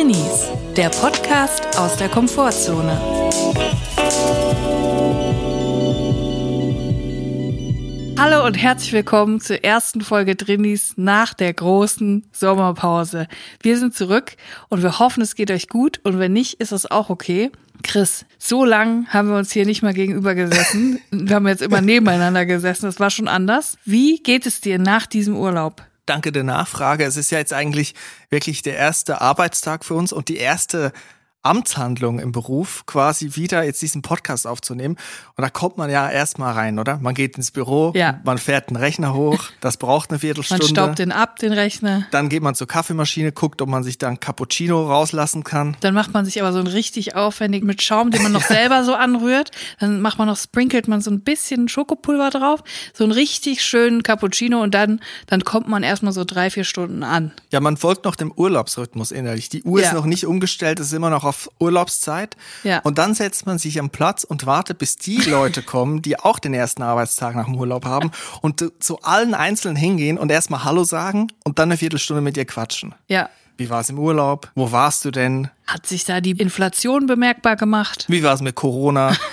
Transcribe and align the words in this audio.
Drinnies, 0.00 0.48
der 0.78 0.88
Podcast 0.88 1.78
aus 1.78 1.94
der 1.96 2.08
Komfortzone. 2.08 2.98
Hallo 8.18 8.46
und 8.46 8.54
herzlich 8.54 8.94
willkommen 8.94 9.42
zur 9.42 9.62
ersten 9.62 10.00
Folge 10.00 10.36
Drinnies 10.36 10.94
nach 10.96 11.34
der 11.34 11.52
großen 11.52 12.24
Sommerpause. 12.32 13.28
Wir 13.60 13.76
sind 13.76 13.94
zurück 13.94 14.36
und 14.70 14.82
wir 14.82 14.98
hoffen, 15.00 15.22
es 15.22 15.34
geht 15.34 15.50
euch 15.50 15.68
gut 15.68 16.00
und 16.02 16.18
wenn 16.18 16.32
nicht, 16.32 16.54
ist 16.62 16.72
es 16.72 16.90
auch 16.90 17.10
okay. 17.10 17.50
Chris, 17.82 18.24
so 18.38 18.64
lang 18.64 19.06
haben 19.08 19.28
wir 19.28 19.36
uns 19.36 19.52
hier 19.52 19.66
nicht 19.66 19.82
mal 19.82 19.92
gegenüber 19.92 20.34
gesessen. 20.34 20.98
Wir 21.10 21.36
haben 21.36 21.48
jetzt 21.48 21.62
immer 21.62 21.80
nebeneinander 21.80 22.44
gesessen. 22.44 22.86
Das 22.86 23.00
war 23.00 23.10
schon 23.10 23.28
anders. 23.28 23.76
Wie 23.84 24.18
geht 24.18 24.44
es 24.44 24.60
dir 24.60 24.78
nach 24.78 25.06
diesem 25.06 25.34
Urlaub? 25.36 25.82
Danke 26.10 26.32
der 26.32 26.42
Nachfrage. 26.42 27.04
Es 27.04 27.16
ist 27.16 27.30
ja 27.30 27.38
jetzt 27.38 27.52
eigentlich 27.52 27.94
wirklich 28.30 28.62
der 28.62 28.74
erste 28.76 29.20
Arbeitstag 29.20 29.84
für 29.84 29.94
uns 29.94 30.12
und 30.12 30.28
die 30.28 30.38
erste 30.38 30.90
Amtshandlung 31.42 32.18
im 32.18 32.32
Beruf, 32.32 32.84
quasi 32.86 33.34
wieder 33.34 33.62
jetzt 33.64 33.80
diesen 33.82 34.02
Podcast 34.02 34.46
aufzunehmen. 34.46 34.96
Und 35.36 35.42
da 35.42 35.48
kommt 35.50 35.78
man 35.78 35.90
ja 35.90 36.10
erstmal 36.10 36.52
rein, 36.52 36.78
oder? 36.78 36.98
Man 36.98 37.14
geht 37.14 37.36
ins 37.36 37.50
Büro, 37.50 37.92
Ja. 37.96 38.20
man 38.24 38.38
fährt 38.38 38.68
einen 38.68 38.76
Rechner 38.76 39.14
hoch, 39.14 39.44
das 39.60 39.76
braucht 39.78 40.10
eine 40.10 40.16
Man 40.16 40.20
Viertelstunde. 40.20 40.66
staubt 40.66 40.98
den 40.98 41.12
ab, 41.12 41.38
den 41.38 41.52
Rechner. 41.52 42.06
Dann 42.10 42.28
geht 42.28 42.42
man 42.42 42.54
zur 42.54 42.66
Kaffeemaschine, 42.66 43.32
guckt, 43.32 43.62
ob 43.62 43.68
man 43.68 43.82
sich 43.82 43.96
da 43.98 44.08
ein 44.08 44.20
Cappuccino 44.20 44.86
rauslassen 44.86 45.42
kann. 45.44 45.76
Dann 45.80 45.94
macht 45.94 46.12
man 46.12 46.24
sich 46.24 46.40
aber 46.42 46.52
so 46.52 46.58
einen 46.58 46.68
richtig 46.68 47.16
aufwendig 47.16 47.64
mit 47.64 47.82
Schaum, 47.82 48.10
den 48.10 48.22
man 48.22 48.32
noch 48.32 48.42
selber 48.46 48.84
so 48.84 48.94
anrührt. 48.94 49.50
Dann 49.78 50.00
macht 50.02 50.18
man 50.18 50.28
noch, 50.28 50.36
sprinkelt 50.36 50.88
man 50.88 51.00
so 51.00 51.10
ein 51.10 51.20
bisschen 51.22 51.68
Schokopulver 51.68 52.30
drauf, 52.30 52.60
so 52.92 53.04
einen 53.04 53.12
richtig 53.12 53.64
schönen 53.64 54.02
Cappuccino 54.02 54.62
und 54.62 54.74
dann, 54.74 55.00
dann 55.26 55.42
kommt 55.44 55.68
man 55.68 55.82
erstmal 55.82 56.12
so 56.12 56.24
drei, 56.24 56.50
vier 56.50 56.64
Stunden 56.64 57.02
an. 57.02 57.32
Ja, 57.50 57.60
man 57.60 57.76
folgt 57.78 58.04
noch 58.04 58.14
dem 58.16 58.30
Urlaubsrhythmus 58.30 59.10
innerlich. 59.10 59.48
Die 59.48 59.62
Uhr 59.62 59.80
Ja. 59.80 59.88
ist 59.88 59.94
noch 59.94 60.04
nicht 60.06 60.26
umgestellt, 60.26 60.80
es 60.80 60.88
ist 60.88 60.92
immer 60.92 61.08
noch 61.10 61.29
auf 61.30 61.50
Urlaubszeit. 61.58 62.36
Ja. 62.62 62.80
Und 62.80 62.98
dann 62.98 63.14
setzt 63.14 63.46
man 63.46 63.58
sich 63.58 63.78
am 63.80 63.90
Platz 63.90 64.24
und 64.24 64.46
wartet, 64.46 64.78
bis 64.78 64.96
die 64.96 65.16
Leute 65.16 65.62
kommen, 65.62 66.02
die 66.02 66.18
auch 66.18 66.38
den 66.38 66.52
ersten 66.52 66.82
Arbeitstag 66.82 67.34
nach 67.34 67.46
dem 67.46 67.56
Urlaub 67.56 67.84
haben 67.86 68.10
und 68.42 68.64
zu 68.80 69.00
allen 69.00 69.34
Einzelnen 69.34 69.76
hingehen 69.76 70.18
und 70.18 70.30
erstmal 70.30 70.64
Hallo 70.64 70.84
sagen 70.84 71.28
und 71.44 71.58
dann 71.58 71.70
eine 71.70 71.78
Viertelstunde 71.78 72.20
mit 72.20 72.36
ihr 72.36 72.44
quatschen. 72.44 72.94
Ja. 73.08 73.30
Wie 73.56 73.70
war 73.70 73.80
es 73.80 73.90
im 73.90 73.98
Urlaub? 73.98 74.50
Wo 74.54 74.72
warst 74.72 75.04
du 75.04 75.10
denn? 75.10 75.48
Hat 75.66 75.86
sich 75.86 76.04
da 76.04 76.20
die 76.20 76.32
Inflation 76.32 77.06
bemerkbar 77.06 77.56
gemacht? 77.56 78.06
Wie 78.08 78.22
war 78.22 78.34
es 78.34 78.40
mit 78.40 78.54
Corona? 78.54 79.16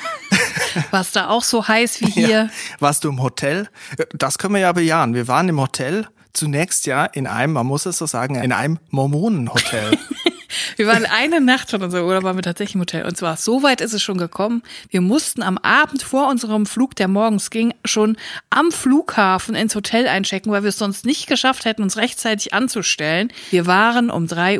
War 0.91 1.01
es 1.01 1.11
da 1.11 1.29
auch 1.29 1.43
so 1.43 1.67
heiß 1.67 2.01
wie 2.01 2.11
hier? 2.11 2.29
Ja. 2.29 2.49
Warst 2.79 3.03
du 3.03 3.09
im 3.09 3.21
Hotel? 3.21 3.69
Das 4.13 4.37
können 4.37 4.53
wir 4.53 4.61
ja 4.61 4.71
bejahen. 4.71 5.13
Wir 5.13 5.27
waren 5.27 5.49
im 5.49 5.59
Hotel. 5.59 6.07
Zunächst 6.33 6.85
ja 6.85 7.05
in 7.05 7.25
einem, 7.25 7.53
man 7.53 7.65
muss 7.65 7.85
es 7.85 7.97
so 7.97 8.05
sagen, 8.05 8.35
in 8.35 8.51
einem 8.51 8.79
Mormonenhotel. 8.89 9.97
Wir 10.75 10.87
waren 10.87 11.05
eine 11.05 11.41
Nacht 11.41 11.71
von 11.71 11.81
unserem 11.81 12.05
Urlaub, 12.05 12.23
waren 12.23 12.37
wir 12.37 12.43
tatsächlich 12.43 12.75
im 12.75 12.81
Hotel. 12.81 13.05
Und 13.05 13.17
zwar, 13.17 13.37
so 13.37 13.63
weit 13.63 13.81
ist 13.81 13.93
es 13.93 14.01
schon 14.01 14.17
gekommen. 14.17 14.63
Wir 14.89 15.01
mussten 15.01 15.43
am 15.43 15.57
Abend 15.57 16.03
vor 16.03 16.29
unserem 16.29 16.65
Flug, 16.65 16.95
der 16.95 17.07
morgens 17.07 17.49
ging, 17.49 17.73
schon 17.85 18.17
am 18.49 18.71
Flughafen 18.71 19.55
ins 19.55 19.75
Hotel 19.75 20.07
einchecken, 20.07 20.51
weil 20.51 20.63
wir 20.63 20.69
es 20.69 20.77
sonst 20.77 21.05
nicht 21.05 21.27
geschafft 21.27 21.65
hätten, 21.65 21.83
uns 21.83 21.97
rechtzeitig 21.97 22.53
anzustellen. 22.53 23.31
Wir 23.49 23.65
waren 23.65 24.09
um 24.09 24.25
3.30 24.25 24.59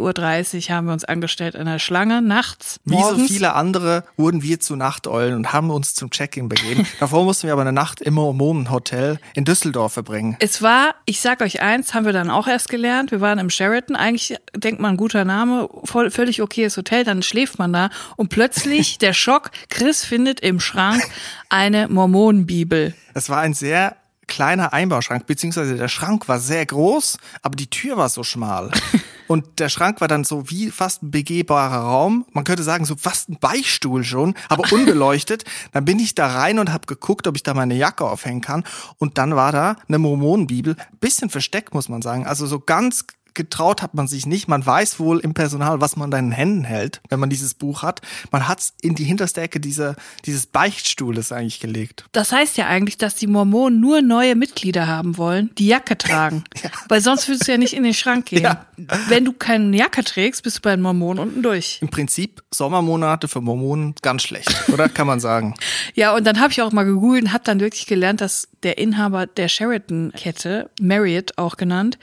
Uhr, 0.70 0.76
haben 0.76 0.88
wir 0.88 0.94
uns 0.94 1.06
angestellt 1.06 1.56
in 1.56 1.66
der 1.66 1.80
Schlange, 1.80 2.22
nachts, 2.22 2.80
Wie 2.86 2.96
morgens. 2.96 3.22
so 3.22 3.28
viele 3.28 3.54
andere 3.54 4.04
wurden 4.16 4.44
wir 4.44 4.60
zu 4.60 4.76
Nachteulen 4.76 5.36
und 5.36 5.54
haben 5.54 5.70
uns 5.70 5.94
zum 5.94 6.10
Check-in 6.10 6.50
begeben. 6.50 6.86
Davor 7.00 7.24
mussten 7.24 7.48
wir 7.48 7.54
aber 7.54 7.62
eine 7.62 7.74
Nacht 7.74 8.02
im 8.02 8.16
Mormonenhotel 8.16 9.20
in 9.34 9.46
Düsseldorf 9.46 9.94
verbringen. 9.94 10.36
Es 10.40 10.62
war, 10.62 10.96
ich 11.06 11.22
sag 11.22 11.42
euch 11.42 11.62
eins, 11.62 11.94
haben 11.94 12.06
wir 12.06 12.14
dann 12.14 12.30
auch 12.30 12.48
erst 12.48 12.70
gelernt. 12.70 13.12
Wir 13.12 13.22
waren 13.22 13.40
im 13.40 13.50
Sheraton. 13.50 13.96
Eigentlich 13.96 14.36
denkt 14.56 14.80
man, 14.82 14.98
guter 14.98 15.26
Name, 15.26 15.68
voll, 15.86 16.12
völlig 16.12 16.42
okayes 16.42 16.78
Hotel. 16.78 17.04
Dann 17.04 17.22
schläft 17.22 17.60
man 17.60 17.74
da 17.74 17.90
und 18.16 18.30
plötzlich 18.30 18.98
der 19.00 19.14
Schock. 19.14 19.52
Chris 19.70 20.04
findet 20.04 20.40
im 20.40 20.60
Schrank 20.60 21.04
eine 21.50 21.88
Mormonenbibel. 21.88 22.94
Es 23.14 23.30
war 23.30 23.40
ein 23.40 23.54
sehr 23.54 23.96
kleiner 24.28 24.74
Einbauschrank, 24.74 25.26
beziehungsweise 25.26 25.76
der 25.76 25.88
Schrank 25.88 26.28
war 26.28 26.40
sehr 26.40 26.66
groß, 26.66 27.18
aber 27.42 27.56
die 27.56 27.70
Tür 27.70 27.98
war 27.98 28.10
so 28.10 28.24
schmal. 28.24 28.72
Und 29.28 29.60
der 29.60 29.68
Schrank 29.68 30.00
war 30.00 30.08
dann 30.08 30.24
so 30.24 30.50
wie 30.50 30.72
fast 30.72 31.04
ein 31.04 31.12
begehbarer 31.12 31.80
Raum. 31.80 32.26
Man 32.32 32.46
könnte 32.46 32.64
sagen, 32.64 32.86
so 32.86 32.96
fast 32.96 33.30
ein 33.30 33.38
Beichtstuhl 33.40 34.06
schon, 34.06 34.36
aber 34.48 34.64
unbeleuchtet. 34.72 35.44
dann 35.74 35.84
bin 35.84 36.00
ich 36.00 36.16
da 36.16 36.28
rein 36.28 36.60
und 36.60 36.72
habe 36.72 36.88
geguckt, 36.88 37.28
ob 37.28 37.36
ich 37.36 37.44
da 37.44 37.54
meine 37.54 37.76
Jacke 37.76 38.06
aufhängen 38.06 38.42
kann. 38.42 38.64
Und 38.98 39.18
dann 39.18 39.36
war 39.36 39.52
da 39.52 39.76
eine 39.88 40.00
Mormonenbibel. 40.00 40.78
Bisschen 41.02 41.30
versteckt, 41.30 41.74
muss 41.74 41.90
man 41.90 42.02
sagen. 42.02 42.26
Also 42.26 42.48
so 42.48 42.60
ganz 42.62 43.06
getraut 43.38 43.82
hat 43.82 43.94
man 43.94 44.08
sich 44.08 44.26
nicht. 44.26 44.50
Man 44.50 44.66
weiß 44.66 45.00
wohl 45.00 45.20
im 45.20 45.34
Personal, 45.34 45.80
was 45.80 45.96
man 45.96 46.12
in 46.12 46.30
den 46.30 46.32
Händen 46.32 46.64
hält, 46.66 47.00
wenn 47.08 47.20
man 47.22 47.30
dieses 47.30 47.54
Buch 47.54 47.84
hat. 47.84 48.02
Man 48.32 48.50
hat's 48.50 48.74
in 48.82 48.96
die 48.96 49.06
hinterste 49.06 49.40
Ecke 49.40 49.62
dieser, 49.62 49.96
dieses 50.26 50.48
Beichtstuhles 50.48 51.32
eigentlich 51.32 51.62
gelegt. 51.62 52.06
Das 52.12 52.34
heißt 52.34 52.58
ja 52.58 52.68
eigentlich, 52.68 52.98
dass 52.98 53.16
die 53.16 53.28
Mormonen 53.28 53.80
nur 53.80 54.02
neue 54.02 54.36
Mitglieder 54.36 54.88
haben 54.88 55.18
wollen, 55.18 55.52
die 55.58 55.68
Jacke 55.68 55.98
tragen. 55.98 56.44
Weil 56.90 57.00
sonst 57.00 57.28
würdest 57.30 57.48
du 57.48 57.52
ja 57.54 57.58
nicht 57.58 57.74
in 57.74 57.84
den 57.84 57.94
Schrank 57.94 58.26
gehen. 58.26 58.44
Ja. 58.44 58.66
Wenn 59.08 59.24
du 59.24 59.32
keine 59.32 59.78
Jacke 59.78 60.04
trägst, 60.04 60.44
bist 60.44 60.58
du 60.58 60.62
bei 60.62 60.76
den 60.76 60.82
Mormonen 60.82 61.20
unten 61.20 61.44
durch. 61.44 61.80
Im 61.82 61.90
Prinzip 61.90 62.44
Sommermonate 62.52 63.28
für 63.28 63.40
Mormonen 63.40 63.94
ganz 64.02 64.24
schlecht, 64.24 64.70
oder? 64.70 64.90
Kann 64.90 65.08
man 65.08 65.20
sagen. 65.20 65.56
Ja, 65.94 66.16
und 66.16 66.26
dann 66.26 66.40
habe 66.40 66.52
ich 66.52 66.62
auch 66.62 66.72
mal 66.72 66.84
gegoogelt 66.84 67.24
und 67.24 67.34
habe 67.34 67.44
dann 67.44 67.60
wirklich 67.60 67.86
gelernt, 67.86 68.22
dass 68.22 68.48
der 68.64 68.78
Inhaber 68.78 69.26
der 69.26 69.48
Sheraton-Kette, 69.48 70.70
Marriott 70.80 71.38
auch 71.38 71.58
genannt, 71.58 71.98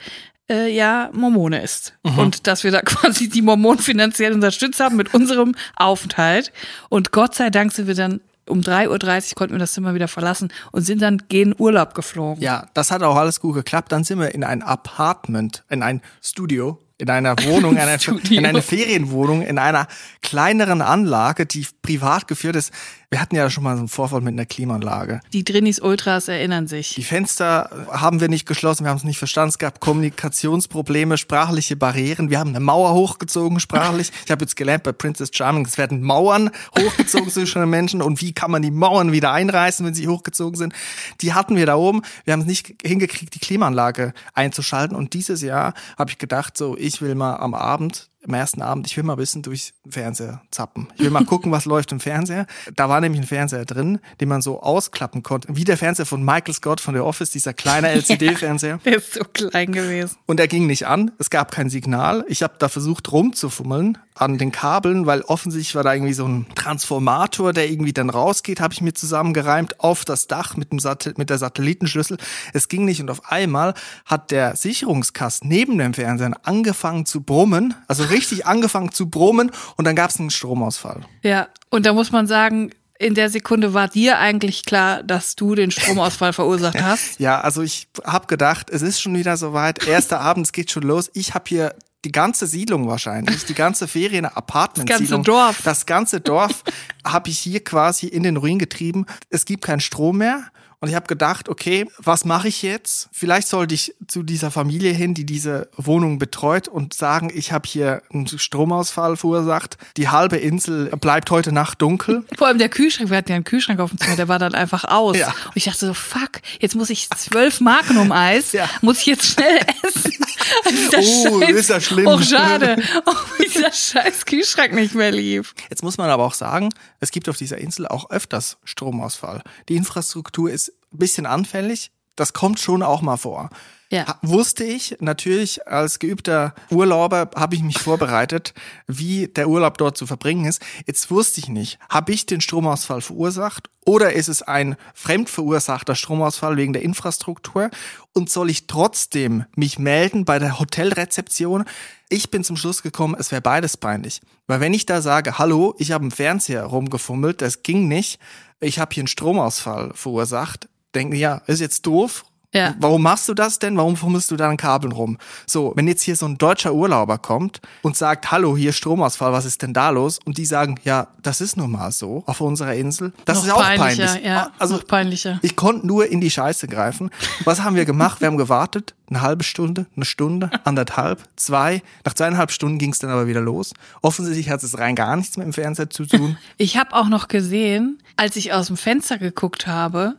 äh, 0.49 0.73
ja 0.73 1.09
Mormone 1.13 1.61
ist. 1.61 1.93
Und 2.03 2.47
dass 2.47 2.63
wir 2.63 2.71
da 2.71 2.81
quasi 2.85 3.29
die 3.29 3.41
Mormonen 3.41 3.79
finanziell 3.79 4.33
unterstützt 4.33 4.79
haben 4.79 4.95
mit 4.95 5.13
unserem 5.13 5.55
Aufenthalt. 5.75 6.51
Und 6.89 7.11
Gott 7.11 7.35
sei 7.35 7.49
Dank 7.49 7.71
sind 7.71 7.87
wir 7.87 7.95
dann 7.95 8.21
um 8.47 8.61
3.30 8.61 8.89
Uhr 9.31 9.35
konnten 9.35 9.55
wir 9.55 9.59
das 9.59 9.73
Zimmer 9.73 9.95
wieder 9.95 10.07
verlassen 10.07 10.53
und 10.71 10.83
sind 10.83 11.01
dann 11.01 11.23
gegen 11.29 11.55
Urlaub 11.57 11.95
geflogen. 11.95 12.43
Ja, 12.43 12.67
das 12.73 12.91
hat 12.91 13.01
auch 13.01 13.15
alles 13.15 13.39
gut 13.39 13.55
geklappt. 13.55 13.91
Dann 13.91 14.03
sind 14.03 14.19
wir 14.19 14.35
in 14.35 14.43
ein 14.43 14.61
Apartment, 14.61 15.63
in 15.69 15.81
ein 15.81 16.01
Studio, 16.21 16.79
in 16.97 17.09
einer 17.09 17.35
Wohnung, 17.43 17.73
in 17.73 17.79
einer, 17.79 17.97
in 18.29 18.45
eine 18.45 18.61
Ferienwohnung, 18.61 19.41
in 19.41 19.57
einer 19.57 19.87
kleineren 20.21 20.81
Anlage, 20.81 21.45
die 21.45 21.67
privat 21.81 22.27
geführt 22.27 22.55
ist. 22.55 22.71
Wir 23.09 23.21
hatten 23.21 23.35
ja 23.35 23.49
schon 23.49 23.63
mal 23.63 23.75
so 23.75 23.79
einen 23.79 23.87
Vorfall 23.87 24.21
mit 24.21 24.33
einer 24.33 24.45
Klimaanlage. 24.45 25.21
Die 25.31 25.43
Drinnis 25.43 25.79
Ultras 25.79 26.27
erinnern 26.27 26.67
sich. 26.67 26.95
Die 26.95 27.03
Fenster 27.03 27.69
haben 27.91 28.19
wir 28.19 28.29
nicht 28.29 28.45
geschlossen, 28.45 28.83
wir 28.83 28.89
haben 28.89 28.97
es 28.97 29.03
nicht 29.03 29.19
verstanden. 29.19 29.49
Es 29.49 29.57
gab 29.57 29.79
Kommunikationsprobleme, 29.79 31.17
sprachliche 31.17 31.75
Barrieren. 31.75 32.29
Wir 32.29 32.39
haben 32.39 32.49
eine 32.49 32.59
Mauer 32.59 32.93
hochgezogen 32.93 33.59
sprachlich. 33.59 34.11
Ich 34.25 34.31
habe 34.31 34.43
jetzt 34.43 34.55
gelernt 34.55 34.83
bei 34.83 34.91
Princess 34.91 35.29
Charming, 35.31 35.65
es 35.65 35.77
werden 35.77 36.01
Mauern 36.01 36.49
hochgezogen 36.77 37.29
zwischen 37.29 37.61
den 37.61 37.69
Menschen. 37.69 38.01
Und 38.01 38.21
wie 38.21 38.33
kann 38.33 38.51
man 38.51 38.61
die 38.61 38.71
Mauern 38.71 39.11
wieder 39.11 39.31
einreißen, 39.31 39.85
wenn 39.85 39.93
sie 39.93 40.07
hochgezogen 40.07 40.57
sind? 40.57 40.73
Die 41.21 41.33
hatten 41.33 41.55
wir 41.55 41.65
da 41.65 41.75
oben. 41.75 42.01
Wir 42.23 42.33
haben 42.33 42.41
es 42.41 42.47
nicht 42.47 42.75
hingekriegt, 42.83 43.35
die 43.35 43.39
Klimaanlage 43.39 44.13
einzuschalten. 44.33 44.95
Und 44.95 45.13
dieses 45.13 45.41
Jahr 45.41 45.73
habe 45.97 46.09
ich 46.09 46.17
gedacht, 46.17 46.57
so, 46.57 46.75
ich 46.85 47.01
will 47.01 47.15
mal 47.15 47.37
am 47.37 47.55
Abend 47.55 48.09
am 48.27 48.33
ersten 48.33 48.61
Abend, 48.61 48.87
ich 48.87 48.97
will 48.97 49.03
mal 49.03 49.13
ein 49.13 49.17
bisschen 49.17 49.41
durchs 49.41 49.73
Fernseher 49.87 50.41
zappen. 50.51 50.87
Ich 50.95 51.01
will 51.01 51.09
mal 51.09 51.25
gucken, 51.25 51.51
was 51.51 51.65
läuft 51.65 51.91
im 51.91 51.99
Fernseher. 51.99 52.47
Da 52.75 52.89
war 52.89 53.01
nämlich 53.01 53.21
ein 53.21 53.27
Fernseher 53.27 53.65
drin, 53.65 53.99
den 54.19 54.29
man 54.29 54.41
so 54.41 54.61
ausklappen 54.61 55.23
konnte. 55.23 55.55
Wie 55.55 55.63
der 55.63 55.77
Fernseher 55.77 56.05
von 56.05 56.23
Michael 56.23 56.53
Scott 56.53 56.81
von 56.81 56.95
The 56.95 57.01
Office, 57.01 57.29
dieser 57.31 57.53
kleine 57.53 57.89
LCD-Fernseher. 57.93 58.79
Der 58.85 58.97
ist 58.97 59.13
so 59.13 59.23
klein 59.23 59.71
gewesen. 59.71 60.17
Und 60.25 60.39
er 60.39 60.47
ging 60.47 60.67
nicht 60.67 60.87
an. 60.87 61.11
Es 61.17 61.29
gab 61.29 61.51
kein 61.51 61.69
Signal. 61.69 62.25
Ich 62.27 62.43
habe 62.43 62.55
da 62.59 62.69
versucht 62.69 63.11
rumzufummeln 63.11 63.97
an 64.15 64.37
den 64.37 64.51
Kabeln, 64.51 65.05
weil 65.05 65.21
offensichtlich 65.21 65.75
war 65.75 65.83
da 65.83 65.93
irgendwie 65.93 66.13
so 66.13 66.25
ein 66.25 66.45
Transformator, 66.55 67.51
der 67.51 67.69
irgendwie 67.69 67.91
dann 67.91 68.09
rausgeht, 68.09 68.61
habe 68.61 68.73
ich 68.73 68.81
mir 68.81 68.93
zusammengereimt 68.93 69.81
auf 69.81 70.05
das 70.05 70.27
Dach 70.27 70.55
mit, 70.55 70.71
dem 70.71 70.79
Satel 70.79 71.13
mit 71.17 71.29
der 71.29 71.37
Satellitenschlüssel. 71.37 72.17
Es 72.53 72.69
ging 72.69 72.85
nicht 72.85 73.01
und 73.01 73.11
auf 73.11 73.29
einmal 73.29 73.73
hat 74.05 74.31
der 74.31 74.55
Sicherungskasten 74.55 75.49
neben 75.49 75.77
dem 75.77 75.93
Fernseher 75.93 76.31
angefangen 76.43 77.05
zu 77.05 77.21
brummen, 77.21 77.73
also 77.87 78.05
richtig 78.15 78.45
angefangen 78.45 78.91
zu 78.91 79.09
brummen 79.09 79.51
und 79.77 79.85
dann 79.85 79.95
gab 79.95 80.09
es 80.09 80.19
einen 80.19 80.29
Stromausfall. 80.31 81.01
Ja, 81.21 81.47
und 81.69 81.85
da 81.85 81.93
muss 81.93 82.11
man 82.11 82.27
sagen, 82.27 82.71
in 82.97 83.13
der 83.13 83.29
Sekunde 83.29 83.73
war 83.73 83.87
dir 83.89 84.19
eigentlich 84.19 84.63
klar, 84.65 85.03
dass 85.03 85.35
du 85.35 85.53
den 85.55 85.69
Stromausfall 85.71 86.31
verursacht 86.41 86.81
hast. 86.81 87.19
Ja, 87.19 87.41
also 87.41 87.61
ich 87.61 87.87
habe 88.05 88.27
gedacht, 88.27 88.69
es 88.69 88.81
ist 88.81 89.01
schon 89.01 89.15
wieder 89.15 89.35
soweit. 89.37 89.85
Erster 89.85 90.21
Abend, 90.21 90.45
es 90.47 90.53
geht 90.53 90.71
schon 90.71 90.83
los. 90.83 91.11
Ich 91.13 91.33
habe 91.33 91.43
hier 91.47 91.75
die 92.05 92.11
ganze 92.11 92.45
Siedlung 92.47 92.87
wahrscheinlich, 92.87 93.45
die 93.45 93.55
ganze 93.55 93.87
Ferien 93.87 94.25
Apartment 94.25 94.89
Das 94.89 94.99
ganze 94.99 95.19
Dorf. 95.19 95.61
das 95.63 95.85
ganze 95.87 96.21
Dorf 96.21 96.63
habe 97.03 97.29
ich 97.29 97.39
hier 97.39 97.63
quasi 97.63 98.05
in 98.07 98.23
den 98.23 98.37
Ruin 98.37 98.59
getrieben. 98.59 99.05
Es 99.29 99.45
gibt 99.45 99.65
keinen 99.65 99.79
Strom 99.81 100.19
mehr. 100.19 100.43
Und 100.85 100.89
ich 100.89 100.95
habe 100.95 101.07
gedacht, 101.07 101.49
okay, 101.49 101.87
was 101.97 102.25
mache 102.25 102.47
ich 102.47 102.61
jetzt? 102.61 103.09
Vielleicht 103.11 103.47
sollte 103.47 103.73
ich 103.73 103.95
zu 104.07 104.21
dieser 104.21 104.51
Familie 104.51 104.93
hin, 104.93 105.15
die 105.15 105.25
diese 105.25 105.67
Wohnung 105.75 106.19
betreut 106.19 106.67
und 106.67 106.93
sagen, 106.93 107.31
ich 107.33 107.51
habe 107.51 107.67
hier 107.67 108.03
einen 108.13 108.27
Stromausfall 108.27 109.17
verursacht. 109.17 109.79
Die 109.97 110.09
halbe 110.09 110.37
Insel 110.37 110.91
bleibt 110.97 111.31
heute 111.31 111.51
Nacht 111.51 111.81
dunkel. 111.81 112.23
Vor 112.37 112.45
allem 112.45 112.59
der 112.59 112.69
Kühlschrank, 112.69 113.09
wir 113.09 113.17
hatten 113.17 113.29
ja 113.31 113.35
einen 113.35 113.45
Kühlschrank 113.45 113.79
auf 113.79 113.89
dem 113.89 113.97
Zimmer, 113.97 114.15
der 114.15 114.27
war 114.27 114.37
dann 114.37 114.53
einfach 114.53 114.83
aus. 114.83 115.17
Ja. 115.17 115.29
Und 115.29 115.55
ich 115.55 115.63
dachte 115.63 115.87
so, 115.87 115.95
fuck, 115.95 116.41
jetzt 116.59 116.75
muss 116.75 116.91
ich 116.91 117.09
zwölf 117.09 117.61
Marken 117.61 117.97
um 117.97 118.11
Eis, 118.11 118.51
Ja. 118.51 118.69
muss 118.81 118.99
ich 118.99 119.07
jetzt 119.07 119.25
schnell 119.25 119.57
essen. 119.81 120.11
Dieser 120.69 121.31
Oh, 121.31 121.39
ist 121.39 121.69
ja 121.69 121.81
schlimm. 121.81 122.05
Oh, 122.05 122.21
schade. 122.21 122.77
Oh, 123.07 123.11
wie 123.39 123.45
dieser 123.55 123.71
scheiß 123.71 124.25
Kühlschrank 124.25 124.73
nicht 124.73 124.93
mehr 124.93 125.11
lief. 125.11 125.55
Jetzt 125.71 125.81
muss 125.81 125.97
man 125.97 126.09
aber 126.11 126.23
auch 126.23 126.33
sagen, 126.35 126.69
es 126.99 127.09
gibt 127.11 127.29
auf 127.29 127.37
dieser 127.37 127.57
Insel 127.57 127.87
auch 127.87 128.09
öfters 128.11 128.57
Stromausfall. 128.63 129.41
Die 129.69 129.75
Infrastruktur 129.75 130.51
ist 130.51 130.73
bisschen 130.97 131.25
anfällig. 131.25 131.91
Das 132.15 132.33
kommt 132.33 132.59
schon 132.59 132.81
auch 132.81 133.01
mal 133.01 133.17
vor. 133.17 133.49
Ja. 133.91 134.17
Wusste 134.23 134.63
ich 134.63 134.97
natürlich 134.99 135.67
als 135.67 135.99
geübter 135.99 136.55
Urlauber 136.71 137.29
habe 137.35 137.55
ich 137.55 137.61
mich 137.61 137.77
vorbereitet, 137.77 138.53
wie 138.87 139.27
der 139.27 139.47
Urlaub 139.47 139.77
dort 139.77 139.95
zu 139.95 140.07
verbringen 140.07 140.45
ist. 140.45 140.61
Jetzt 140.87 141.11
wusste 141.11 141.39
ich 141.39 141.49
nicht, 141.49 141.77
habe 141.87 142.11
ich 142.11 142.25
den 142.25 142.41
Stromausfall 142.41 143.01
verursacht 143.01 143.69
oder 143.85 144.13
ist 144.13 144.27
es 144.27 144.41
ein 144.41 144.75
fremdverursachter 144.95 145.93
Stromausfall 145.93 146.57
wegen 146.57 146.73
der 146.73 146.81
Infrastruktur 146.81 147.69
und 148.11 148.29
soll 148.31 148.49
ich 148.49 148.65
trotzdem 148.65 149.45
mich 149.55 149.77
melden 149.77 150.25
bei 150.25 150.39
der 150.39 150.59
Hotelrezeption? 150.59 151.65
Ich 152.09 152.31
bin 152.31 152.43
zum 152.43 152.57
Schluss 152.57 152.81
gekommen, 152.81 153.15
es 153.17 153.31
wäre 153.31 153.41
beides 153.41 153.77
peinlich. 153.77 154.21
Weil 154.47 154.61
wenn 154.61 154.73
ich 154.73 154.87
da 154.87 155.01
sage, 155.01 155.37
hallo, 155.37 155.75
ich 155.77 155.91
habe 155.91 156.01
einen 156.01 156.11
Fernseher 156.11 156.63
rumgefummelt, 156.63 157.41
das 157.41 157.61
ging 157.61 157.87
nicht, 157.87 158.19
ich 158.59 158.79
habe 158.79 158.93
hier 158.93 159.01
einen 159.01 159.07
Stromausfall 159.07 159.91
verursacht, 159.93 160.67
denken 160.95 161.15
ja, 161.15 161.41
ist 161.47 161.59
jetzt 161.61 161.85
doof, 161.85 162.23
Ja. 162.53 162.73
Warum 162.79 163.01
machst 163.01 163.27
du 163.27 163.33
das 163.33 163.59
denn? 163.59 163.75
Warum 163.75 163.97
fummelst 163.97 164.31
du 164.31 164.37
da 164.37 164.49
an 164.49 164.55
Kabeln 164.55 164.93
rum? 164.93 165.17
So, 165.45 165.73
wenn 165.75 165.89
jetzt 165.89 166.03
hier 166.03 166.15
so 166.15 166.25
ein 166.25 166.37
deutscher 166.37 166.73
Urlauber 166.73 167.17
kommt 167.17 167.59
und 167.81 167.97
sagt, 167.97 168.31
hallo, 168.31 168.55
hier 168.55 168.71
Stromausfall, 168.71 169.33
was 169.33 169.43
ist 169.43 169.61
denn 169.61 169.73
da 169.73 169.89
los? 169.89 170.19
Und 170.23 170.37
die 170.37 170.45
sagen, 170.45 170.79
ja, 170.85 171.07
das 171.21 171.41
ist 171.41 171.57
nun 171.57 171.71
mal 171.71 171.91
so 171.91 172.23
auf 172.27 172.39
unserer 172.39 172.73
Insel. 172.75 173.11
Das 173.25 173.39
Noch 173.39 173.45
ist 173.45 173.51
auch 173.51 173.61
peinlicher, 173.61 174.05
peinlich. 174.05 174.25
ja, 174.25 174.51
also 174.57 174.77
noch 174.77 174.87
peinlicher. 174.87 175.37
Ich 175.41 175.57
konnte 175.57 175.85
nur 175.85 176.07
in 176.09 176.21
die 176.21 176.31
Scheiße 176.31 176.67
greifen. 176.69 177.09
Was 177.43 177.61
haben 177.61 177.75
wir 177.75 177.83
gemacht? 177.83 178.21
Wir 178.21 178.27
haben 178.27 178.37
gewartet, 178.37 178.93
eine 179.09 179.19
halbe 179.21 179.43
Stunde, 179.43 179.85
eine 179.97 180.05
Stunde, 180.05 180.49
anderthalb, 180.63 181.23
zwei. 181.35 181.81
Nach 182.05 182.13
zweieinhalb 182.13 182.51
Stunden 182.51 182.77
ging 182.77 182.93
es 182.93 182.99
dann 182.99 183.09
aber 183.09 183.27
wieder 183.27 183.41
los. 183.41 183.73
Offensichtlich 184.01 184.49
hat 184.49 184.63
es 184.63 184.77
rein 184.77 184.95
gar 184.95 185.17
nichts 185.17 185.35
mit 185.35 185.45
dem 185.45 185.51
Fernseher 185.51 185.89
zu 185.89 186.05
tun. 186.05 186.37
Ich 186.55 186.77
habe 186.77 186.93
auch 186.95 187.09
noch 187.09 187.27
gesehen, 187.27 187.99
als 188.15 188.37
ich 188.37 188.53
aus 188.53 188.67
dem 188.67 188.77
Fenster 188.77 189.17
geguckt 189.17 189.67
habe, 189.67 190.15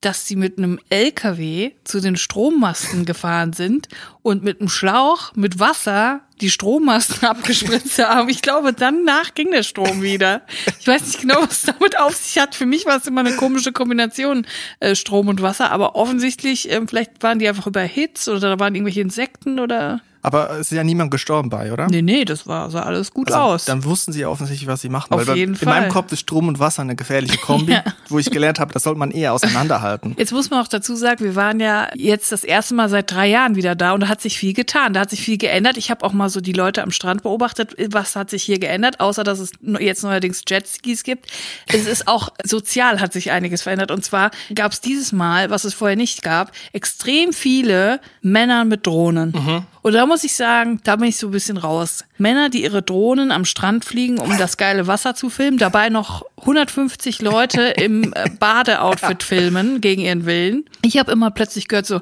dass 0.00 0.26
sie 0.26 0.36
mit 0.36 0.58
einem 0.58 0.78
LKW 0.90 1.72
zu 1.84 2.00
den 2.00 2.16
Strommasten 2.16 3.04
gefahren 3.04 3.52
sind 3.52 3.88
und 4.22 4.44
mit 4.44 4.60
einem 4.60 4.68
Schlauch 4.68 5.34
mit 5.34 5.58
Wasser 5.58 6.20
die 6.40 6.50
Strommasten 6.50 7.26
abgespritzt 7.28 7.98
haben. 7.98 8.28
Ich 8.28 8.42
glaube, 8.42 8.72
danach 8.72 9.34
ging 9.34 9.50
der 9.50 9.62
Strom 9.62 10.02
wieder. 10.02 10.42
Ich 10.78 10.86
weiß 10.86 11.06
nicht 11.06 11.20
genau, 11.22 11.42
was 11.42 11.62
damit 11.62 11.98
auf 11.98 12.14
sich 12.14 12.40
hat. 12.40 12.54
Für 12.54 12.66
mich 12.66 12.84
war 12.86 12.98
es 12.98 13.06
immer 13.06 13.20
eine 13.20 13.36
komische 13.36 13.72
Kombination 13.72 14.46
äh, 14.80 14.94
Strom 14.94 15.28
und 15.28 15.40
Wasser, 15.42 15.70
aber 15.70 15.96
offensichtlich, 15.96 16.70
ähm, 16.70 16.88
vielleicht 16.88 17.22
waren 17.22 17.38
die 17.38 17.48
einfach 17.48 17.66
überhitzt 17.66 18.28
oder 18.28 18.40
da 18.40 18.58
waren 18.60 18.74
irgendwelche 18.74 19.00
Insekten 19.00 19.58
oder. 19.58 20.02
Aber 20.26 20.50
es 20.58 20.72
ist 20.72 20.76
ja 20.76 20.82
niemand 20.82 21.12
gestorben 21.12 21.50
bei, 21.50 21.72
oder? 21.72 21.86
Nee, 21.86 22.02
nee, 22.02 22.24
das 22.24 22.48
war, 22.48 22.68
sah 22.68 22.82
alles 22.82 23.12
gut 23.12 23.30
Also, 23.30 23.38
aus. 23.44 23.64
Dann 23.66 23.84
wussten 23.84 24.12
sie 24.12 24.26
offensichtlich, 24.26 24.66
was 24.66 24.80
sie 24.80 24.88
machen. 24.88 25.12
Auf 25.12 25.20
Weil 25.20 25.26
bei- 25.26 25.34
jeden 25.36 25.52
in 25.54 25.58
Fall. 25.58 25.80
meinem 25.82 25.88
Kopf 25.88 26.10
ist 26.10 26.18
Strom 26.20 26.48
und 26.48 26.58
Wasser 26.58 26.82
eine 26.82 26.96
gefährliche 26.96 27.38
Kombi, 27.38 27.72
Ja. 27.74 27.84
wo 28.08 28.18
ich 28.18 28.28
gelernt 28.32 28.58
habe, 28.58 28.72
das 28.72 28.82
sollte 28.82 28.98
man 28.98 29.12
eher 29.12 29.32
auseinanderhalten. 29.34 30.16
Jetzt 30.18 30.32
muss 30.32 30.50
man 30.50 30.60
auch 30.64 30.68
dazu 30.68 30.96
sagen, 30.96 31.24
wir 31.24 31.36
waren 31.36 31.60
ja 31.60 31.88
jetzt 31.94 32.32
das 32.32 32.42
erste 32.42 32.74
Mal 32.74 32.88
seit 32.88 33.08
drei 33.12 33.28
Jahren 33.28 33.54
wieder 33.54 33.76
da 33.76 33.92
und 33.92 34.00
da 34.00 34.08
hat 34.08 34.20
sich 34.20 34.36
viel 34.36 34.52
getan. 34.52 34.94
Da 34.94 35.00
hat 35.00 35.10
sich 35.10 35.20
viel 35.20 35.38
geändert. 35.38 35.76
Ich 35.76 35.92
habe 35.92 36.04
auch 36.04 36.12
mal 36.12 36.28
so 36.28 36.40
die 36.40 36.52
Leute 36.52 36.82
am 36.82 36.90
Strand 36.90 37.22
beobachtet. 37.22 37.76
Was 37.92 38.16
hat 38.16 38.28
sich 38.30 38.42
hier 38.42 38.58
geändert, 38.58 38.98
außer 38.98 39.22
dass 39.22 39.38
es 39.38 39.52
jetzt 39.78 40.02
neuerdings 40.02 40.42
Jetskis 40.48 41.04
gibt. 41.04 41.26
Es 41.68 41.86
ist 41.86 42.08
auch 42.08 42.30
sozial 42.44 43.00
hat 43.00 43.12
sich 43.12 43.30
einiges 43.30 43.62
verändert. 43.62 43.92
Und 43.92 44.04
zwar 44.04 44.32
gab 44.56 44.72
es 44.72 44.80
dieses 44.80 45.12
Mal, 45.12 45.50
was 45.50 45.62
es 45.62 45.74
vorher 45.74 45.96
nicht 45.96 46.22
gab, 46.22 46.50
extrem 46.72 47.32
viele 47.32 48.00
Männer 48.22 48.64
mit 48.64 48.86
Drohnen. 48.88 49.32
Und 49.86 49.92
da 49.92 50.04
muss 50.04 50.24
ich 50.24 50.34
sagen, 50.34 50.80
da 50.82 50.96
bin 50.96 51.08
ich 51.08 51.16
so 51.16 51.28
ein 51.28 51.30
bisschen 51.30 51.58
raus. 51.58 52.04
Männer, 52.18 52.50
die 52.50 52.64
ihre 52.64 52.82
Drohnen 52.82 53.30
am 53.30 53.44
Strand 53.44 53.84
fliegen, 53.84 54.18
um 54.18 54.36
das 54.36 54.56
geile 54.56 54.88
Wasser 54.88 55.14
zu 55.14 55.30
filmen, 55.30 55.58
dabei 55.58 55.90
noch 55.90 56.24
150 56.38 57.22
Leute 57.22 57.62
im 57.62 58.12
äh, 58.12 58.28
Badeoutfit 58.30 59.22
filmen, 59.22 59.80
gegen 59.80 60.02
ihren 60.02 60.26
Willen. 60.26 60.64
Ich 60.82 60.98
habe 60.98 61.12
immer 61.12 61.30
plötzlich 61.30 61.68
gehört 61.68 61.86
so 61.86 62.00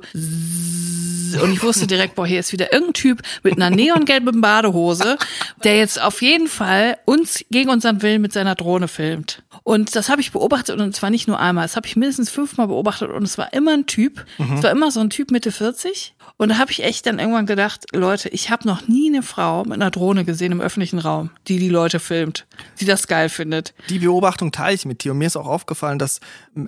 und 1.43 1.53
ich 1.53 1.63
wusste 1.63 1.87
direkt, 1.87 2.15
boah, 2.15 2.27
hier 2.27 2.41
ist 2.41 2.53
wieder 2.53 2.73
irgendein 2.73 2.95
Typ 2.95 3.23
mit 3.43 3.57
einer 3.57 3.69
neongelben 3.69 4.41
Badehose, 4.41 5.19
der 5.65 5.77
jetzt 5.77 6.01
auf 6.01 6.23
jeden 6.23 6.47
Fall 6.47 6.97
uns 7.05 7.45
gegen 7.51 7.69
unseren 7.69 8.01
Willen 8.01 8.23
mit 8.23 8.33
seiner 8.33 8.55
Drohne 8.55 8.89
filmt. 8.89 9.43
Und 9.63 9.95
das 9.95 10.09
habe 10.09 10.21
ich 10.23 10.33
beobachtet 10.33 10.79
und 10.81 10.95
zwar 10.95 11.11
nicht 11.11 11.29
nur 11.29 11.39
einmal, 11.39 11.65
das 11.65 11.77
habe 11.77 11.87
ich 11.87 11.97
mindestens 11.97 12.31
fünfmal 12.31 12.69
beobachtet 12.69 13.11
und 13.11 13.25
es 13.25 13.37
war 13.37 13.53
immer 13.53 13.73
ein 13.73 13.87
Typ, 13.87 14.25
es 14.39 14.63
war 14.63 14.71
immer 14.71 14.91
so 14.91 15.01
ein 15.01 15.11
Typ 15.11 15.31
Mitte 15.31 15.53
40 15.53 16.15
und 16.37 16.49
da 16.49 16.59
habe 16.59 16.73
ich 16.73 16.83
echt 16.83 17.07
dann 17.07 17.21
irgendwann 17.21 17.47
gedacht, 17.47 17.85
Leute, 17.93 18.29
ich 18.29 18.51
habe 18.51 18.67
noch 18.67 18.89
nie 18.89 19.09
eine 19.09 19.23
Frau 19.23 19.63
mit 19.65 19.75
einer 19.75 19.93
Drohne 19.93 20.25
gesehen 20.25 20.51
im 20.51 20.61
öffentlichen 20.61 20.99
Raum, 20.99 21.31
die 21.47 21.61
die 21.61 21.69
Leute 21.69 22.01
filmt, 22.01 22.47
die 22.81 22.85
das 22.87 23.07
geil 23.07 23.29
findet. 23.29 23.73
Die 23.89 24.01
Beobachtung 24.01 24.51
teile 24.51 24.75
ich 24.75 24.85
mit 24.85 25.05
dir. 25.05 25.13
Und 25.13 25.19
mir 25.19 25.27
ist 25.29 25.37
auch 25.37 25.47
aufgefallen, 25.47 26.01
dass 26.01 26.19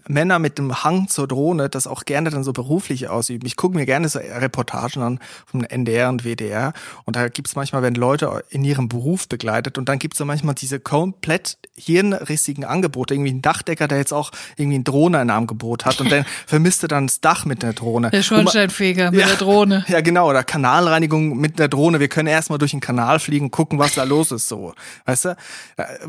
Männer 0.06 0.38
mit 0.38 0.58
dem 0.58 0.84
Hang 0.84 1.08
zur 1.08 1.26
Drohne 1.26 1.68
das 1.68 1.88
auch 1.88 2.04
gerne 2.04 2.30
dann 2.30 2.44
so 2.44 2.52
beruflich 2.52 3.08
ausüben. 3.08 3.44
Ich 3.44 3.56
gucke 3.56 3.74
mir 3.76 3.86
gerne 3.86 4.08
so 4.08 4.20
Reportagen 4.20 5.02
an 5.02 5.18
vom 5.46 5.64
NDR 5.64 6.10
und 6.10 6.22
WDR. 6.24 6.72
Und 7.04 7.16
da 7.16 7.28
gibt's 7.28 7.56
manchmal, 7.56 7.82
wenn 7.82 7.96
Leute 7.96 8.44
in 8.50 8.62
ihrem 8.62 8.88
Beruf 8.88 9.28
begleitet. 9.28 9.78
Und 9.78 9.88
dann 9.88 9.98
gibt's 9.98 10.18
so 10.18 10.24
manchmal 10.24 10.54
diese 10.54 10.78
komplett 10.78 11.58
hirnrissigen 11.74 12.64
Angebote. 12.64 13.14
Irgendwie 13.14 13.32
ein 13.32 13.42
Dachdecker, 13.42 13.88
der 13.88 13.98
jetzt 13.98 14.12
auch 14.12 14.30
irgendwie 14.56 14.76
eine 14.76 14.84
Drohne 14.84 15.20
in 15.22 15.30
Angebot 15.30 15.84
hat. 15.86 16.00
Und 16.00 16.12
dann 16.12 16.24
vermisst 16.46 16.84
er 16.84 16.88
dann 16.88 17.08
das 17.08 17.20
Dach 17.20 17.44
mit 17.44 17.64
einer 17.64 17.72
Drohne. 17.72 18.10
Der 18.10 18.22
Schornsteinfeger 18.22 19.10
mit 19.10 19.20
Ja. 19.20 19.26
der 19.26 19.36
Drohne. 19.36 19.56
Ja, 19.88 20.00
genau, 20.00 20.29
oder 20.29 20.44
Kanalreinigung 20.44 21.37
mit 21.37 21.58
der 21.58 21.69
Drohne. 21.69 22.00
Wir 22.00 22.08
können 22.08 22.29
erstmal 22.29 22.58
durch 22.58 22.73
den 22.73 22.81
Kanal 22.81 23.19
fliegen, 23.19 23.50
gucken, 23.50 23.79
was 23.79 23.94
da 23.94 24.05
los 24.05 24.32
ist, 24.32 24.49
so. 24.49 24.75
Weißt 25.05 25.26
du? 25.26 25.37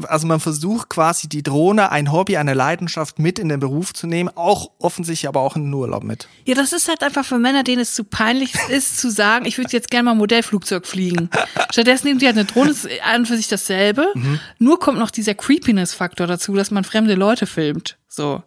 Also 0.07 0.27
man 0.27 0.39
versucht 0.39 0.89
quasi 0.89 1.27
die 1.27 1.43
Drohne, 1.43 1.91
ein 1.91 2.11
Hobby, 2.11 2.37
eine 2.37 2.53
Leidenschaft 2.53 3.19
mit 3.19 3.39
in 3.39 3.49
den 3.49 3.59
Beruf 3.59 3.93
zu 3.93 4.07
nehmen, 4.07 4.29
auch 4.35 4.71
offensichtlich 4.79 5.27
aber 5.27 5.41
auch 5.41 5.55
in 5.55 5.63
den 5.63 5.73
Urlaub 5.73 6.03
mit. 6.03 6.27
Ja, 6.45 6.55
das 6.55 6.73
ist 6.73 6.87
halt 6.87 7.03
einfach 7.03 7.25
für 7.25 7.37
Männer, 7.37 7.63
denen 7.63 7.81
es 7.81 7.93
zu 7.93 8.03
peinlich 8.03 8.53
ist, 8.69 8.99
zu 8.99 9.09
sagen, 9.09 9.45
ich 9.45 9.57
würde 9.57 9.71
jetzt 9.71 9.89
gerne 9.89 10.03
mal 10.03 10.15
Modellflugzeug 10.15 10.87
fliegen. 10.87 11.29
Stattdessen 11.71 12.07
nehmen 12.07 12.19
die 12.19 12.25
halt 12.25 12.37
eine 12.37 12.45
Drohne, 12.45 12.71
ist 12.71 12.87
an 13.03 13.21
und 13.21 13.27
für 13.27 13.37
sich 13.37 13.47
dasselbe. 13.47 14.07
Nur 14.59 14.79
kommt 14.79 14.99
noch 14.99 15.11
dieser 15.11 15.33
Creepiness-Faktor 15.33 16.27
dazu, 16.27 16.53
dass 16.53 16.71
man 16.71 16.83
fremde 16.83 17.15
Leute 17.15 17.45
filmt. 17.45 17.96
So. 18.09 18.41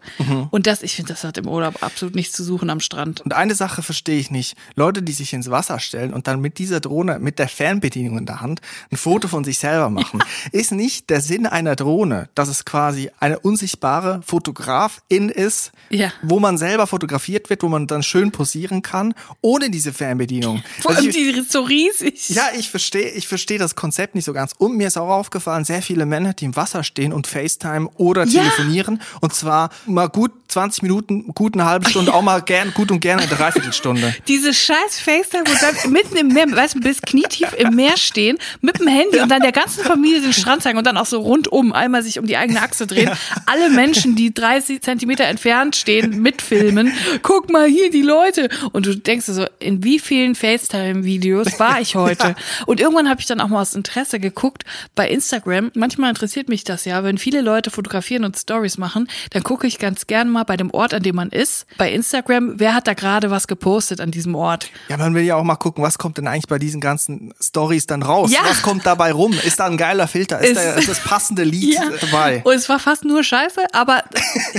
Und 0.50 0.66
das, 0.66 0.82
ich 0.82 0.94
finde, 0.96 1.12
das 1.12 1.22
hat 1.22 1.36
im 1.36 1.46
Urlaub 1.46 1.82
absolut 1.82 2.14
nichts 2.14 2.34
zu 2.34 2.42
suchen 2.42 2.70
am 2.70 2.80
Strand. 2.80 3.20
Und 3.20 3.34
eine 3.34 3.54
Sache 3.54 3.82
verstehe 3.82 4.18
ich 4.18 4.30
nicht. 4.30 4.56
Leute, 4.74 5.02
die 5.02 5.12
sich 5.12 5.34
ins 5.34 5.50
Wasser 5.50 5.78
stellen 5.78 6.14
und 6.14 6.26
dann 6.26 6.40
mit 6.40 6.58
dieser 6.58 6.80
Drohne, 6.80 7.18
mit 7.18 7.38
der 7.38 7.46
Fernbedienung 7.46 8.16
in 8.18 8.26
der 8.26 8.40
Hand, 8.40 8.62
ein 8.90 8.96
Foto 8.96 9.28
von 9.28 9.44
sich 9.44 9.58
selber 9.58 9.90
machen. 9.90 10.24
Ist 10.52 10.72
nicht 10.72 11.10
der 11.10 11.20
Sinn 11.20 11.46
einer 11.46 11.76
Drohne, 11.76 12.30
dass 12.34 12.48
es 12.48 12.64
quasi 12.64 13.10
eine 13.20 13.38
unsichtbare 13.38 14.22
Fotografin 14.24 15.28
ist, 15.28 15.72
Ja. 15.90 16.10
wo 16.22 16.40
man 16.40 16.56
selber 16.56 16.86
fotografiert 16.86 17.50
wird, 17.50 17.62
wo 17.62 17.68
man 17.68 17.86
dann 17.86 18.02
schön 18.02 18.32
posieren 18.32 18.80
kann, 18.80 19.14
ohne 19.42 19.68
diese 19.70 19.92
Fernbedienung. 19.92 20.62
Vor 20.80 20.92
Also 20.92 21.02
allem 21.02 21.10
ich- 21.10 21.16
die 21.16 21.22
ist 21.38 21.52
so 21.52 21.60
riesig. 21.60 22.30
Ja, 22.30 22.44
ich 22.58 22.70
verstehe, 22.70 23.10
ich 23.10 23.28
verstehe 23.28 23.58
das 23.58 23.74
Konzept 23.76 24.14
nicht 24.14 24.24
so 24.24 24.32
ganz. 24.32 24.52
Und 24.56 24.78
mir 24.78 24.86
ist 24.86 24.96
auch 24.96 25.10
aufgefallen, 25.10 25.64
sehr 25.66 25.82
viele 25.82 26.06
Männer, 26.06 26.32
die 26.32 26.46
im 26.46 26.56
Wasser 26.56 26.82
stehen 26.82 27.12
und 27.12 27.26
FaceTime 27.26 27.88
oder 27.96 28.24
Ja. 28.24 28.40
telefonieren. 28.42 29.02
Und 29.20 29.34
zwar 29.34 29.49
mal 29.86 30.08
gut 30.08 30.32
20 30.50 30.82
Minuten, 30.82 31.26
gut 31.34 31.54
eine 31.54 31.64
halbe 31.64 31.88
Stunde, 31.88 32.12
auch 32.12 32.22
mal 32.22 32.40
gern, 32.42 32.72
gut 32.74 32.90
und 32.90 33.00
gerne 33.00 33.22
eine 33.22 33.30
Dreiviertelstunde. 33.30 34.14
Diese 34.28 34.52
scheiß 34.52 35.00
FaceTime, 35.00 35.44
wo 35.46 35.52
dann 35.60 35.92
mitten 35.92 36.16
im 36.16 36.28
Meer, 36.28 36.50
weißt 36.50 36.76
du, 36.76 36.80
bis 36.80 37.02
knietief 37.02 37.52
im 37.54 37.74
Meer 37.74 37.96
stehen, 37.96 38.38
mit 38.60 38.80
dem 38.80 38.88
Handy 38.88 39.20
und 39.20 39.28
dann 39.28 39.42
der 39.42 39.52
ganzen 39.52 39.84
Familie 39.84 40.20
den 40.20 40.32
Strand 40.32 40.62
zeigen 40.62 40.78
und 40.78 40.86
dann 40.86 40.96
auch 40.96 41.06
so 41.06 41.20
rundum 41.20 41.72
einmal 41.72 42.02
sich 42.02 42.18
um 42.18 42.26
die 42.26 42.36
eigene 42.36 42.60
Achse 42.62 42.86
drehen. 42.86 43.10
Alle 43.46 43.70
Menschen, 43.70 44.16
die 44.16 44.34
30 44.34 44.82
Zentimeter 44.82 45.24
entfernt 45.24 45.76
stehen, 45.76 46.20
mitfilmen. 46.20 46.92
Guck 47.22 47.50
mal 47.50 47.68
hier 47.68 47.90
die 47.90 48.02
Leute. 48.02 48.48
Und 48.72 48.86
du 48.86 48.96
denkst 48.96 49.26
dir 49.26 49.34
so, 49.34 49.46
in 49.58 49.84
wie 49.84 49.98
vielen 49.98 50.34
FaceTime-Videos 50.34 51.58
war 51.58 51.80
ich 51.80 51.94
heute? 51.94 52.34
Und 52.66 52.80
irgendwann 52.80 53.08
habe 53.08 53.20
ich 53.20 53.26
dann 53.26 53.40
auch 53.40 53.48
mal 53.48 53.62
aus 53.62 53.74
Interesse 53.74 54.20
geguckt 54.20 54.64
bei 54.94 55.08
Instagram. 55.08 55.70
Manchmal 55.74 56.10
interessiert 56.10 56.48
mich 56.48 56.64
das 56.64 56.84
ja, 56.84 57.04
wenn 57.04 57.18
viele 57.18 57.40
Leute 57.40 57.70
fotografieren 57.70 58.24
und 58.24 58.36
Stories 58.36 58.78
machen, 58.78 59.08
dann 59.30 59.42
gucke 59.42 59.66
ich 59.66 59.78
ganz 59.78 60.06
gern 60.06 60.28
mal 60.28 60.39
immer 60.40 60.44
bei 60.46 60.56
dem 60.56 60.70
Ort, 60.72 60.94
an 60.94 61.02
dem 61.02 61.16
man 61.16 61.28
ist, 61.28 61.66
bei 61.76 61.92
Instagram, 61.92 62.54
wer 62.58 62.74
hat 62.74 62.86
da 62.86 62.94
gerade 62.94 63.30
was 63.30 63.46
gepostet 63.46 64.00
an 64.00 64.10
diesem 64.10 64.34
Ort. 64.34 64.70
Ja, 64.88 64.96
man 64.96 65.14
will 65.14 65.22
ja 65.22 65.36
auch 65.36 65.44
mal 65.44 65.56
gucken, 65.56 65.84
was 65.84 65.98
kommt 65.98 66.16
denn 66.16 66.26
eigentlich 66.26 66.46
bei 66.48 66.58
diesen 66.58 66.80
ganzen 66.80 67.34
Stories 67.40 67.86
dann 67.86 68.02
raus? 68.02 68.30
Ja. 68.32 68.38
Was 68.48 68.62
kommt 68.62 68.86
dabei 68.86 69.12
rum? 69.12 69.34
Ist 69.44 69.60
da 69.60 69.66
ein 69.66 69.76
geiler 69.76 70.08
Filter? 70.08 70.38
Ist, 70.40 70.52
Ist- 70.52 70.56
da 70.56 70.80
das 70.80 71.00
passende 71.04 71.44
Lied 71.44 71.74
Ja. 71.74 71.90
dabei? 72.00 72.40
Und 72.44 72.54
es 72.54 72.68
war 72.70 72.78
fast 72.78 73.04
nur 73.04 73.22
Scheiße, 73.22 73.60
aber 73.72 74.02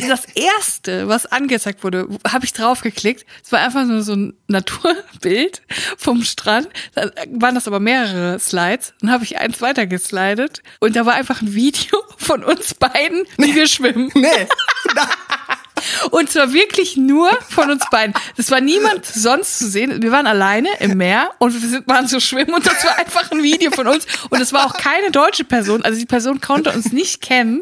das 0.08 0.26
erste, 0.36 1.08
was 1.08 1.26
angezeigt 1.26 1.84
wurde, 1.84 2.08
habe 2.32 2.46
ich 2.46 2.54
draufgeklickt. 2.54 3.26
Es 3.44 3.52
war 3.52 3.60
einfach 3.60 3.86
nur 3.86 4.04
so 4.04 4.14
ein 4.14 4.34
Naturbild 4.48 5.64
vom 5.98 6.22
Strand. 6.24 6.70
Da 6.94 7.10
waren 7.32 7.56
das 7.56 7.68
aber 7.68 7.80
mehrere 7.80 8.38
Slides. 8.40 8.94
Dann 9.02 9.12
habe 9.12 9.24
ich 9.24 9.38
eins 9.40 9.62
weiter 9.62 9.88
geslidet 9.88 10.62
und 10.80 10.96
da 10.96 11.06
war 11.08 11.14
einfach 11.14 11.42
ein 11.42 11.54
Video 11.56 11.98
von 12.18 12.44
uns 12.44 12.76
beiden, 12.76 13.24
wie 13.38 13.56
wir 13.56 13.68
schwimmen. 13.68 14.12
Nee. 14.14 14.28
Und 16.12 16.30
zwar 16.30 16.54
wirklich 16.54 16.96
nur 16.98 17.30
von 17.50 17.72
uns 17.72 17.84
beiden. 17.90 18.14
Es 18.38 18.52
war 18.52 18.62
niemand 18.62 19.06
sonst 19.06 19.60
zu 19.60 19.68
sehen. 19.68 20.02
Wir 20.02 20.12
waren 20.12 20.28
alleine 20.28 20.70
im 20.80 20.98
Meer 20.98 21.32
und 21.40 21.54
wir 21.54 21.84
waren 21.88 22.08
so 22.08 22.20
schwimmen 22.20 22.54
und 22.54 22.66
das 22.66 22.84
war 22.86 22.98
einfach 23.00 23.32
ein 23.32 23.42
Video 23.44 23.72
von 23.72 23.88
uns. 23.88 24.06
Und 24.30 24.40
es 24.42 24.54
war 24.54 24.66
auch 24.66 24.74
keine 24.74 25.12
deutsche 25.12 25.44
Person. 25.44 25.84
Also 25.84 26.00
die 26.00 26.06
Person 26.06 26.40
konnte 26.40 26.72
uns 26.72 26.92
nicht 26.92 27.22
kennen. 27.22 27.62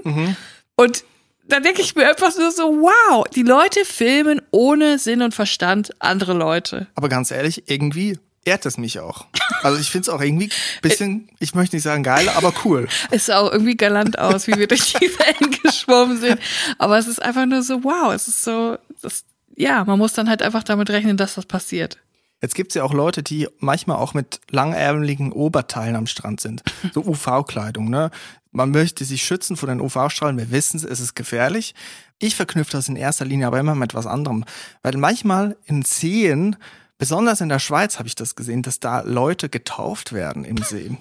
Und 0.75 1.03
da 1.47 1.59
denke 1.59 1.81
ich 1.81 1.95
mir 1.95 2.07
einfach 2.09 2.35
nur 2.37 2.51
so, 2.51 2.63
wow, 2.81 3.25
die 3.33 3.43
Leute 3.43 3.83
filmen 3.85 4.41
ohne 4.51 4.99
Sinn 4.99 5.21
und 5.21 5.33
Verstand 5.33 5.91
andere 5.99 6.33
Leute. 6.33 6.87
Aber 6.95 7.09
ganz 7.09 7.31
ehrlich, 7.31 7.63
irgendwie 7.67 8.19
ehrt 8.49 8.65
es 8.65 8.77
mich 8.77 8.99
auch. 8.99 9.27
Also 9.61 9.79
ich 9.79 9.91
finde 9.91 10.03
es 10.03 10.09
auch 10.09 10.21
irgendwie 10.21 10.49
bisschen, 10.81 11.29
ich 11.39 11.53
möchte 11.53 11.75
nicht 11.75 11.83
sagen 11.83 12.03
geil, 12.03 12.27
aber 12.29 12.53
cool. 12.65 12.87
Es 13.11 13.27
sah 13.27 13.39
auch 13.39 13.51
irgendwie 13.51 13.77
galant 13.77 14.17
aus, 14.17 14.47
wie 14.47 14.55
wir 14.55 14.67
durch 14.67 14.93
die 14.93 15.05
Wellen 15.19 15.55
geschwommen 15.63 16.19
sind. 16.19 16.39
Aber 16.77 16.97
es 16.97 17.07
ist 17.07 17.21
einfach 17.21 17.45
nur 17.45 17.61
so, 17.61 17.83
wow, 17.83 18.13
es 18.13 18.27
ist 18.27 18.43
so, 18.43 18.77
das, 19.01 19.23
ja, 19.55 19.83
man 19.85 19.99
muss 19.99 20.13
dann 20.13 20.29
halt 20.29 20.41
einfach 20.41 20.63
damit 20.63 20.89
rechnen, 20.89 21.17
dass 21.17 21.35
das 21.35 21.45
passiert. 21.45 21.97
Jetzt 22.41 22.55
gibt's 22.55 22.75
ja 22.75 22.83
auch 22.83 22.93
Leute, 22.93 23.21
die 23.21 23.47
manchmal 23.59 23.97
auch 23.97 24.13
mit 24.13 24.39
langärmeligen 24.49 25.31
Oberteilen 25.33 25.95
am 25.95 26.07
Strand 26.07 26.39
sind. 26.39 26.63
So 26.93 27.01
UV-Kleidung, 27.05 27.89
ne? 27.89 28.11
Man 28.51 28.71
möchte 28.71 29.05
sich 29.05 29.23
schützen 29.23 29.57
vor 29.57 29.67
den 29.67 29.81
UV-Strahlen. 29.81 30.37
Wir 30.37 30.49
wissen 30.49 30.77
es, 30.77 30.83
es 30.83 30.99
ist 31.01 31.15
gefährlich. 31.15 31.75
Ich 32.17 32.35
verknüpfe 32.35 32.71
das 32.71 32.87
in 32.87 32.95
erster 32.95 33.25
Linie 33.25 33.47
aber 33.47 33.59
immer 33.59 33.75
mit 33.75 33.93
was 33.93 34.07
anderem. 34.07 34.45
Weil 34.81 34.97
manchmal 34.97 35.57
in 35.65 35.83
Seen, 35.83 36.55
besonders 36.99 37.41
in 37.41 37.49
der 37.49 37.57
Schweiz 37.57 37.97
habe 37.97 38.07
ich 38.07 38.13
das 38.13 38.35
gesehen, 38.35 38.61
dass 38.61 38.79
da 38.79 39.01
Leute 39.01 39.49
getauft 39.49 40.13
werden 40.13 40.43
im 40.45 40.57
See. 40.57 40.95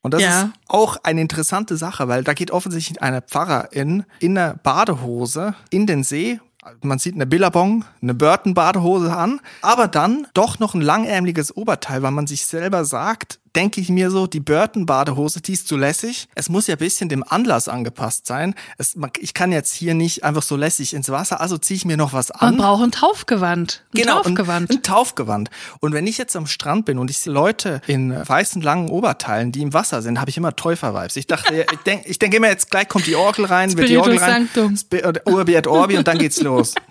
Und 0.00 0.14
das 0.14 0.22
Ja. 0.22 0.42
ist 0.44 0.48
auch 0.68 0.96
eine 1.02 1.20
interessante 1.20 1.76
Sache, 1.76 2.08
weil 2.08 2.24
da 2.24 2.32
geht 2.32 2.50
offensichtlich 2.50 3.02
eine 3.02 3.20
Pfarrerin 3.20 4.04
in 4.20 4.38
einer 4.38 4.54
Badehose 4.54 5.54
in 5.70 5.86
den 5.86 6.02
See. 6.02 6.40
Man 6.80 6.98
sieht 6.98 7.14
eine 7.16 7.26
Billabong, 7.26 7.84
eine 8.00 8.14
Burton-Badehose 8.14 9.14
an, 9.14 9.40
aber 9.62 9.88
dann 9.88 10.26
doch 10.32 10.58
noch 10.60 10.74
ein 10.74 10.80
langärmeliges 10.80 11.56
Oberteil, 11.56 12.02
weil 12.02 12.12
man 12.12 12.26
sich 12.28 12.46
selber 12.46 12.84
sagt, 12.84 13.40
denke 13.54 13.80
ich 13.80 13.88
mir 13.88 14.10
so, 14.10 14.26
die 14.26 14.40
Burton-Badehose, 14.40 15.40
die 15.42 15.52
ist 15.52 15.68
zu 15.68 15.76
lässig. 15.76 16.28
Es 16.34 16.48
muss 16.48 16.66
ja 16.66 16.74
ein 16.76 16.78
bisschen 16.78 17.08
dem 17.08 17.22
Anlass 17.26 17.68
angepasst 17.68 18.26
sein. 18.26 18.54
Es, 18.78 18.96
ich 19.20 19.34
kann 19.34 19.52
jetzt 19.52 19.72
hier 19.74 19.94
nicht 19.94 20.24
einfach 20.24 20.42
so 20.42 20.56
lässig 20.56 20.94
ins 20.94 21.08
Wasser, 21.10 21.40
also 21.40 21.58
ziehe 21.58 21.76
ich 21.76 21.84
mir 21.84 21.96
noch 21.96 22.12
was 22.12 22.30
an. 22.30 22.56
Man 22.56 22.64
braucht 22.64 22.82
ein 22.84 22.92
Taufgewand. 22.92 23.82
Ein 23.94 24.00
Genau, 24.00 24.16
ein, 24.18 24.22
Taufgewand. 24.24 24.70
ein 24.70 24.82
Taufgewand. 24.82 25.50
Und 25.80 25.92
wenn 25.92 26.06
ich 26.06 26.18
jetzt 26.18 26.34
am 26.36 26.46
Strand 26.46 26.86
bin 26.86 26.98
und 26.98 27.10
ich 27.10 27.18
sehe 27.18 27.32
Leute 27.32 27.80
in 27.86 28.14
weißen 28.26 28.62
langen 28.62 28.88
Oberteilen, 28.88 29.52
die 29.52 29.62
im 29.62 29.72
Wasser 29.72 30.02
sind, 30.02 30.18
habe 30.20 30.30
ich 30.30 30.36
immer 30.36 30.56
Täufer-Vibes. 30.56 31.16
Ich 31.16 31.26
dachte, 31.26 31.66
ich 31.72 31.78
denke 31.80 32.08
ich 32.08 32.18
denk 32.18 32.34
immer, 32.34 32.48
jetzt 32.48 32.70
gleich 32.70 32.88
kommt 32.88 33.06
die 33.06 33.16
Orgel 33.16 33.44
rein, 33.44 33.76
wird 33.76 33.88
die 33.88 33.96
Orgel 33.98 34.18
rein, 34.18 34.48
Sanctum. 34.54 34.78
Oder 35.08 35.26
Urbi 35.26 35.54
et 35.54 35.66
Orbi 35.66 35.96
und 35.98 36.08
dann 36.08 36.18
geht's 36.18 36.40
los. 36.40 36.74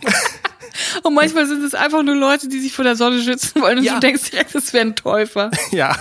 Und 1.04 1.16
manchmal 1.16 1.46
sind 1.48 1.64
es 1.66 1.74
einfach 1.76 2.02
nur 2.02 2.16
Leute, 2.16 2.48
die 2.48 2.60
sich 2.62 2.72
vor 2.74 2.86
der 2.86 2.96
Sonne 2.96 3.22
schützen 3.22 3.62
wollen 3.62 3.80
und 3.80 3.84
Ja. 3.84 3.96
du 3.96 4.00
denkst 4.00 4.32
direkt, 4.32 4.56
das 4.56 4.72
wäre 4.72 4.86
ein 4.86 4.96
Täufer. 4.96 5.52
ja. 5.72 5.98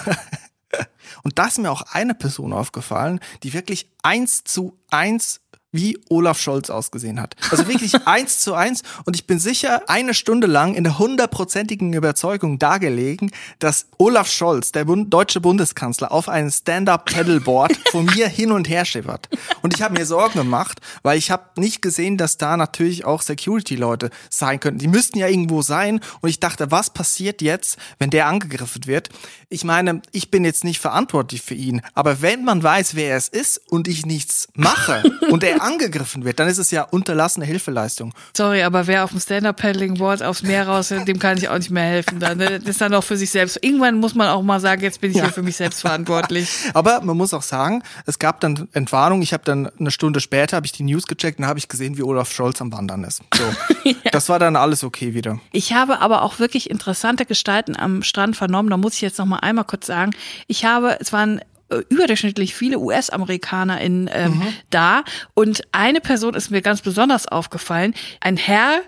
Und 1.23 1.39
da 1.39 1.47
ist 1.47 1.59
mir 1.59 1.71
auch 1.71 1.83
eine 1.93 2.15
Person 2.15 2.53
aufgefallen, 2.53 3.21
die 3.43 3.53
wirklich 3.53 3.91
eins 4.03 4.45
zu 4.45 4.77
eins 4.91 5.41
wie 5.73 5.99
Olaf 6.09 6.41
Scholz 6.41 6.71
ausgesehen 6.71 7.21
hat. 7.21 7.37
Also 7.51 7.69
wirklich 7.69 7.95
eins 8.07 8.41
zu 8.41 8.55
eins. 8.55 8.83
Und 9.05 9.17
ich 9.17 9.27
bin 9.27 9.39
sicher, 9.39 9.83
eine 9.89 10.15
Stunde 10.15 10.47
lang 10.47 10.75
in 10.75 10.85
der 10.85 10.99
hundertprozentigen 10.99 11.93
Überzeugung 11.93 12.59
dargelegen, 12.59 13.31
dass 13.59 13.87
Olaf 13.99 14.31
Scholz, 14.31 14.73
der 14.73 14.85
Bund 14.85 15.13
deutsche 15.13 15.41
Bundeskanzler, 15.41 16.13
auf 16.13 16.29
einem 16.29 16.51
Stand-Up-Pedalboard 16.51 17.77
von 17.91 18.07
mir 18.07 18.29
hin 18.29 18.53
und 18.53 18.69
her 18.69 18.85
schippert. 18.85 19.29
Und 19.63 19.75
ich 19.75 19.83
habe 19.83 19.99
mir 19.99 20.07
Sorgen 20.07 20.39
gemacht, 20.39 20.81
weil 21.03 21.19
ich 21.19 21.31
habe 21.31 21.45
nicht 21.57 21.83
gesehen, 21.83 22.17
dass 22.17 22.37
da 22.37 22.57
natürlich 22.57 23.05
auch 23.05 23.23
Security-Leute 23.23 24.11
sein 24.29 24.61
könnten. 24.61 24.81
Die 24.81 24.89
müssten 24.89 25.19
ja 25.19 25.29
irgendwo 25.29 25.63
sein. 25.63 26.01
Und 26.21 26.31
ich 26.31 26.41
dachte, 26.41 26.71
was 26.71 26.91
passiert 26.91 27.43
jetzt, 27.43 27.79
wenn 27.99 28.11
der 28.11 28.27
angegriffen 28.27 28.87
wird? 28.87 29.11
Ich 29.49 29.65
meine, 29.65 30.03
ich 30.13 30.31
bin 30.31 30.45
jetzt 30.45 30.65
nicht 30.65 30.81
verantwortlich 30.81 31.43
für 31.43 31.55
ihn. 31.55 31.83
Aber 31.95 32.23
wenn 32.23 32.45
man 32.45 32.63
weiß, 32.63 32.95
wer 32.95 33.17
es 33.17 33.29
ist 33.29 33.61
und 33.69 33.89
ich 33.89 34.07
nichts 34.07 34.49
mache 34.55 35.03
und 35.31 35.45
er 35.45 35.60
angegriffen 35.61 36.25
wird, 36.25 36.39
dann 36.41 36.49
ist 36.49 36.59
es 36.59 36.71
ja 36.71 36.83
unterlassene 36.83 37.47
Hilfeleistung. 37.47 38.13
Sorry, 38.37 38.63
aber 38.63 38.87
wer 38.87 39.05
auf 39.05 39.11
dem 39.11 39.21
Stand-Up-Paddling-Board 39.21 40.23
aufs 40.23 40.43
Meer 40.43 40.67
raus 40.67 40.89
dem 40.89 41.19
kann 41.19 41.39
ich 41.39 41.49
auch 41.49 41.57
nicht 41.59 41.71
mehr 41.71 41.85
helfen. 41.85 42.19
Dann, 42.21 42.39
ne? 42.39 42.59
Das 42.59 42.69
ist 42.69 42.81
dann 42.81 42.93
auch 42.95 43.05
für 43.05 43.17
sich 43.17 43.31
selbst. 43.31 43.59
Irgendwann 43.63 43.99
muss 43.99 44.15
man 44.15 44.29
auch 44.29 44.43
mal 44.43 44.61
sagen, 44.61 44.83
jetzt 44.83 45.01
bin 45.01 45.11
ich 45.11 45.17
Ja. 45.17 45.25
ja 45.25 45.31
für 45.31 45.43
mich 45.43 45.57
selbst 45.57 45.81
verantwortlich. 45.81 46.51
Aber 46.75 47.01
man 47.03 47.17
muss 47.17 47.33
auch 47.35 47.43
sagen, 47.43 47.83
es 48.07 48.19
gab 48.19 48.41
dann 48.41 48.69
Entwarnung. 48.73 49.23
Ich 49.23 49.33
habe 49.33 49.45
dann 49.45 49.71
eine 49.79 49.91
Stunde 49.91 50.21
später 50.21 50.57
habe 50.57 50.67
ich 50.67 50.73
die 50.73 50.83
News 50.83 51.07
gecheckt 51.07 51.39
und 51.39 51.47
habe 51.47 51.59
ich 51.59 51.69
gesehen, 51.69 51.97
wie 51.97 52.03
Olaf 52.03 52.33
Scholz 52.33 52.61
am 52.61 52.73
Wandern 52.73 53.05
ist. 53.05 53.23
So, 53.35 53.93
das 54.13 54.29
war 54.29 54.39
dann 54.39 54.57
alles 54.57 54.85
okay 54.85 55.15
wieder. 55.15 55.39
Ich 55.53 55.73
habe 55.73 56.01
aber 56.01 56.23
auch 56.23 56.39
wirklich 56.39 56.71
interessante 56.71 57.27
Gestalten 57.27 57.77
am 57.77 58.03
Strand 58.03 58.37
vernommen. 58.37 58.71
Da 58.71 58.77
muss 58.77 58.95
ich 58.95 59.01
jetzt 59.01 59.19
noch 59.19 59.27
mal 59.27 59.39
einmal 59.39 59.65
kurz 59.65 59.87
sagen. 59.87 60.13
Ich 60.47 60.65
habe, 60.65 60.99
es 61.01 61.13
waren 61.13 61.41
überdurchschnittlich 61.89 62.55
viele 62.55 62.79
US-Amerikaner 62.79 63.81
in 63.81 64.11
ähm, 64.13 64.43
da 64.71 65.05
und 65.35 65.63
eine 65.73 66.01
Person 66.01 66.35
ist 66.35 66.51
mir 66.51 66.63
ganz 66.63 66.83
besonders 66.83 67.27
aufgefallen. 67.27 67.95
Ein 68.21 68.37
Herr, 68.37 68.81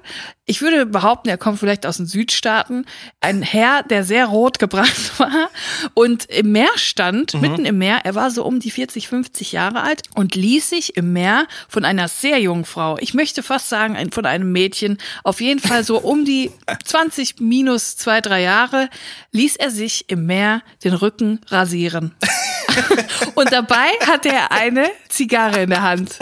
ich 0.45 0.61
würde 0.61 0.87
behaupten, 0.87 1.29
er 1.29 1.39
kommt 1.39 1.61
vielleicht 1.61 1.87
aus 1.87 1.99
den 1.99 2.07
Südstaaten. 2.07 2.85
Ein 3.21 3.43
Herr, 3.43 3.85
der 3.85 4.03
sehr 4.03 4.27
rot 4.27 4.59
gebrannt 4.59 5.13
war 5.19 5.51
und 5.95 6.25
im 6.27 6.53
Meer 6.53 6.71
stand, 6.75 7.35
mitten 7.41 7.65
im 7.65 7.79
Meer. 7.79 8.01
Er 8.05 8.15
war 8.15 8.31
so 8.31 8.45
um 8.45 8.59
die 8.59 8.71
40, 8.71 9.07
50 9.07 9.53
Jahre 9.53 9.83
alt 9.83 10.03
und 10.15 10.35
ließ 10.35 10.69
sich 10.69 10.97
im 10.97 11.13
Meer 11.13 11.47
von 11.69 11.85
einer 11.85 12.09
sehr 12.09 12.41
jungen 12.41 12.65
Frau, 12.65 12.99
ich 12.99 13.15
möchte 13.15 13.43
fast 13.43 13.69
sagen, 13.69 13.97
von 14.11 14.27
einem 14.27 14.51
Mädchen, 14.51 14.99
auf 15.23 15.41
jeden 15.41 15.61
Fall 15.61 15.85
so 15.85 15.99
um 15.99 16.25
die 16.25 16.51
20 16.85 17.41
minus 17.41 17.97
zwei, 17.97 18.21
drei 18.21 18.43
Jahre, 18.43 18.89
ließ 19.31 19.57
er 19.57 19.71
sich 19.71 20.07
im 20.09 20.27
Meer 20.27 20.63
den 20.83 20.95
Rücken 20.95 21.41
rasieren. 21.49 22.15
Und 23.35 23.53
dabei 23.53 23.89
hatte 24.07 24.29
er 24.29 24.53
eine 24.53 24.87
Zigarre 25.09 25.63
in 25.63 25.71
der 25.71 25.83
Hand. 25.83 26.19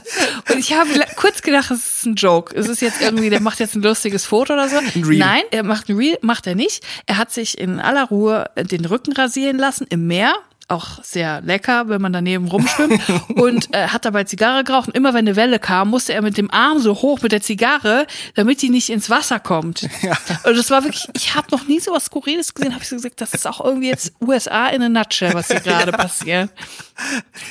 Und 0.50 0.58
ich 0.58 0.72
habe 0.72 0.88
kurz 1.16 1.42
gedacht, 1.42 1.70
es 1.70 1.98
ist 1.98 2.06
ein 2.06 2.14
Joke. 2.14 2.54
Es 2.56 2.68
ist 2.68 2.80
jetzt 2.80 3.00
irgendwie, 3.00 3.30
der 3.30 3.40
macht 3.40 3.60
jetzt 3.60 3.74
ein 3.74 3.82
lustiges 3.82 4.24
Foto 4.24 4.54
oder 4.54 4.68
so. 4.68 4.76
Nein, 5.18 5.42
er 5.50 5.62
macht 5.62 5.88
ein 5.88 5.96
Reel, 5.96 6.18
macht 6.22 6.46
er 6.46 6.54
nicht. 6.54 6.84
Er 7.06 7.18
hat 7.18 7.32
sich 7.32 7.58
in 7.58 7.80
aller 7.80 8.04
Ruhe 8.04 8.50
den 8.56 8.84
Rücken 8.84 9.12
rasieren 9.12 9.58
lassen 9.58 9.86
im 9.90 10.06
Meer. 10.06 10.34
Auch 10.70 11.02
sehr 11.02 11.40
lecker, 11.40 11.88
wenn 11.88 12.00
man 12.00 12.12
daneben 12.12 12.46
rumschwimmt. 12.46 13.02
und 13.34 13.74
äh, 13.74 13.88
hat 13.88 14.04
dabei 14.04 14.22
Zigarre 14.22 14.62
geraucht. 14.62 14.86
Und 14.86 14.96
immer 14.96 15.14
wenn 15.14 15.26
eine 15.26 15.34
Welle 15.34 15.58
kam, 15.58 15.90
musste 15.90 16.14
er 16.14 16.22
mit 16.22 16.36
dem 16.36 16.50
Arm 16.50 16.78
so 16.78 16.94
hoch 16.94 17.20
mit 17.22 17.32
der 17.32 17.42
Zigarre, 17.42 18.06
damit 18.36 18.62
die 18.62 18.70
nicht 18.70 18.88
ins 18.88 19.10
Wasser 19.10 19.40
kommt. 19.40 19.82
Und 20.44 20.56
das 20.56 20.70
war 20.70 20.84
wirklich, 20.84 21.08
ich 21.14 21.34
habe 21.34 21.48
noch 21.50 21.66
nie 21.66 21.80
so 21.80 21.92
was 21.92 22.04
Skurriles 22.04 22.54
gesehen, 22.54 22.72
habe 22.72 22.84
ich 22.84 22.88
so 22.88 22.94
gesagt, 22.94 23.20
das 23.20 23.34
ist 23.34 23.48
auch 23.48 23.60
irgendwie 23.60 23.88
jetzt 23.88 24.12
USA 24.20 24.68
in 24.68 24.82
a 24.82 24.88
nutshell, 24.88 25.34
was 25.34 25.48
hier 25.48 25.60
gerade 25.60 25.92
passiert. 25.92 26.50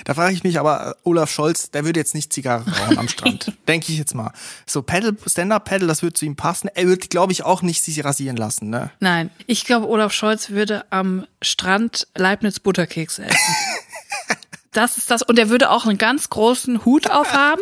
Da 0.05 0.13
frage 0.13 0.33
ich 0.33 0.43
mich 0.43 0.59
aber, 0.59 0.91
äh, 0.91 0.93
Olaf 1.03 1.31
Scholz, 1.31 1.71
der 1.71 1.83
würde 1.83 1.99
jetzt 1.99 2.13
nicht 2.13 2.31
Zigarre 2.31 2.65
rauchen 2.69 2.99
am 2.99 3.07
Strand. 3.07 3.51
Denke 3.67 3.91
ich 3.91 3.97
jetzt 3.97 4.13
mal. 4.13 4.31
So 4.67 4.83
Paddle, 4.83 5.15
Stand-Up-Paddle, 5.25 5.87
das 5.87 6.03
würde 6.03 6.13
zu 6.13 6.25
ihm 6.25 6.35
passen. 6.35 6.69
Er 6.75 6.85
würde, 6.85 7.07
glaube 7.07 7.31
ich, 7.31 7.43
auch 7.43 7.63
nicht 7.63 7.83
sich 7.83 8.03
rasieren 8.03 8.37
lassen, 8.37 8.69
ne? 8.69 8.91
Nein, 8.99 9.31
ich 9.47 9.65
glaube, 9.65 9.87
Olaf 9.87 10.13
Scholz 10.13 10.51
würde 10.51 10.85
am 10.91 11.25
Strand 11.41 12.07
Leibniz 12.15 12.59
Butterkekse 13.09 13.25
essen. 13.25 13.55
Das 14.71 14.97
ist 14.97 15.09
das. 15.09 15.23
Und 15.23 15.39
er 15.39 15.49
würde 15.49 15.71
auch 15.71 15.87
einen 15.87 15.97
ganz 15.97 16.29
großen 16.29 16.85
Hut 16.85 17.09
aufhaben, 17.09 17.61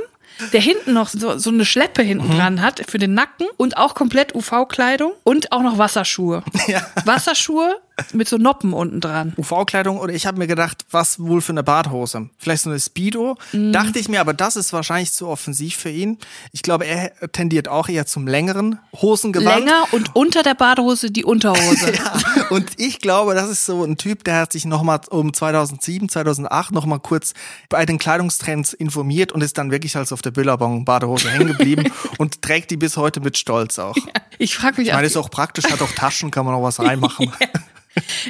der 0.51 0.59
hinten 0.59 0.93
noch 0.93 1.07
so, 1.07 1.37
so 1.37 1.49
eine 1.49 1.65
Schleppe 1.65 2.03
hinten 2.03 2.37
dran 2.37 2.61
hat 2.61 2.83
für 2.89 2.97
den 2.97 3.13
Nacken 3.13 3.47
und 3.55 3.77
auch 3.77 3.95
komplett 3.95 4.35
UV-Kleidung 4.35 5.13
und 5.23 5.51
auch 5.51 5.61
noch 5.61 5.77
Wasserschuhe. 5.77 6.43
Ja. 6.67 6.85
Wasserschuhe 7.05 7.77
mit 8.13 8.29
so 8.29 8.37
Noppen 8.37 8.73
unten 8.73 9.01
dran. 9.01 9.33
UV-Kleidung 9.37 9.99
oder 9.99 10.13
ich 10.13 10.25
habe 10.25 10.37
mir 10.37 10.47
gedacht, 10.47 10.85
was 10.91 11.19
wohl 11.19 11.41
für 11.41 11.51
eine 11.51 11.63
Badhose? 11.63 12.29
Vielleicht 12.37 12.63
so 12.63 12.69
eine 12.69 12.79
Speedo. 12.79 13.37
Mhm. 13.51 13.73
Dachte 13.73 13.99
ich 13.99 14.07
mir, 14.07 14.21
aber 14.21 14.33
das 14.33 14.55
ist 14.55 14.71
wahrscheinlich 14.73 15.11
zu 15.11 15.27
offensiv 15.27 15.75
für 15.75 15.89
ihn. 15.89 16.17
Ich 16.51 16.61
glaube, 16.61 16.85
er 16.85 17.11
tendiert 17.31 17.67
auch 17.67 17.89
eher 17.89 18.05
zum 18.05 18.27
längeren 18.27 18.79
Hosengewand. 18.93 19.65
Länger 19.65 19.87
und 19.91 20.15
unter 20.15 20.43
der 20.43 20.53
Badehose 20.53 21.11
die 21.11 21.25
Unterhose. 21.25 21.93
Ja, 21.97 22.13
und 22.49 22.69
ich 22.77 22.99
glaube, 22.99 23.33
das 23.33 23.49
ist 23.49 23.65
so 23.65 23.83
ein 23.83 23.97
Typ, 23.97 24.23
der 24.23 24.41
hat 24.41 24.51
sich 24.51 24.65
nochmal 24.65 24.99
um 25.09 25.33
2007, 25.33 26.09
2008 26.09 26.71
nochmal 26.71 26.99
kurz 26.99 27.33
bei 27.69 27.85
den 27.85 27.97
Kleidungstrends 27.97 28.73
informiert 28.73 29.31
und 29.31 29.41
ist 29.41 29.57
dann 29.57 29.71
wirklich 29.71 29.95
als 29.95 30.11
auf 30.11 30.21
der 30.21 30.31
Billabong 30.31 30.85
Badehose 30.85 31.29
hängen 31.29 31.47
geblieben 31.47 31.91
und 32.17 32.41
trägt 32.41 32.71
die 32.71 32.77
bis 32.77 32.97
heute 32.97 33.19
mit 33.21 33.37
Stolz 33.37 33.79
auch. 33.79 33.95
Ich 34.37 34.55
frage 34.55 34.77
mich 34.77 34.87
Ich 34.87 34.93
auch, 34.93 34.97
meine, 34.97 35.07
ist 35.07 35.17
auch 35.17 35.31
praktisch, 35.31 35.65
hat 35.65 35.81
auch 35.81 35.91
Taschen, 35.91 36.29
kann 36.29 36.45
man 36.45 36.53
auch 36.53 36.63
was 36.63 36.79
reinmachen. 36.79 37.31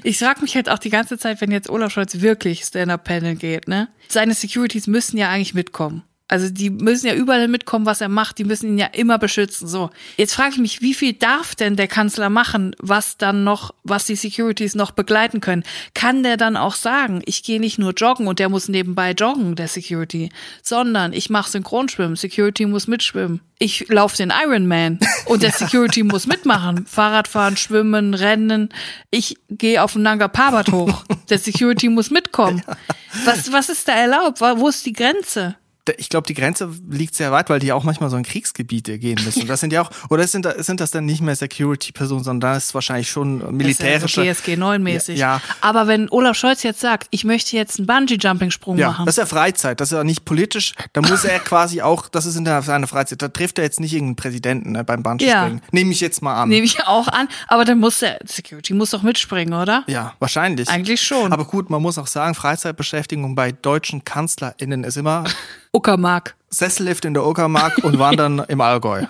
ich 0.03 0.19
frag 0.19 0.41
mich 0.41 0.55
halt 0.55 0.69
auch 0.69 0.79
die 0.79 0.89
ganze 0.89 1.17
Zeit, 1.17 1.41
wenn 1.41 1.51
jetzt 1.51 1.69
Olaf 1.69 1.93
Scholz 1.93 2.21
wirklich 2.21 2.63
Stand-Up-Panel 2.63 3.35
geht, 3.35 3.67
ne? 3.67 3.89
Seine 4.07 4.33
Securities 4.33 4.87
müssen 4.87 5.17
ja 5.17 5.29
eigentlich 5.29 5.53
mitkommen. 5.53 6.03
Also 6.29 6.49
die 6.49 6.69
müssen 6.69 7.07
ja 7.07 7.13
überall 7.13 7.47
mitkommen, 7.47 7.85
was 7.85 8.01
er 8.01 8.09
macht. 8.09 8.37
Die 8.37 8.43
müssen 8.43 8.67
ihn 8.69 8.77
ja 8.77 8.87
immer 8.87 9.17
beschützen. 9.17 9.67
So, 9.67 9.91
jetzt 10.17 10.33
frage 10.33 10.55
ich 10.55 10.57
mich, 10.57 10.81
wie 10.81 10.93
viel 10.93 11.13
darf 11.13 11.55
denn 11.55 11.77
der 11.77 11.87
Kanzler 11.87 12.29
machen, 12.29 12.75
was 12.79 13.17
dann 13.17 13.45
noch, 13.45 13.73
was 13.83 14.05
die 14.05 14.15
Securities 14.15 14.75
noch 14.75 14.91
begleiten 14.91 15.39
können? 15.39 15.63
Kann 15.93 16.23
der 16.23 16.35
dann 16.35 16.57
auch 16.57 16.75
sagen, 16.75 17.21
ich 17.25 17.43
gehe 17.43 17.61
nicht 17.61 17.79
nur 17.79 17.93
joggen 17.93 18.27
und 18.27 18.39
der 18.39 18.49
muss 18.49 18.67
nebenbei 18.67 19.11
joggen, 19.11 19.55
der 19.55 19.69
Security, 19.69 20.29
sondern 20.61 21.13
ich 21.13 21.29
mache 21.29 21.49
Synchronschwimmen, 21.49 22.17
Security 22.17 22.65
muss 22.65 22.87
mitschwimmen. 22.87 23.39
Ich 23.59 23.87
laufe 23.87 24.17
den 24.17 24.31
Ironman 24.31 24.99
und 25.25 25.43
der 25.43 25.51
Security 25.51 26.03
muss 26.03 26.27
mitmachen. 26.27 26.85
Fahrradfahren, 26.85 27.55
schwimmen, 27.55 28.13
rennen. 28.13 28.69
Ich 29.11 29.37
gehe 29.49 29.81
auf 29.81 29.93
den 29.93 30.01
Nanga 30.01 30.27
Parbat 30.27 30.71
hoch. 30.73 31.05
Der 31.29 31.39
Security 31.39 31.87
muss 31.87 32.11
mitkommen. 32.11 32.61
Was, 33.25 33.51
was 33.51 33.69
ist 33.69 33.87
da 33.87 33.93
erlaubt? 33.93 34.41
Wo 34.41 34.67
ist 34.67 34.85
die 34.85 34.93
Grenze? 34.93 35.55
Ich 35.97 36.09
glaube, 36.09 36.27
die 36.27 36.33
Grenze 36.33 36.69
liegt 36.89 37.15
sehr 37.15 37.31
weit, 37.31 37.49
weil 37.49 37.59
die 37.59 37.71
auch 37.71 37.83
manchmal 37.83 38.09
so 38.09 38.17
in 38.17 38.23
Kriegsgebiete 38.23 38.99
gehen 38.99 39.19
müssen. 39.23 39.37
Das 39.47 39.61
sind 39.61 39.71
ja 39.71 39.81
auch, 39.81 39.91
oder 40.09 40.27
sind, 40.27 40.45
sind 40.57 40.81
das 40.81 40.91
dann 40.91 41.05
nicht 41.05 41.21
mehr 41.21 41.35
Security-Personen, 41.35 42.23
sondern 42.23 42.51
da 42.51 42.57
ist 42.57 42.73
wahrscheinlich 42.73 43.09
schon 43.09 43.55
militärische. 43.55 44.25
Das 44.25 44.39
ist 44.39 44.47
ja 44.47 44.55
so 44.55 44.57
GSG 44.57 44.61
9-mäßig. 44.61 45.13
Ja, 45.13 45.35
ja. 45.37 45.41
Aber 45.61 45.87
wenn 45.87 46.09
Olaf 46.09 46.35
Scholz 46.35 46.63
jetzt 46.63 46.81
sagt, 46.81 47.07
ich 47.11 47.23
möchte 47.23 47.55
jetzt 47.55 47.79
einen 47.79 47.87
Bungee-Jumping-Sprung 47.87 48.77
ja, 48.77 48.89
machen. 48.89 49.05
das 49.05 49.13
ist 49.13 49.19
ja 49.19 49.25
Freizeit, 49.25 49.79
das 49.79 49.91
ist 49.91 49.97
ja 49.97 50.03
nicht 50.03 50.25
politisch. 50.25 50.73
Da 50.91 51.01
muss 51.01 51.23
er 51.23 51.39
quasi 51.47 51.81
auch, 51.81 52.09
das 52.09 52.25
ist 52.25 52.35
in 52.35 52.43
der, 52.43 52.61
seiner 52.61 52.87
Freizeit, 52.87 53.21
da 53.21 53.29
trifft 53.29 53.57
er 53.57 53.63
jetzt 53.63 53.79
nicht 53.79 53.93
irgendeinen 53.93 54.17
Präsidenten 54.17 54.73
ne, 54.73 54.83
beim 54.83 55.01
Bungee-Springen. 55.01 55.59
Ja. 55.59 55.69
Nehme 55.71 55.91
ich 55.91 56.01
jetzt 56.01 56.21
mal 56.21 56.41
an. 56.41 56.49
Nehme 56.49 56.65
ich 56.65 56.85
auch 56.85 57.07
an. 57.07 57.29
Aber 57.47 57.63
dann 57.63 57.79
muss 57.79 57.99
der 57.99 58.19
Security 58.25 58.73
muss 58.73 58.91
doch 58.91 59.03
mitspringen, 59.03 59.53
oder? 59.53 59.83
Ja, 59.87 60.13
wahrscheinlich. 60.19 60.69
Eigentlich 60.69 61.01
schon. 61.01 61.31
Aber 61.31 61.45
gut, 61.45 61.69
man 61.69 61.81
muss 61.81 61.97
auch 61.97 62.07
sagen, 62.07 62.35
Freizeitbeschäftigung 62.35 63.35
bei 63.35 63.51
deutschen 63.51 64.03
KanzlerInnen 64.03 64.83
ist 64.83 64.97
immer 64.97 65.23
Uckermark. 65.77 66.35
Sessellift 66.49 67.05
in 67.05 67.13
der 67.13 67.23
Uckermark 67.23 67.77
und 67.83 67.99
Wandern 67.99 68.43
im 68.47 68.61
Allgäu. 68.61 69.05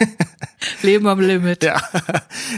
Leben 0.82 1.06
am 1.06 1.20
Limit. 1.20 1.62
Ja, 1.62 1.82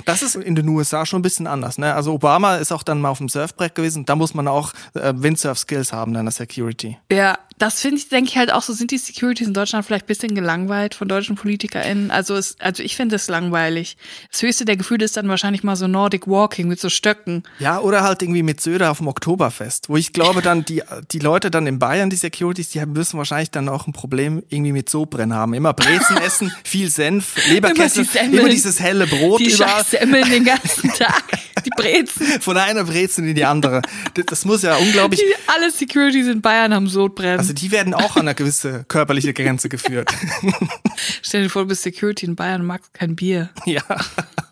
das 0.05 0.23
ist 0.23 0.37
in 0.37 0.55
den 0.55 0.69
USA 0.69 1.07
schon 1.07 1.21
ein 1.21 1.23
bisschen 1.23 1.47
anders. 1.47 1.79
Ne? 1.79 1.95
Also 1.95 2.13
Obama 2.13 2.57
ist 2.57 2.73
auch 2.73 2.83
dann 2.83 3.01
mal 3.01 3.11
auf 3.11 3.19
dem 3.19 3.29
Surfbrett 3.29 3.75
gewesen. 3.75 4.05
Da 4.07 4.17
muss 4.17 4.35
man 4.35 4.49
auch 4.49 4.73
äh, 4.95 5.13
Windsurf-Skills 5.17 5.93
haben 5.93 6.15
in 6.15 6.25
der 6.25 6.33
Security. 6.33 6.99
Ja, 7.11 7.39
das 7.59 7.81
finde 7.81 7.97
ich, 7.97 8.09
denke 8.09 8.31
ich 8.31 8.39
halt 8.39 8.53
auch 8.53 8.63
so, 8.63 8.73
sind 8.73 8.91
die 8.91 8.99
Securities 8.99 9.49
in 9.49 9.55
Deutschland 9.55 9.85
vielleicht 9.85 10.05
ein 10.05 10.09
bisschen 10.09 10.35
gelangweilt 10.35 10.95
von 10.95 11.09
deutschen 11.09 11.37
PolitikerInnen. 11.37 12.11
Also, 12.11 12.37
es, 12.37 12.57
also 12.61 12.83
ich 12.83 12.97
finde 12.97 13.17
es 13.17 13.29
langweilig. 13.29 13.97
Das 14.31 14.43
höchste 14.43 14.65
der 14.65 14.77
Gefühle 14.77 15.05
ist 15.05 15.17
dann 15.17 15.29
wahrscheinlich 15.29 15.65
mal 15.65 15.77
so 15.77 15.89
Nordic 15.89 16.29
Walking 16.29 16.69
mit 16.69 16.81
so 16.81 16.89
Stöcken. 16.89 17.43
Ja, 17.59 17.81
oder 17.81 18.03
halt 18.03 18.23
irgendwie 18.23 18.43
mit 18.43 18.61
Söder 18.61 18.91
auf 18.91 18.99
dem 18.99 19.09
Oktoberfest, 19.09 19.89
wo 19.89 19.97
ich 19.97 20.13
glaube 20.13 20.43
dann, 20.43 20.65
die, 20.65 20.83
die 21.11 21.19
Leute 21.19 21.51
dann 21.51 21.67
in 21.67 21.79
Bayern, 21.79 22.11
die 22.11 22.17
Securities, 22.17 22.71
die 22.71 22.85
müssen 22.87 23.19
wahrscheinlich 23.19 23.51
dann 23.51 23.69
auch 23.69 23.87
ein 23.87 23.93
Problem 23.93 24.43
irgendwie 24.49 24.73
mit 24.73 24.89
Sodbrennen 24.89 25.37
haben. 25.37 25.55
Immer 25.55 25.73
Brezen 25.73 26.17
essen, 26.25 26.53
viel 26.63 26.91
Senf, 26.91 27.35
Leberkäse, 27.49 27.88
die 27.95 28.05
Semmeln. 28.05 28.41
immer 28.41 28.49
dieses 28.49 28.81
helle 28.81 29.07
Brot 29.07 29.41
Die 29.41 29.51
überall. 29.53 29.85
Schachsemmeln 29.85 30.29
den 30.31 30.45
ganzen 30.45 30.91
Tag. 30.93 31.25
Die 31.65 31.71
Brezen. 31.71 32.27
Von 32.41 32.57
einer 32.57 32.85
Brezel 32.85 33.27
in 33.29 33.35
die 33.35 33.45
andere. 33.45 33.83
Das, 34.15 34.27
das 34.27 34.45
muss 34.45 34.63
ja 34.63 34.77
unglaublich. 34.77 35.21
Die, 35.21 35.35
alle 35.53 35.71
Securities 35.71 36.27
in 36.29 36.41
Bayern 36.41 36.73
haben 36.75 36.89
Sodbrennen. 36.89 37.39
Also 37.39 37.53
die 37.53 37.71
werden 37.71 37.95
auch 37.95 38.17
an 38.17 38.23
eine 38.23 38.35
gewisse 38.35 38.85
körperliche 38.89 39.33
Grenze 39.35 39.69
geführt. 39.69 40.11
Stell 41.23 41.43
dir 41.45 41.51
vor, 41.51 41.63
du 41.63 41.69
bist 41.69 41.83
Security 41.83 42.27
in 42.27 42.37
Bayern 42.37 42.61
und 42.63 42.67
magst 42.67 42.93
kein 42.95 43.17
Bier. 43.17 43.51
ja. 43.67 43.83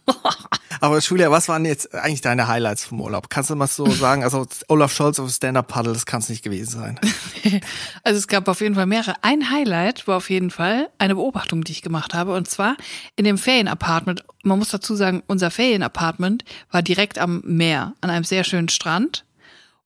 Aber 0.81 0.99
Julia, 0.99 1.31
was 1.31 1.49
waren 1.49 1.65
jetzt 1.65 1.95
eigentlich 1.95 2.21
deine 2.21 2.49
Highlights 2.49 2.85
vom 2.85 3.01
Urlaub? 3.01 3.31
Kannst 3.31 3.51
du 3.51 3.57
mal 3.57 3.67
so 3.67 3.87
sagen? 3.91 4.23
Also 4.23 4.47
Olaf 4.69 4.93
Scholz 4.93 5.19
auf 5.19 5.31
Stand-Up-Paddle, 5.31 5.93
das 5.93 6.07
kann 6.07 6.21
es 6.21 6.29
nicht 6.29 6.43
gewesen 6.43 6.71
sein. 6.71 7.01
Also 8.03 8.19
es 8.19 8.27
gab 8.27 8.49
auf 8.49 8.61
jeden 8.61 8.75
Fall 8.75 8.87
mehrere. 8.87 9.15
Ein 9.23 9.51
Highlight 9.51 10.09
war 10.09 10.17
auf 10.17 10.31
jeden 10.31 10.51
Fall 10.51 10.89
eine 10.99 11.15
Beobachtung, 11.15 11.63
die 11.63 11.73
ich 11.73 11.83
gemacht 11.83 12.13
habe. 12.13 12.35
Und 12.35 12.49
zwar 12.49 12.77
in 13.15 13.25
dem 13.25 13.39
Ferienapartment. 13.39 14.25
Man 14.43 14.59
muss 14.59 14.71
dazu 14.71 14.97
sagen, 14.97 15.23
unser 15.27 15.51
Ferienapartment 15.51 16.45
war 16.71 16.83
direkt 16.83 17.19
am 17.19 17.43
Meer, 17.45 17.95
an 18.01 18.11
einem 18.11 18.25
sehr 18.25 18.43
schönen 18.43 18.69
Strand. 18.69 19.25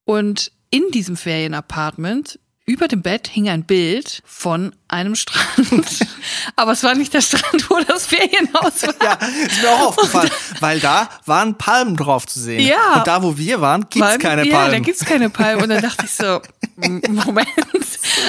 Und 0.05 0.53
in 0.71 0.91
diesem 0.93 1.17
Ferienapartment 1.17 2.39
über 2.71 2.87
dem 2.87 3.03
Bett 3.03 3.27
hing 3.27 3.49
ein 3.49 3.65
Bild 3.65 4.23
von 4.25 4.73
einem 4.87 5.17
Strand. 5.17 6.07
Aber 6.57 6.73
es 6.73 6.83
war 6.85 6.95
nicht 6.95 7.13
der 7.13 7.21
Strand, 7.21 7.69
wo 7.69 7.79
das 7.81 8.07
Ferienhaus 8.07 8.83
war. 8.83 8.95
Ja, 9.03 9.15
ist 9.47 9.61
mir 9.63 9.71
auch 9.71 9.87
aufgefallen, 9.89 10.31
weil 10.61 10.79
da 10.81 11.09
waren 11.27 11.59
Palmen 11.59 11.97
drauf 11.97 12.27
zu 12.27 12.39
sehen. 12.39 12.61
Ja. 12.67 12.95
Und 12.99 13.07
da, 13.09 13.23
wo 13.25 13.37
wir 13.37 13.61
waren, 13.61 13.83
gibt's 13.91 14.09
Weil- 14.09 14.19
keine 14.19 14.47
ja, 14.47 14.57
Palmen. 14.57 14.73
da 14.73 14.79
gibt's 14.79 15.05
keine 15.05 15.31
Palmen. 15.31 15.65
Und 15.65 15.69
dann 15.71 15.83
dachte 15.83 16.05
ich 16.05 16.13
so, 16.13 16.41
Moment. 16.77 17.49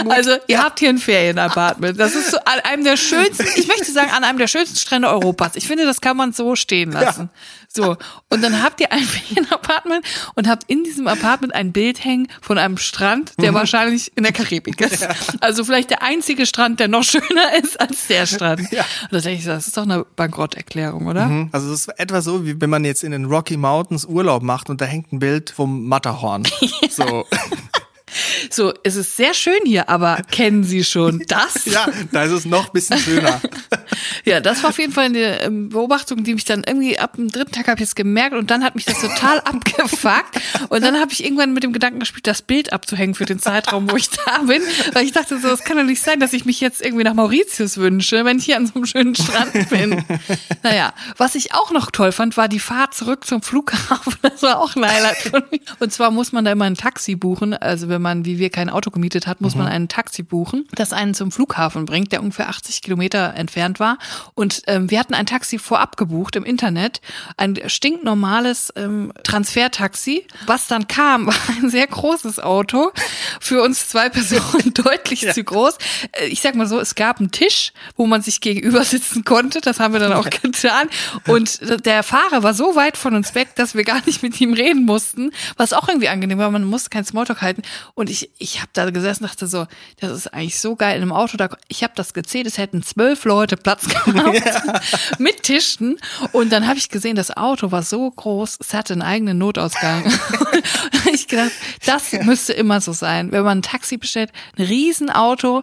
Also, 0.09 0.35
ihr 0.47 0.63
habt 0.63 0.79
hier 0.79 0.89
ein 0.89 0.97
Ferienapartment. 0.97 1.99
Das 1.99 2.15
ist 2.15 2.31
so 2.31 2.37
an 2.37 2.59
einem 2.63 2.83
der 2.83 2.97
schönsten, 2.97 3.45
ich 3.55 3.67
möchte 3.67 3.91
sagen, 3.91 4.09
an 4.11 4.23
einem 4.23 4.39
der 4.39 4.47
schönsten 4.47 4.77
Strände 4.77 5.07
Europas. 5.09 5.51
Ich 5.55 5.67
finde, 5.67 5.85
das 5.85 6.01
kann 6.01 6.17
man 6.17 6.33
so 6.33 6.55
stehen 6.55 6.91
lassen. 6.91 7.29
So. 7.73 7.95
Und 8.29 8.41
dann 8.43 8.61
habt 8.61 8.81
ihr 8.81 8.91
ein 8.91 8.99
Ferienapartment 9.03 10.05
und 10.35 10.47
habt 10.47 10.63
in 10.69 10.83
diesem 10.83 11.07
Apartment 11.07 11.55
ein 11.55 11.71
Bild 11.71 12.03
hängen 12.03 12.27
von 12.41 12.57
einem 12.57 12.77
Strand, 12.77 13.31
Mhm. 13.37 13.43
der 13.43 13.53
wahrscheinlich 13.53 14.11
in 14.15 14.23
der 14.23 14.33
Karibik 14.33 14.81
ist. 14.81 15.07
Also 15.41 15.63
vielleicht 15.63 15.89
der 15.89 16.01
einzige 16.03 16.45
Strand, 16.45 16.79
der 16.79 16.87
noch 16.89 17.03
schöner 17.05 17.55
ist 17.61 17.79
als 17.79 18.07
der 18.07 18.25
Strand. 18.25 18.71
Ja. 18.71 18.83
Und 19.03 19.13
da 19.13 19.19
denke 19.19 19.37
ich, 19.39 19.43
so, 19.45 19.51
das 19.51 19.67
ist 19.67 19.77
doch 19.77 19.83
eine 19.83 20.03
Bankrotterklärung, 20.15 21.07
oder? 21.07 21.47
also 21.51 21.69
das 21.71 21.81
ist 21.87 21.99
etwa 21.99 22.21
so, 22.21 22.45
wie 22.45 22.59
wenn 22.59 22.69
man 22.69 22.83
jetzt 22.83 23.03
in 23.03 23.11
den 23.11 23.25
Rocky 23.25 23.55
Mountains 23.57 24.05
Urlaub 24.05 24.43
macht 24.43 24.69
und 24.69 24.81
da 24.81 24.85
hängt 24.85 25.11
ein 25.13 25.19
Bild 25.19 25.49
vom 25.49 25.87
Matterhorn. 25.87 26.43
So. 26.89 27.25
So, 28.49 28.73
es 28.83 28.95
ist 28.95 29.15
sehr 29.15 29.33
schön 29.33 29.59
hier, 29.65 29.89
aber 29.89 30.21
kennen 30.29 30.63
Sie 30.63 30.83
schon 30.83 31.23
das? 31.27 31.65
Ja, 31.71 31.87
da 32.11 32.23
ist 32.23 32.31
es 32.31 32.45
noch 32.45 32.67
ein 32.67 32.73
bisschen 32.73 32.97
schöner. 32.97 33.39
Ja, 34.23 34.39
das 34.39 34.63
war 34.63 34.69
auf 34.69 34.79
jeden 34.79 34.93
Fall 34.93 35.05
eine 35.05 35.41
ähm, 35.41 35.69
Beobachtung, 35.69 36.23
die 36.23 36.33
mich 36.33 36.45
dann 36.45 36.63
irgendwie 36.65 36.97
ab 36.99 37.15
dem 37.15 37.29
dritten 37.29 37.51
Tag 37.51 37.67
habe 37.67 37.81
ich 37.81 37.89
es 37.89 37.95
gemerkt 37.95 38.35
und 38.35 38.51
dann 38.51 38.63
hat 38.63 38.75
mich 38.75 38.85
das 38.85 39.01
total 39.01 39.39
abgefuckt 39.45 40.39
und 40.69 40.83
dann 40.83 40.99
habe 40.99 41.11
ich 41.11 41.23
irgendwann 41.23 41.53
mit 41.53 41.63
dem 41.63 41.73
Gedanken 41.73 41.99
gespielt, 41.99 42.27
das 42.27 42.41
Bild 42.41 42.71
abzuhängen 42.71 43.15
für 43.15 43.25
den 43.25 43.39
Zeitraum, 43.39 43.91
wo 43.91 43.95
ich 43.95 44.09
da 44.09 44.39
bin, 44.39 44.61
weil 44.93 45.05
ich 45.05 45.11
dachte 45.11 45.39
so, 45.39 45.49
es 45.49 45.63
kann 45.63 45.77
doch 45.77 45.83
nicht 45.83 46.01
sein, 46.01 46.19
dass 46.19 46.33
ich 46.33 46.45
mich 46.45 46.61
jetzt 46.61 46.81
irgendwie 46.81 47.03
nach 47.03 47.13
Mauritius 47.13 47.77
wünsche, 47.77 48.23
wenn 48.23 48.37
ich 48.37 48.45
hier 48.45 48.57
an 48.57 48.67
so 48.67 48.75
einem 48.75 48.85
schönen 48.85 49.15
Strand 49.15 49.69
bin. 49.69 50.03
Naja, 50.63 50.93
was 51.17 51.35
ich 51.35 51.53
auch 51.53 51.71
noch 51.71 51.91
toll 51.91 52.11
fand, 52.11 52.37
war 52.37 52.47
die 52.47 52.59
Fahrt 52.59 52.93
zurück 52.93 53.25
zum 53.25 53.41
Flughafen. 53.41 54.13
Das 54.21 54.41
war 54.43 54.59
auch 54.59 54.75
ein 54.75 54.85
Highlight 54.85 55.17
von 55.17 55.43
mir. 55.51 55.59
Und 55.79 55.91
zwar 55.91 56.11
muss 56.11 56.31
man 56.31 56.45
da 56.45 56.51
immer 56.51 56.65
ein 56.65 56.75
Taxi 56.75 57.15
buchen, 57.15 57.53
also 57.53 57.89
wenn 57.89 58.00
man, 58.01 58.25
wie 58.25 58.39
wir 58.39 58.49
kein 58.49 58.69
Auto 58.69 58.91
gemietet 58.91 59.27
hat, 59.27 59.41
muss 59.41 59.55
man 59.55 59.67
ein 59.67 59.87
Taxi 59.87 60.23
buchen, 60.23 60.67
das 60.75 60.93
einen 60.93 61.13
zum 61.13 61.31
Flughafen 61.31 61.85
bringt, 61.85 62.11
der 62.11 62.21
ungefähr 62.21 62.49
80 62.49 62.81
Kilometer 62.81 63.33
entfernt 63.35 63.79
war. 63.79 63.97
Und 64.33 64.63
ähm, 64.67 64.89
wir 64.89 64.99
hatten 64.99 65.13
ein 65.13 65.25
Taxi 65.25 65.59
vorab 65.59 65.97
gebucht 65.97 66.35
im 66.35 66.43
Internet, 66.43 67.01
ein 67.37 67.57
stinknormales 67.67 68.73
ähm, 68.75 69.13
Transfertaxi. 69.23 70.25
Was 70.45 70.67
dann 70.67 70.87
kam, 70.87 71.27
war 71.27 71.35
ein 71.61 71.69
sehr 71.69 71.87
großes 71.87 72.39
Auto, 72.39 72.91
für 73.39 73.61
uns 73.61 73.87
zwei 73.87 74.09
Personen 74.09 74.73
deutlich 74.73 75.31
zu 75.31 75.43
groß. 75.43 75.77
Äh, 76.13 76.27
Ich 76.27 76.41
sag 76.41 76.55
mal 76.55 76.67
so, 76.67 76.79
es 76.79 76.95
gab 76.95 77.19
einen 77.19 77.31
Tisch, 77.31 77.73
wo 77.95 78.07
man 78.07 78.21
sich 78.21 78.41
gegenüber 78.41 78.83
sitzen 78.83 79.23
konnte. 79.25 79.61
Das 79.61 79.79
haben 79.79 79.93
wir 79.93 79.99
dann 79.99 80.13
auch 80.13 80.29
getan. 80.29 80.89
Und 81.27 81.59
der 81.85 82.03
Fahrer 82.03 82.43
war 82.43 82.53
so 82.53 82.75
weit 82.75 82.97
von 82.97 83.15
uns 83.15 83.35
weg, 83.35 83.55
dass 83.55 83.75
wir 83.75 83.83
gar 83.83 84.01
nicht 84.05 84.23
mit 84.23 84.39
ihm 84.41 84.53
reden 84.53 84.85
mussten, 84.85 85.31
was 85.57 85.73
auch 85.73 85.87
irgendwie 85.87 86.07
angenehm 86.09 86.37
war. 86.37 86.49
Man 86.51 86.63
musste 86.63 86.89
kein 86.89 87.05
Smalltalk 87.05 87.41
halten. 87.41 87.61
Und 87.93 88.09
ich, 88.09 88.31
ich 88.37 88.59
habe 88.59 88.69
da 88.73 88.89
gesessen 88.89 89.23
und 89.23 89.31
dachte 89.31 89.47
so, 89.47 89.67
das 89.99 90.11
ist 90.11 90.33
eigentlich 90.33 90.59
so 90.59 90.75
geil 90.75 90.95
in 90.95 91.01
einem 91.01 91.11
Auto. 91.11 91.37
Da, 91.37 91.49
ich 91.67 91.83
habe 91.83 91.93
das 91.95 92.13
gezählt, 92.13 92.47
es 92.47 92.57
hätten 92.57 92.83
zwölf 92.83 93.25
Leute 93.25 93.57
Platz 93.57 93.87
gehabt 93.87 95.19
mit 95.19 95.43
Tischen. 95.43 95.97
Und 96.31 96.51
dann 96.51 96.67
habe 96.67 96.77
ich 96.77 96.89
gesehen, 96.89 97.15
das 97.15 97.35
Auto 97.35 97.71
war 97.71 97.83
so 97.83 98.09
groß, 98.09 98.57
es 98.59 98.73
hatte 98.73 98.93
einen 98.93 99.01
eigenen 99.01 99.37
Notausgang. 99.37 100.03
Ich 101.13 101.27
gedacht, 101.27 101.51
das 101.85 102.13
müsste 102.13 102.53
immer 102.53 102.79
so 102.79 102.93
sein. 102.93 103.31
Wenn 103.31 103.43
man 103.43 103.59
ein 103.59 103.63
Taxi 103.63 103.97
bestellt, 103.97 104.31
ein 104.57 104.65
Riesenauto, 104.65 105.61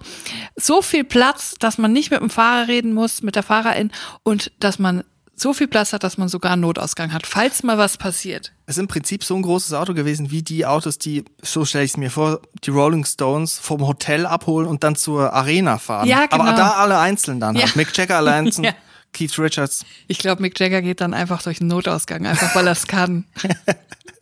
so 0.57 0.83
viel 0.83 1.05
Platz, 1.05 1.55
dass 1.59 1.79
man 1.79 1.93
nicht 1.93 2.11
mit 2.11 2.21
dem 2.21 2.29
Fahrer 2.29 2.69
reden 2.69 2.93
muss, 2.93 3.23
mit 3.23 3.37
der 3.37 3.43
Fahrerin 3.43 3.91
und 4.25 4.53
dass 4.59 4.79
man 4.79 5.05
so 5.41 5.53
viel 5.53 5.69
Platz 5.69 5.93
hat, 5.93 6.05
dass 6.05 6.19
man 6.19 6.29
sogar 6.29 6.53
einen 6.53 6.63
Notausgang 6.63 7.13
hat, 7.13 7.27
falls 7.27 7.63
mal 7.63 7.79
was 7.79 7.97
passiert. 7.97 8.53
Es 8.67 8.77
ist 8.77 8.81
im 8.81 8.89
Prinzip 8.89 9.25
so 9.25 9.35
ein 9.35 9.43
großes 9.43 9.73
Auto 9.73 9.95
gewesen 9.95 10.31
wie 10.31 10.43
die 10.43 10.67
Autos, 10.67 10.99
die, 10.99 11.25
so 11.43 11.65
stelle 11.65 11.85
ich 11.85 11.93
es 11.93 11.97
mir 11.97 12.11
vor, 12.11 12.41
die 12.65 12.71
Rolling 12.71 13.05
Stones 13.05 13.59
vom 13.59 13.87
Hotel 13.87 14.27
abholen 14.27 14.67
und 14.67 14.85
dann 14.85 14.97
zur 14.97 15.33
Arena 15.33 15.79
fahren. 15.79 16.09
Ja, 16.09 16.27
genau. 16.27 16.43
Aber 16.45 16.57
da 16.57 16.71
alle 16.73 16.99
einzeln 16.99 17.41
dann. 17.41 17.57
Ja. 17.57 17.63
Halt. 17.63 17.77
Mick 17.77 17.97
Jagger 17.97 18.17
allein, 18.17 18.47
Ja. 18.63 18.73
Keith 19.13 19.39
Richards. 19.39 19.85
Ich 20.07 20.19
glaube, 20.19 20.43
Mick 20.43 20.59
Jagger 20.59 20.83
geht 20.83 21.01
dann 21.01 21.15
einfach 21.15 21.43
durch 21.43 21.59
den 21.59 21.69
Notausgang, 21.69 22.27
einfach 22.27 22.55
weil 22.55 22.67
er 22.67 22.73
es 22.73 22.87
kann. 22.87 23.25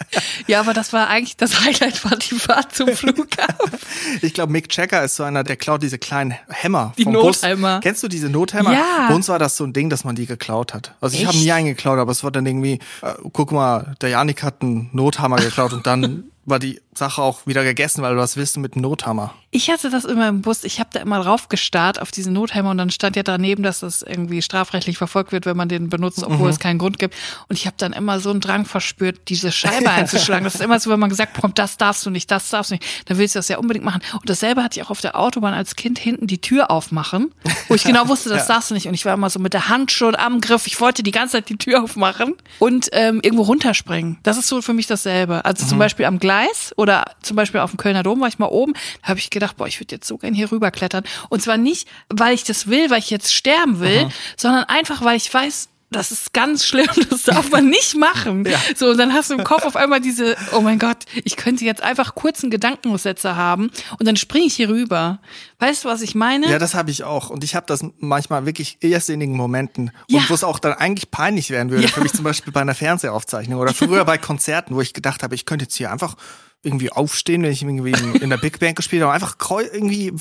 ja, 0.46 0.60
aber 0.60 0.74
das 0.74 0.92
war 0.92 1.08
eigentlich 1.08 1.36
das 1.36 1.60
Highlight, 1.64 2.04
war 2.04 2.16
die 2.16 2.34
Fahrt 2.34 2.74
zum 2.74 2.88
Flughafen. 2.88 3.78
Ich 4.22 4.34
glaube, 4.34 4.52
Mick 4.52 4.74
Jagger 4.74 5.04
ist 5.04 5.16
so 5.16 5.22
einer, 5.22 5.44
der 5.44 5.56
klaut 5.56 5.82
diese 5.82 5.98
kleinen 5.98 6.34
Hämmer 6.48 6.92
Die 6.98 7.04
vom 7.04 7.12
Nothämmer. 7.12 7.76
Bus. 7.76 7.82
Kennst 7.82 8.02
du 8.02 8.08
diese 8.08 8.28
Nothämmer? 8.28 8.72
Ja. 8.72 9.06
Bei 9.08 9.14
uns 9.14 9.28
war 9.28 9.38
das 9.38 9.56
so 9.56 9.64
ein 9.64 9.72
Ding, 9.72 9.90
dass 9.90 10.04
man 10.04 10.16
die 10.16 10.26
geklaut 10.26 10.74
hat. 10.74 10.94
Also 11.00 11.16
ich 11.16 11.26
habe 11.26 11.36
nie 11.36 11.52
einen 11.52 11.66
geklaut, 11.66 11.98
aber 11.98 12.12
es 12.12 12.24
war 12.24 12.30
dann 12.30 12.46
irgendwie, 12.46 12.80
äh, 13.02 13.14
guck 13.32 13.52
mal, 13.52 13.94
der 14.00 14.10
Janik 14.10 14.42
hat 14.42 14.62
einen 14.62 14.90
Nothammer 14.92 15.36
geklaut 15.36 15.72
und 15.72 15.86
dann 15.86 16.24
war 16.44 16.58
die 16.58 16.80
Sache 16.94 17.20
auch 17.20 17.46
wieder 17.46 17.64
gegessen, 17.64 18.02
weil 18.02 18.16
was 18.16 18.36
willst 18.36 18.56
du 18.56 18.60
mit 18.60 18.74
einem 18.74 18.82
Nothammer? 18.82 19.34
Ich 19.56 19.70
hatte 19.70 19.88
das 19.88 20.04
immer 20.04 20.28
im 20.28 20.42
Bus, 20.42 20.64
ich 20.64 20.80
habe 20.80 20.90
da 20.92 21.00
immer 21.00 21.22
drauf 21.22 21.48
gestarrt 21.48 21.98
auf 21.98 22.10
diesen 22.10 22.34
Notheimer 22.34 22.68
und 22.72 22.76
dann 22.76 22.90
stand 22.90 23.16
ja 23.16 23.22
daneben, 23.22 23.62
dass 23.62 23.80
das 23.80 24.02
irgendwie 24.02 24.42
strafrechtlich 24.42 24.98
verfolgt 24.98 25.32
wird, 25.32 25.46
wenn 25.46 25.56
man 25.56 25.70
den 25.70 25.88
benutzt, 25.88 26.22
obwohl 26.22 26.50
es 26.50 26.58
keinen 26.58 26.76
Grund 26.78 26.98
gibt. 26.98 27.14
Und 27.48 27.58
ich 27.58 27.64
habe 27.66 27.74
dann 27.78 27.94
immer 27.94 28.20
so 28.20 28.28
einen 28.28 28.42
Drang 28.42 28.66
verspürt, 28.66 29.28
diese 29.28 29.50
Scheibe 29.52 29.90
einzuschlagen. 29.90 30.44
Das 30.44 30.56
ist 30.56 30.60
immer 30.60 30.78
so, 30.78 30.90
wenn 30.90 31.00
man 31.00 31.08
gesagt 31.08 31.32
bekommt, 31.32 31.58
das 31.58 31.78
darfst 31.78 32.04
du 32.04 32.10
nicht, 32.10 32.30
das 32.30 32.50
darfst 32.50 32.70
du 32.70 32.74
nicht, 32.74 32.84
dann 33.06 33.16
willst 33.16 33.34
du 33.34 33.38
das 33.38 33.48
ja 33.48 33.56
unbedingt 33.56 33.86
machen. 33.86 34.02
Und 34.12 34.28
dasselbe 34.28 34.62
hatte 34.62 34.78
ich 34.78 34.84
auch 34.84 34.90
auf 34.90 35.00
der 35.00 35.18
Autobahn 35.18 35.54
als 35.54 35.74
Kind 35.74 35.98
hinten 35.98 36.26
die 36.26 36.38
Tür 36.42 36.70
aufmachen, 36.70 37.32
wo 37.68 37.74
ich 37.76 37.84
genau 37.84 38.08
wusste, 38.08 38.28
das 38.28 38.40
Ja. 38.48 38.56
darfst 38.56 38.68
du 38.70 38.74
nicht. 38.74 38.88
Und 38.88 38.92
ich 38.92 39.06
war 39.06 39.14
immer 39.14 39.30
so 39.30 39.38
mit 39.38 39.54
der 39.54 39.70
Hand 39.70 39.90
schon 39.90 40.14
am 40.16 40.42
Griff. 40.42 40.66
Ich 40.66 40.78
wollte 40.82 41.02
die 41.02 41.12
ganze 41.12 41.32
Zeit 41.38 41.48
die 41.48 41.56
Tür 41.56 41.82
aufmachen 41.82 42.34
und 42.58 42.90
ähm, 42.92 43.20
irgendwo 43.22 43.44
runterspringen. 43.44 44.18
Das 44.22 44.36
ist 44.36 44.48
so 44.48 44.60
für 44.60 44.74
mich 44.74 44.86
dasselbe. 44.86 45.46
Also 45.46 45.64
zum 45.66 45.78
Beispiel 45.78 46.04
am 46.04 46.18
Gleis 46.18 46.74
oder 46.76 47.04
zum 47.22 47.36
Beispiel 47.36 47.60
auf 47.60 47.70
dem 47.70 47.78
Kölner 47.78 48.02
Dom 48.02 48.20
war 48.20 48.28
ich 48.28 48.38
mal 48.38 48.46
oben, 48.48 48.74
da 49.00 49.08
habe 49.08 49.18
ich 49.18 49.30
gedacht, 49.30 49.45
boah, 49.54 49.66
ich 49.66 49.80
würde 49.80 49.94
jetzt 49.94 50.06
so 50.06 50.18
gern 50.18 50.34
hier 50.34 50.50
rüberklettern. 50.52 51.04
Und 51.28 51.42
zwar 51.42 51.56
nicht, 51.56 51.88
weil 52.08 52.34
ich 52.34 52.44
das 52.44 52.66
will, 52.68 52.90
weil 52.90 52.98
ich 53.00 53.10
jetzt 53.10 53.32
sterben 53.34 53.80
will, 53.80 54.08
sondern 54.36 54.64
einfach, 54.64 55.02
weil 55.02 55.16
ich 55.16 55.32
weiß, 55.32 55.68
das 55.88 56.10
ist 56.10 56.32
ganz 56.32 56.64
schlimm, 56.66 56.88
das 57.10 57.22
darf 57.22 57.50
man 57.52 57.68
nicht 57.68 57.94
machen. 57.94 58.44
Ja. 58.44 58.58
So, 58.74 58.88
und 58.90 58.98
dann 58.98 59.12
hast 59.14 59.30
du 59.30 59.34
im 59.34 59.44
Kopf 59.44 59.64
auf 59.64 59.76
einmal 59.76 60.00
diese, 60.00 60.36
oh 60.52 60.60
mein 60.60 60.80
Gott, 60.80 61.04
ich 61.24 61.36
könnte 61.36 61.64
jetzt 61.64 61.80
einfach 61.80 62.16
kurzen 62.16 62.50
Gedankensätze 62.50 63.36
haben 63.36 63.70
und 63.98 64.06
dann 64.06 64.16
springe 64.16 64.46
ich 64.46 64.56
hier 64.56 64.68
rüber. 64.68 65.20
Weißt 65.60 65.84
du, 65.84 65.88
was 65.88 66.02
ich 66.02 66.16
meine? 66.16 66.50
Ja, 66.50 66.58
das 66.58 66.74
habe 66.74 66.90
ich 66.90 67.04
auch. 67.04 67.30
Und 67.30 67.44
ich 67.44 67.54
habe 67.54 67.66
das 67.66 67.84
manchmal 67.98 68.46
wirklich 68.46 68.78
irrsinnigen 68.80 69.36
Momenten, 69.36 69.92
Ja. 70.08 70.18
und 70.18 70.30
wo 70.30 70.34
es 70.34 70.42
auch 70.42 70.58
dann 70.58 70.72
eigentlich 70.72 71.12
peinlich 71.12 71.50
werden 71.50 71.70
würde. 71.70 71.84
Ja. 71.84 71.88
Für 71.88 72.00
mich 72.00 72.12
zum 72.12 72.24
Beispiel 72.24 72.52
bei 72.52 72.62
einer 72.62 72.74
Fernsehaufzeichnung 72.74 73.60
oder 73.60 73.72
früher 73.72 74.04
bei 74.04 74.18
Konzerten, 74.18 74.74
wo 74.74 74.80
ich 74.80 74.92
gedacht 74.92 75.22
habe, 75.22 75.36
ich 75.36 75.46
könnte 75.46 75.66
jetzt 75.66 75.76
hier 75.76 75.92
einfach 75.92 76.16
irgendwie 76.62 76.90
aufstehen, 76.90 77.42
wenn 77.42 77.52
ich 77.52 77.62
irgendwie 77.62 77.92
in, 78.18 78.30
der 78.30 78.38
Big 78.38 78.58
Band 78.58 78.76
gespielt 78.76 79.02
habe, 79.02 79.12
einfach 79.12 79.36
irgendwie 79.72 80.12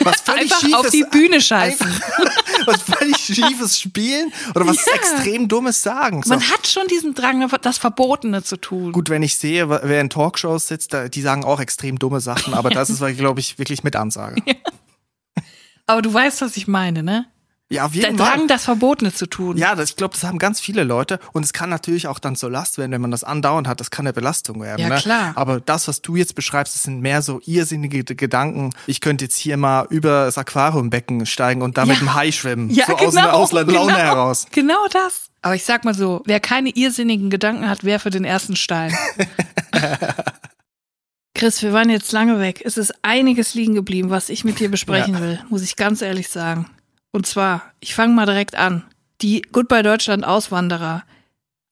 was 0.00 0.20
völlig 0.24 0.42
Einfach 0.52 0.60
schiefes, 0.60 0.74
auf 0.74 0.90
die 0.90 1.04
Bühne 1.10 1.40
scheißen. 1.40 1.86
einfach 1.86 2.10
was 2.66 2.82
völlig 2.82 3.16
schiefes 3.18 3.78
spielen 3.80 4.32
oder 4.54 4.66
was 4.66 4.84
Ja. 4.86 4.94
extrem 4.94 5.46
dummes 5.46 5.82
sagen. 5.82 6.22
So. 6.22 6.30
Man 6.30 6.42
hat 6.50 6.66
schon 6.66 6.86
diesen 6.88 7.14
Drang, 7.14 7.48
das 7.62 7.78
Verbotene 7.78 8.42
zu 8.42 8.56
tun. 8.56 8.92
Gut, 8.92 9.10
wenn 9.10 9.22
ich 9.22 9.36
sehe, 9.38 9.68
wer 9.68 10.00
in 10.00 10.10
Talkshows 10.10 10.66
sitzt, 10.66 10.96
die 11.12 11.20
sagen 11.22 11.44
auch 11.44 11.60
extrem 11.60 11.98
dumme 11.98 12.20
Sachen, 12.20 12.54
aber 12.54 12.70
das 12.70 12.90
ist, 12.90 12.98
glaube 13.16 13.40
ich, 13.40 13.58
wirklich 13.58 13.84
mit 13.84 13.94
Ansage. 13.94 14.42
Aber 15.86 16.02
du 16.02 16.12
weißt, 16.12 16.40
was 16.42 16.56
ich 16.56 16.66
meine, 16.66 17.02
ne? 17.02 17.26
Ja, 17.72 17.86
auf 17.86 17.92
Der 17.92 18.02
jeden 18.02 18.18
Fall. 18.18 18.36
Drang, 18.36 18.48
das 18.48 18.64
Verbotene 18.64 19.12
zu 19.14 19.26
tun. 19.26 19.56
Ja, 19.56 19.74
das, 19.74 19.90
ich 19.90 19.96
glaube, 19.96 20.14
das 20.14 20.24
haben 20.24 20.38
ganz 20.38 20.60
viele 20.60 20.84
Leute 20.84 21.18
und 21.32 21.42
es 21.44 21.52
kann 21.52 21.70
natürlich 21.70 22.06
auch 22.06 22.18
dann 22.18 22.36
zur 22.36 22.50
Last 22.50 22.76
werden, 22.78 22.92
wenn 22.92 23.00
man 23.00 23.10
das 23.10 23.24
andauernd 23.24 23.66
hat. 23.66 23.80
Das 23.80 23.90
kann 23.90 24.06
eine 24.06 24.12
Belastung 24.12 24.60
werden. 24.60 24.80
Ja, 24.80 24.88
ne? 24.90 24.96
klar. 24.96 25.32
Aber 25.36 25.60
das, 25.60 25.88
was 25.88 26.02
du 26.02 26.16
jetzt 26.16 26.34
beschreibst, 26.34 26.74
das 26.74 26.82
sind 26.82 27.00
mehr 27.00 27.22
so 27.22 27.40
irrsinnige 27.44 28.04
Gedanken. 28.04 28.70
Ich 28.86 29.00
könnte 29.00 29.24
jetzt 29.24 29.36
hier 29.36 29.56
mal 29.56 29.86
über 29.90 30.26
das 30.26 30.36
Aquariumbecken 30.38 31.24
steigen 31.26 31.62
und 31.62 31.78
da 31.78 31.86
mit 31.86 31.96
Ja. 31.96 32.00
dem 32.00 32.14
Hai 32.14 32.30
schwimmen. 32.32 32.70
Ja, 32.70 32.86
so 32.86 32.94
genau, 32.96 33.08
aus 33.08 33.16
einer 33.16 33.32
Auslandlaune 33.34 33.92
genau, 33.92 33.98
heraus. 34.04 34.46
Genau 34.50 34.86
das. 34.90 35.30
Aber 35.40 35.54
ich 35.54 35.64
sag 35.64 35.84
mal 35.84 35.94
so, 35.94 36.22
wer 36.26 36.40
keine 36.40 36.68
irrsinnigen 36.70 37.30
Gedanken 37.30 37.68
hat, 37.68 37.82
wer 37.84 37.98
für 38.00 38.10
den 38.10 38.24
ersten 38.24 38.54
Stein. 38.54 38.94
Chris, 41.34 41.62
wir 41.62 41.72
waren 41.72 41.88
jetzt 41.90 42.12
lange 42.12 42.38
weg. 42.38 42.60
Es 42.64 42.76
ist 42.76 42.92
einiges 43.02 43.54
liegen 43.54 43.74
geblieben, 43.74 44.10
was 44.10 44.28
ich 44.28 44.44
mit 44.44 44.60
dir 44.60 44.70
besprechen 44.70 45.14
Ja. 45.14 45.20
will, 45.20 45.40
muss 45.48 45.62
ich 45.62 45.76
ganz 45.76 46.02
ehrlich 46.02 46.28
sagen. 46.28 46.66
Und 47.12 47.26
zwar, 47.26 47.62
ich 47.80 47.94
fange 47.94 48.14
mal 48.14 48.26
direkt 48.26 48.56
an. 48.56 48.84
Die 49.20 49.42
Goodbye 49.42 49.82
Deutschland 49.82 50.24
Auswanderer. 50.26 51.04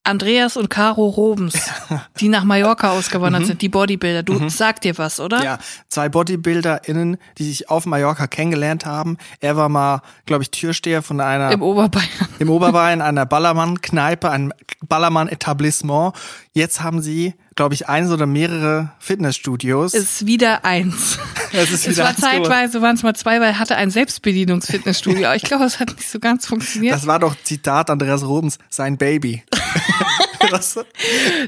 Andreas 0.02 0.56
und 0.56 0.70
Caro 0.70 1.08
Robens, 1.08 1.70
die 2.20 2.28
nach 2.28 2.44
Mallorca 2.44 2.90
ausgewandert 2.90 3.44
sind, 3.44 3.60
die 3.60 3.68
Bodybuilder. 3.68 4.22
Du 4.22 4.48
sag 4.48 4.80
dir 4.80 4.96
was, 4.96 5.20
oder? 5.20 5.38
Mhm. 5.38 5.44
Ja, 5.44 5.58
zwei 5.88 6.08
BodybuilderInnen, 6.08 7.18
die 7.36 7.44
sich 7.44 7.68
auf 7.68 7.84
Mallorca 7.84 8.26
kennengelernt 8.26 8.86
haben. 8.86 9.18
Er 9.40 9.56
war 9.56 9.68
mal, 9.68 10.00
glaube 10.24 10.42
ich, 10.42 10.50
Türsteher 10.50 11.02
von 11.02 11.20
einer 11.20 11.52
Im 11.52 11.60
Oberbayern. 11.60 12.08
im 12.38 12.48
Oberbayern 12.48 13.02
einer 13.02 13.26
Ballermann-Kneipe, 13.26 14.30
einem 14.30 14.54
Ballermann-Etablissement. 14.86 16.14
Jetzt 16.52 16.82
haben 16.82 17.02
sie, 17.02 17.34
glaube 17.60 17.74
ich, 17.74 17.90
eins 17.90 18.10
oder 18.10 18.24
mehrere 18.24 18.90
Fitnessstudios. 19.00 19.92
ist 19.92 20.24
wieder 20.24 20.64
eins. 20.64 21.18
Es 21.52 21.70
ist 21.70 21.86
Es 21.86 21.96
wieder 21.96 22.04
war 22.04 22.10
eins 22.10 22.20
zeitweise, 22.20 22.80
waren 22.80 22.94
es 22.96 23.02
mal 23.02 23.14
zwei, 23.14 23.38
weil 23.38 23.48
er 23.48 23.58
hatte 23.58 23.76
ein 23.76 23.90
Selbstbedienungsfitnessstudio. 23.90 25.26
Aber 25.26 25.36
ich 25.36 25.42
glaube, 25.42 25.64
es 25.64 25.78
hat 25.78 25.94
nicht 25.94 26.08
so 26.08 26.18
ganz 26.20 26.46
funktioniert. 26.46 26.94
Das 26.94 27.06
war 27.06 27.18
doch 27.18 27.36
Zitat 27.42 27.90
Andreas 27.90 28.24
Robens, 28.24 28.56
sein 28.70 28.96
Baby. 28.96 29.42
das, 30.50 30.78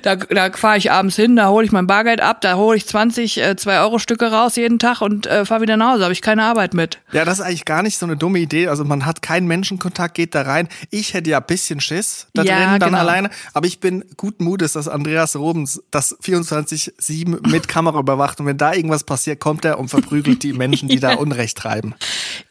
Da, 0.03 0.17
da 0.17 0.51
fahre 0.53 0.79
ich 0.79 0.91
abends 0.91 1.17
hin, 1.17 1.37
da 1.37 1.49
hole 1.49 1.65
ich 1.65 1.73
mein 1.73 1.87
Bargeld 1.87 2.21
ab, 2.21 2.41
da 2.41 2.57
hole 2.57 2.77
ich 2.77 2.87
20 2.87 3.39
äh, 3.39 3.55
2-Euro-Stücke 3.59 4.31
raus 4.31 4.57
jeden 4.57 4.79
Tag 4.79 5.01
und 5.01 5.27
äh, 5.27 5.45
fahre 5.45 5.63
wieder 5.63 5.77
nach 5.77 5.93
Hause. 5.95 6.03
Habe 6.05 6.13
ich 6.13 6.23
keine 6.23 6.45
Arbeit 6.45 6.75
mit. 6.75 6.99
ja, 7.13 7.25
das 7.25 7.39
ist 7.39 7.45
eigentlich 7.45 7.65
gar 7.65 7.83
nicht 7.83 7.99
so 7.99 8.07
eine 8.07 8.17
dumme 8.17 8.39
Idee. 8.39 8.69
Also 8.69 8.85
man 8.85 9.07
hat 9.07 9.23
keinen 9.23 9.47
Menschenkontakt, 9.47 10.15
geht 10.15 10.35
da 10.35 10.43
rein. 10.43 10.69
Ich 10.91 11.15
hätte 11.15 11.31
ja 11.31 11.39
ein 11.39 11.47
bisschen 11.47 11.81
Schiss 11.81 12.27
da 12.35 12.43
Ja, 12.43 12.57
drin 12.57 12.81
dann 12.81 12.91
genau. 12.91 12.99
alleine. 13.01 13.31
Aber 13.55 13.67
ich 13.67 13.81
bin 13.81 14.05
guten 14.17 14.45
Mutes, 14.45 14.73
dass 14.73 14.89
Andreas 14.89 15.37
Robens 15.37 15.83
das 15.91 16.17
24-7 16.21 17.49
mit 17.49 17.69
Kamera 17.69 17.99
überwacht. 18.01 18.41
Und 18.41 18.47
wenn 18.47 18.59
da 18.59 18.73
irgendwas 18.75 19.05
passiert, 19.05 19.41
kommt 19.41 19.65
er 19.65 19.79
und 19.79 19.89
verprügelt 19.89 20.43
die 20.43 20.53
Menschen, 20.53 20.89
die 20.89 21.01
da 21.01 21.15
Unrecht 21.23 21.57
treiben. 21.59 21.95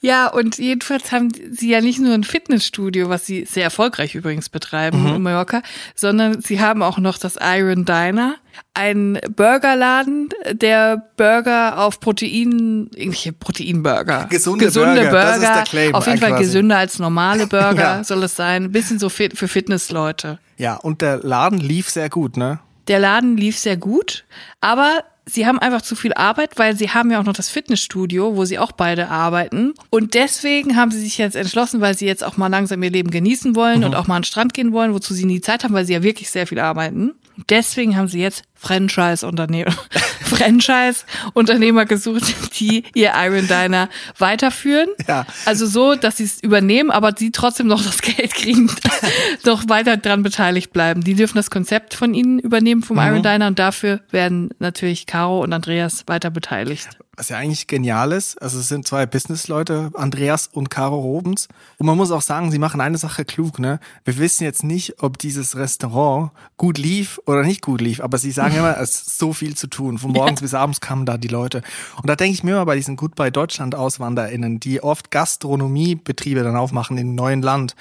Ja, 0.02 0.28
und 0.28 0.58
jedenfalls 0.58 1.12
haben 1.12 1.30
sie 1.52 1.70
ja 1.70 1.82
nicht 1.82 2.00
nur 2.00 2.14
ein 2.14 2.24
Fitnessstudio, 2.24 3.10
was 3.10 3.26
sie 3.26 3.46
sehr 3.46 3.64
erfolgreich 3.64 4.16
übrigens 4.16 4.50
betreiben 4.50 5.08
in 5.16 5.22
Mallorca, 5.22 5.62
sondern 5.96 6.31
sie 6.40 6.62
haben 6.62 6.82
auch 6.84 6.98
noch 6.98 7.18
das 7.18 7.38
Iron 7.42 7.84
Diner, 7.86 8.36
ein 8.74 9.20
Burgerladen, 9.36 10.30
der 10.54 11.04
Burger 11.18 11.78
auf 11.80 12.00
Protein, 12.00 12.90
irgendwelche 12.96 13.34
Proteinburger. 13.34 14.26
Gesunde 14.30 14.66
Gesunde 14.66 15.02
Burger, 15.02 15.12
das 15.12 15.38
ist 15.38 15.44
der 15.48 15.64
Claim 15.64 15.96
Auf 15.96 16.08
jeden 16.08 16.20
Fall 16.20 16.30
quasi. 16.32 16.44
gesünder 16.44 16.78
als 16.78 17.00
normale 17.00 17.48
Burger 17.48 17.74
Ja. 17.98 18.04
soll 18.04 18.24
es 18.24 18.36
sein. 18.36 18.66
Ein 18.66 18.72
bisschen 18.72 19.00
so 19.00 19.10
fit 19.10 19.38
für 19.38 19.48
Fitnessleute. 19.48 20.40
Ja, 20.58 20.76
und 20.76 21.02
der 21.02 21.18
Laden 21.18 21.60
lief 21.60 21.90
sehr 21.90 22.10
gut, 22.10 22.38
ne? 22.38 22.60
Der 22.88 23.00
Laden 23.00 23.38
lief 23.38 23.58
sehr 23.58 23.78
gut, 23.78 24.26
aber 24.62 25.04
sie 25.34 25.46
haben 25.48 25.60
einfach 25.60 25.82
zu 25.82 25.96
viel 25.96 26.14
Arbeit, 26.14 26.58
weil 26.58 26.76
sie 26.76 26.90
haben 26.90 27.12
ja 27.12 27.20
auch 27.20 27.26
noch 27.26 27.34
das 27.34 27.50
Fitnessstudio, 27.50 28.36
wo 28.36 28.46
sie 28.46 28.60
auch 28.60 28.72
beide 28.72 29.10
arbeiten. 29.10 29.74
Und 29.90 30.14
deswegen 30.14 30.76
haben 30.76 30.92
sie 30.92 31.00
sich 31.00 31.18
jetzt 31.18 31.36
entschlossen, 31.36 31.82
weil 31.82 31.98
sie 31.98 32.06
jetzt 32.06 32.24
auch 32.24 32.38
mal 32.38 32.48
langsam 32.48 32.84
ihr 32.84 32.92
Leben 32.92 33.12
genießen 33.12 33.56
wollen 33.56 33.84
und 33.84 33.96
auch 33.96 34.08
mal 34.08 34.18
an 34.18 34.22
den 34.22 34.26
Strand 34.26 34.54
gehen 34.54 34.72
wollen, 34.72 34.94
wozu 34.94 35.14
sie 35.14 35.26
nie 35.26 35.42
Zeit 35.42 35.64
haben, 35.64 35.74
weil 35.74 35.86
sie 35.86 35.94
ja 35.94 36.04
wirklich 36.04 36.30
sehr 36.30 36.48
viel 36.48 36.60
arbeiten. 36.60 37.14
Deswegen 37.50 37.98
haben 37.98 38.08
sie 38.08 38.22
jetzt 38.22 38.44
Franchise-Unternehmer, 38.56 39.74
Franchise-Unternehmer 40.22 41.86
gesucht, 41.86 42.60
die 42.60 42.84
ihr 42.94 43.14
Iron 43.16 43.48
Diner 43.48 43.90
weiterführen. 44.18 44.90
Ja. 45.08 45.26
Also 45.46 45.66
so, 45.66 45.96
dass 45.96 46.18
sie 46.18 46.26
es 46.26 46.44
übernehmen, 46.44 46.92
aber 46.92 47.14
sie 47.18 47.32
trotzdem 47.32 47.68
noch 47.68 47.84
das 47.84 48.02
Geld 48.02 48.34
kriegen, 48.34 48.70
noch 49.46 49.68
weiter 49.68 49.98
dran 49.98 50.24
beteiligt 50.24 50.74
bleiben. 50.74 51.04
Die 51.04 51.16
dürfen 51.16 51.38
das 51.38 51.50
Konzept 51.50 51.94
von 51.94 52.14
ihnen 52.14 52.40
übernehmen 52.40 52.84
vom 52.84 52.98
Iron 52.98 53.24
Diner 53.24 53.48
und 53.48 53.58
dafür 53.58 54.02
werden 54.12 54.50
natürlich 54.60 55.08
Caro 55.08 55.42
und 55.42 55.54
Andreas 55.54 56.04
weiter 56.08 56.30
beteiligt. 56.30 56.90
Was 57.22 57.30
ja 57.30 57.38
eigentlich 57.38 57.68
genial 57.68 58.14
ist. 58.14 58.42
Also 58.42 58.58
es 58.58 58.68
sind 58.68 58.88
zwei 58.88 59.06
Businessleute, 59.06 59.92
Andreas 59.94 60.48
und 60.48 60.72
Caro 60.72 61.00
Robens. 61.00 61.50
Und 61.78 61.86
man 61.86 61.96
muss 61.96 62.10
auch 62.10 62.24
sagen, 62.24 62.50
sie 62.50 62.58
machen 62.58 62.82
eine 62.82 62.98
Sache 62.98 63.26
klug, 63.26 63.60
ne? 63.60 63.80
Wir 64.04 64.18
wissen 64.18 64.44
jetzt 64.44 64.64
nicht, 64.64 65.04
ob 65.04 65.20
dieses 65.20 65.56
Restaurant 65.56 66.32
gut 66.58 66.80
lief 66.80 67.22
oder 67.28 67.44
nicht 67.44 67.62
gut 67.62 67.80
lief, 67.80 68.02
aber 68.02 68.18
sie 68.18 68.32
sagen 68.32 68.56
immer, 68.58 68.76
es 68.80 69.04
ist 69.04 69.20
so 69.20 69.34
viel 69.34 69.56
zu 69.56 69.68
tun. 69.68 70.00
Von 70.00 70.14
morgens 70.14 70.42
bis 70.42 70.56
abends 70.56 70.82
kamen 70.82 71.06
da 71.06 71.20
die 71.20 71.28
Leute. 71.28 71.62
Und 71.98 72.10
da 72.10 72.16
denke 72.16 72.34
ich 72.34 72.44
mir 72.44 72.54
immer 72.54 72.66
bei 72.66 72.76
diesen 72.76 72.96
Goodbye 72.96 73.32
Deutschland 73.32 73.76
AuswanderInnen, 73.76 74.60
die 74.60 74.82
oft 74.82 75.12
Gastronomiebetriebe 75.12 76.42
dann 76.42 76.56
aufmachen 76.56 76.98
in 76.98 77.10
einem 77.10 77.16
neuen 77.16 77.42
Land. 77.44 77.76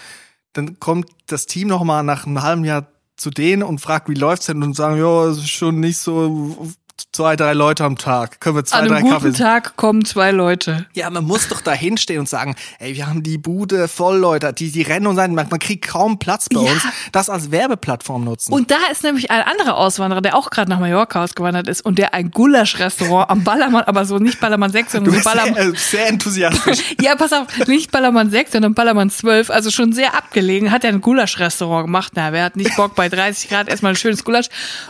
Dann 0.52 0.78
kommt 0.80 1.06
das 1.28 1.46
Team 1.46 1.68
nochmal 1.68 2.04
nach 2.04 2.26
einem 2.26 2.42
halben 2.42 2.66
Jahr 2.66 2.88
zu 3.20 3.30
denen 3.30 3.62
und 3.62 3.80
fragt, 3.80 4.08
wie 4.08 4.14
läuft's 4.14 4.46
denn? 4.46 4.62
Und 4.62 4.74
sagen, 4.74 4.98
ja, 4.98 5.26
es 5.26 5.38
ist 5.38 5.50
schon 5.50 5.78
nicht 5.78 5.98
so 5.98 6.68
zwei, 7.12 7.36
drei 7.36 7.52
Leute 7.54 7.84
am 7.84 7.96
Tag. 7.98 8.40
Können 8.40 8.56
wir 8.56 8.64
zwei, 8.64 8.78
An 8.78 8.88
drei 8.88 8.96
einem 8.96 9.08
guten 9.10 9.14
Kaffee. 9.32 9.32
Tag 9.42 9.76
kommen 9.76 10.04
zwei 10.04 10.30
Leute. 10.30 10.86
Ja, 10.94 11.08
man 11.10 11.24
muss 11.24 11.48
doch 11.48 11.60
da 11.60 11.72
hinstehen 11.72 12.20
und 12.20 12.28
sagen, 12.28 12.54
ey, 12.78 12.94
wir 12.96 13.06
haben 13.06 13.22
die 13.22 13.38
Bude 13.38 13.88
voll, 13.88 14.18
Leute, 14.18 14.52
die, 14.52 14.70
die 14.70 14.82
rennen 14.82 15.06
und 15.06 15.16
sagen, 15.16 15.34
man, 15.34 15.48
man 15.50 15.58
kriegt 15.58 15.86
kaum 15.88 16.18
Platz 16.18 16.48
bei 16.52 16.60
Ja. 16.60 16.70
uns. 16.72 16.82
Das 17.12 17.30
als 17.30 17.50
Werbeplattform 17.50 18.24
nutzen. 18.24 18.52
Und 18.52 18.70
da 18.70 18.76
ist 18.90 19.02
nämlich 19.02 19.30
ein 19.30 19.42
anderer 19.42 19.76
Auswanderer, 19.76 20.20
der 20.20 20.36
auch 20.36 20.50
gerade 20.50 20.70
nach 20.70 20.78
Mallorca 20.80 21.22
ausgewandert 21.24 21.68
ist 21.68 21.80
und 21.84 21.98
der 21.98 22.14
ein 22.14 22.30
Gulasch-Restaurant 22.30 23.30
am 23.30 23.44
Ballermann, 23.44 23.84
aber 23.84 24.04
so 24.04 24.18
nicht 24.18 24.40
Ballermann 24.40 24.70
6, 24.70 24.92
du 24.92 24.96
sondern 24.98 25.12
so 25.12 25.16
bist 25.18 25.24
Ballermann. 25.24 25.54
sehr, 25.54 25.72
äh, 25.72 25.76
sehr 25.76 26.08
enthusiastisch. 26.08 26.78
Ja, 27.00 27.16
pass 27.16 27.32
auf, 27.32 27.46
nicht 27.66 27.90
Ballermann 27.92 28.30
6, 28.30 28.52
sondern 28.52 28.74
Ballermann 28.74 29.10
12, 29.10 29.50
also 29.50 29.70
schon 29.70 29.92
sehr 29.92 30.14
abgelegen, 30.14 30.70
hat 30.70 30.84
er 30.84 30.90
ein 30.90 31.00
Gulasch-Restaurant 31.00 31.86
gemacht. 31.86 32.12
Na, 32.14 32.32
wer 32.32 32.44
hat 32.44 32.56
nicht 32.56 32.76
Bock 32.76 32.94
bei 32.94 33.08
30 33.08 33.48
Grad 33.48 33.68
erstmal 33.68 33.92
ein 33.92 33.96
schönes 33.96 34.24
Gulasch? 34.24 34.46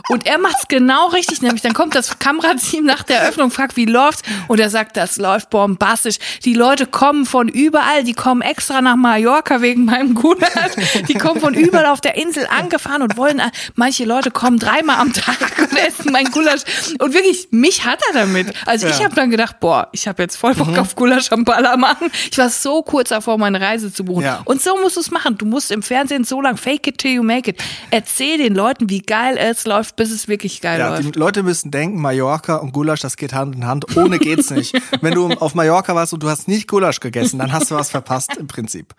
Und 0.08 0.26
er 0.26 0.38
macht's 0.38 0.66
genau 0.68 1.08
richtig, 1.08 1.42
nämlich 1.42 1.62
dann 1.62 1.72
kommt 1.74 1.94
das 2.08 2.18
Kamerateam 2.18 2.84
nach 2.84 3.02
der 3.02 3.20
Eröffnung, 3.20 3.50
fragt, 3.50 3.76
wie 3.76 3.84
läuft's? 3.84 4.22
Und 4.48 4.60
er 4.60 4.70
sagt, 4.70 4.96
das 4.96 5.16
läuft 5.16 5.50
bombastisch. 5.50 6.16
Die 6.44 6.54
Leute 6.54 6.86
kommen 6.86 7.26
von 7.26 7.48
überall, 7.48 8.04
die 8.04 8.12
kommen 8.14 8.42
extra 8.42 8.80
nach 8.80 8.96
Mallorca 8.96 9.60
wegen 9.62 9.84
meinem 9.84 10.14
Gulasch. 10.14 10.50
Die 11.08 11.14
kommen 11.14 11.40
von 11.40 11.54
überall 11.54 11.86
auf 11.86 12.00
der 12.00 12.16
Insel 12.16 12.46
angefahren 12.46 13.02
und 13.02 13.16
wollen, 13.16 13.40
manche 13.74 14.04
Leute 14.04 14.30
kommen 14.30 14.58
dreimal 14.58 14.96
am 14.98 15.12
Tag 15.12 15.36
und 15.58 15.76
essen 15.78 16.12
mein 16.12 16.26
Gulasch. 16.26 16.62
Und 16.98 17.14
wirklich, 17.14 17.48
mich 17.50 17.84
hat 17.84 18.00
er 18.12 18.20
damit. 18.20 18.52
Also 18.66 18.86
ich 18.86 18.98
Ja. 18.98 19.04
habe 19.06 19.14
dann 19.14 19.30
gedacht, 19.30 19.60
boah, 19.60 19.88
ich 19.92 20.06
habe 20.08 20.22
jetzt 20.22 20.36
voll 20.36 20.54
Bock 20.54 20.68
Mhm. 20.68 20.78
auf 20.78 20.94
Gulasch 20.96 21.30
am 21.32 21.44
Ballermann. 21.44 21.96
Ich 22.30 22.38
war 22.38 22.48
so 22.50 22.82
kurz 22.82 23.10
davor, 23.10 23.38
meine 23.38 23.60
Reise 23.60 23.92
zu 23.92 24.04
buchen. 24.04 24.24
Ja. 24.24 24.40
Und 24.44 24.62
so 24.62 24.76
musst 24.80 24.96
du 24.96 25.00
es 25.00 25.10
machen. 25.10 25.36
Du 25.38 25.46
musst 25.46 25.70
im 25.70 25.82
Fernsehen 25.82 26.24
so 26.24 26.40
lang 26.40 26.56
fake 26.56 26.86
it 26.86 26.98
till 26.98 27.12
you 27.12 27.22
make 27.22 27.50
it. 27.50 27.60
Erzähl 27.90 28.38
den 28.38 28.54
Leuten, 28.54 28.88
wie 28.90 29.00
geil 29.02 29.36
es 29.38 29.64
läuft, 29.66 29.96
bis 29.96 30.10
es 30.10 30.28
wirklich 30.28 30.60
geil 30.60 30.78
Ja, 30.78 30.96
die 30.96 31.02
läuft. 31.04 31.16
Leute 31.16 31.42
müssen 31.42 31.70
denken, 31.70 31.89
Mallorca 31.96 32.56
und 32.56 32.72
Gulasch, 32.72 33.00
das 33.00 33.16
geht 33.16 33.32
Hand 33.32 33.54
in 33.54 33.66
Hand. 33.66 33.96
Ohne 33.96 34.18
geht's 34.18 34.50
nicht. 34.50 34.74
Wenn 35.00 35.14
du 35.14 35.28
auf 35.28 35.54
Mallorca 35.54 35.94
warst 35.94 36.12
und 36.12 36.22
du 36.22 36.28
hast 36.28 36.48
nicht 36.48 36.68
Gulasch 36.68 37.00
gegessen, 37.00 37.38
dann 37.38 37.52
hast 37.52 37.70
du 37.70 37.74
was 37.74 37.90
verpasst 37.90 38.36
im 38.36 38.46
Prinzip. 38.46 38.94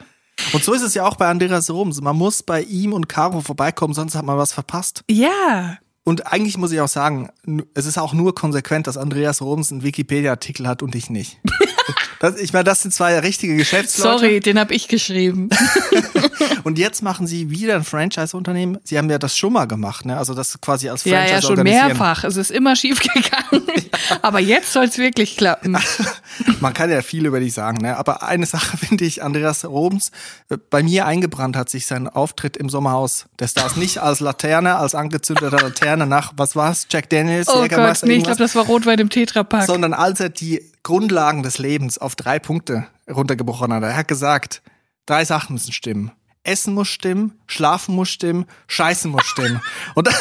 Und 0.54 0.64
so 0.64 0.74
ist 0.74 0.82
es 0.82 0.94
ja 0.94 1.06
auch 1.06 1.16
bei 1.16 1.28
Andreas 1.28 1.70
Roms. 1.70 2.02
Man 2.02 2.16
muss 2.16 2.44
bei 2.44 2.62
ihm 2.64 2.94
und 2.94 3.08
Caro 3.08 3.42
vorbeikommen, 3.42 3.94
sonst 3.94 4.16
hat 4.16 4.26
man 4.26 4.38
was 4.38 4.54
verpasst. 4.54 5.04
Ja. 5.10 5.78
Und 6.04 6.32
eigentlich 6.32 6.58
muss 6.58 6.72
ich 6.72 6.80
auch 6.82 6.88
sagen, 6.88 7.30
es 7.76 7.86
ist 7.86 8.00
auch 8.00 8.14
nur 8.14 8.34
konsequent, 8.34 8.88
dass 8.88 8.98
Andreas 8.98 9.42
Roms 9.42 9.72
einen 9.72 9.84
Wikipedia-Artikel 9.84 10.68
hat 10.68 10.82
und 10.82 10.96
ich 10.96 11.10
nicht. 11.10 11.40
Das, 12.20 12.38
ich 12.40 12.54
meine, 12.54 12.64
das 12.66 12.82
sind 12.82 12.94
zwei 12.94 13.18
richtige 13.20 13.56
Geschäftsleute. 13.56 14.20
Sorry, 14.20 14.40
den 14.40 14.60
habe 14.60 14.74
ich 14.74 14.88
geschrieben. 14.88 15.50
Und 16.64 16.78
jetzt 16.78 17.02
machen 17.02 17.28
sie 17.28 17.50
wieder 17.50 17.76
ein 17.76 17.84
Franchise-Unternehmen. 17.84 18.78
Sie 18.84 18.98
haben 18.98 19.10
ja 19.10 19.18
das 19.18 19.38
schon 19.38 19.54
mal 19.54 19.66
gemacht, 19.66 20.06
ne? 20.06 20.18
Also 20.18 20.34
das 20.34 20.60
quasi 20.62 20.90
als 20.90 21.04
Ja, 21.06 21.16
Franchise 21.18 21.34
ja, 21.36 21.42
schon 21.42 21.50
organisieren. 21.52 21.88
mehrfach. 21.88 22.24
Es 22.24 22.38
ist 22.38 22.52
immer 22.52 22.76
schief 22.76 23.00
gegangen. 23.00 23.66
Aber 24.22 24.40
jetzt 24.40 24.72
soll 24.74 24.86
es 24.86 24.98
wirklich 24.98 25.38
klappen. 25.38 25.78
Man 26.60 26.74
kann 26.74 26.90
ja 26.90 27.02
viel 27.02 27.26
über 27.26 27.40
dich 27.40 27.54
sagen, 27.54 27.78
ne? 27.78 27.98
Aber 27.98 28.24
eine 28.24 28.46
Sache 28.46 28.78
finde 28.78 29.06
ich, 29.06 29.24
Andreas 29.24 29.66
Robens, 29.66 30.12
äh, 30.50 30.58
bei 30.70 30.84
mir 30.84 31.06
eingebrannt 31.06 31.56
hat 31.56 31.70
sich 31.70 31.86
sein 31.86 32.08
Auftritt 32.08 32.58
im 32.58 32.70
Sommerhaus 32.70 33.26
der 33.40 33.48
Stars 33.48 33.76
nicht 33.76 33.98
als 34.00 34.20
Laterne, 34.20 34.76
als 34.76 34.96
angezündete 34.96 35.56
Laterne 35.56 36.06
nach, 36.06 36.34
was 36.38 36.56
war's, 36.56 36.88
Jack 36.90 37.10
Daniels, 37.10 37.48
Oh 37.50 37.54
Gott, 37.54 37.64
Jägermeister, 37.64 38.08
nee, 38.08 38.16
ich 38.16 38.24
glaube, 38.24 38.38
das 38.40 38.56
war 38.56 38.66
Rotwein 38.66 39.00
im 39.00 39.10
Tetrapack. 39.10 39.66
sondern 39.66 39.94
als 39.94 40.20
er 40.20 40.30
die 40.30 40.62
Grundlagen 40.84 41.44
des 41.44 41.58
Lebens 41.58 41.98
auf 41.98 42.16
drei 42.16 42.40
Punkte 42.40 42.88
runtergebrochen 43.10 43.74
hat. 43.74 43.84
Er 43.84 43.96
hat 43.96 44.08
gesagt, 44.08 44.62
drei 45.06 45.26
Sachen 45.26 45.54
müssen 45.54 45.74
stimmen. 45.74 46.12
Essen 46.44 46.74
muss 46.74 46.88
stimmen, 46.88 47.40
schlafen 47.46 47.94
muss 47.94 48.10
stimmen, 48.10 48.48
scheißen 48.66 49.12
muss 49.12 49.26
stimmen. 49.26 49.62
Und 49.96 50.08
da, 50.08 50.12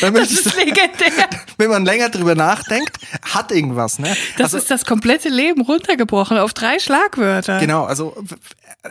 da 0.00 0.10
Das 0.10 0.30
ist 0.30 0.44
sagen, 0.44 0.56
legendär. 0.58 1.28
wenn 1.58 1.68
man 1.68 1.84
länger 1.84 2.08
drüber 2.08 2.34
nachdenkt, 2.34 2.98
hat 3.22 3.52
irgendwas, 3.52 3.98
ne? 3.98 4.16
Das 4.38 4.54
ist 4.54 4.70
das 4.70 4.86
komplette 4.86 5.28
Leben 5.28 5.60
runtergebrochen 5.60 6.38
auf 6.38 6.54
drei 6.54 6.78
Schlagwörter. 6.78 7.60
Genau, 7.60 7.84
also 7.84 8.16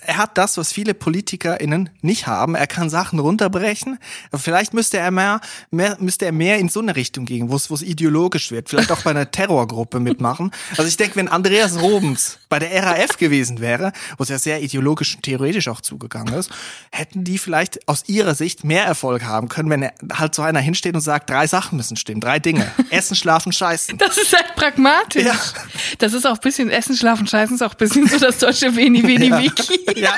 er 0.06 0.18
hat 0.18 0.38
das, 0.38 0.58
was 0.58 0.72
viele 0.72 0.94
PolitikerInnen 0.94 1.90
nicht 2.02 2.28
haben. 2.28 2.56
Er 2.56 2.68
kann 2.68 2.90
Sachen 2.90 3.20
runterbrechen. 3.20 4.00
Vielleicht 4.34 4.74
müsste 4.74 4.98
er 4.98 5.12
mehr, 5.12 5.42
mehr 5.72 5.98
müsste 6.00 6.26
er 6.26 6.32
mehr 6.32 6.58
in 6.58 6.70
so 6.70 6.80
eine 6.82 6.96
Richtung 6.96 7.26
gehen, 7.26 7.50
wo 7.50 7.56
es 7.56 7.70
wo 7.70 7.76
es 7.76 7.82
ideologisch 7.82 8.52
wird. 8.52 8.70
Vielleicht 8.70 8.92
auch 8.92 9.02
bei 9.02 9.12
einer 9.12 9.30
Terrorgruppe 9.32 10.00
mitmachen. 10.00 10.52
Also 10.72 10.84
ich 10.84 10.98
denke, 10.98 11.16
wenn 11.18 11.28
Andreas 11.28 11.80
Robens 11.82 12.40
bei 12.50 12.60
der 12.60 12.84
RAF 12.84 13.18
gewesen 13.18 13.60
wäre, 13.60 13.92
wo 14.18 14.24
es 14.24 14.30
ja 14.30 14.40
sehr 14.40 14.62
ideologisch 14.62 15.16
und 15.16 15.24
theoretisch 15.24 15.68
auch 15.68 15.82
zugegangen 15.82 16.34
ist, 16.34 16.50
hätten 16.92 17.24
die 17.24 17.38
vielleicht 17.38 17.88
aus 17.88 18.04
ihrer 18.08 18.36
Sicht 18.36 18.64
mehr 18.64 18.86
Erfolg 18.86 19.24
haben 19.24 19.50
können, 19.50 19.70
wenn 19.70 19.84
er 19.84 19.94
halt 20.14 20.36
so 20.36 20.42
einer 20.42 20.60
hinsteht 20.60 20.96
und 20.96 21.02
sagt, 21.02 21.30
drei 21.30 21.48
Sachen 21.48 21.78
müssen 21.78 21.98
stimmen, 21.98 22.22
drei 22.22 22.40
Dinge. 22.40 22.72
Essen, 22.90 23.16
schlafen, 23.16 23.52
scheißen. 23.52 23.98
Das 23.98 24.18
ist 24.18 24.34
halt 24.34 24.56
pragmatisch. 24.56 25.26
Ja. 25.26 25.36
Das 26.00 26.14
ist 26.14 26.26
auch 26.26 26.36
ein 26.36 26.42
bisschen 26.42 26.70
Essen, 26.70 26.96
Schlafen, 26.96 27.28
Scheißen, 27.28 27.56
ist 27.56 27.62
auch 27.62 27.72
ein 27.72 27.78
bisschen 27.78 28.08
so 28.08 28.18
das 28.20 28.38
deutsche 28.38 28.76
Veni, 28.76 29.04
Veni, 29.04 29.28
Ja. 29.30 29.42
Wiki. 29.42 29.85
Ja. 29.96 30.14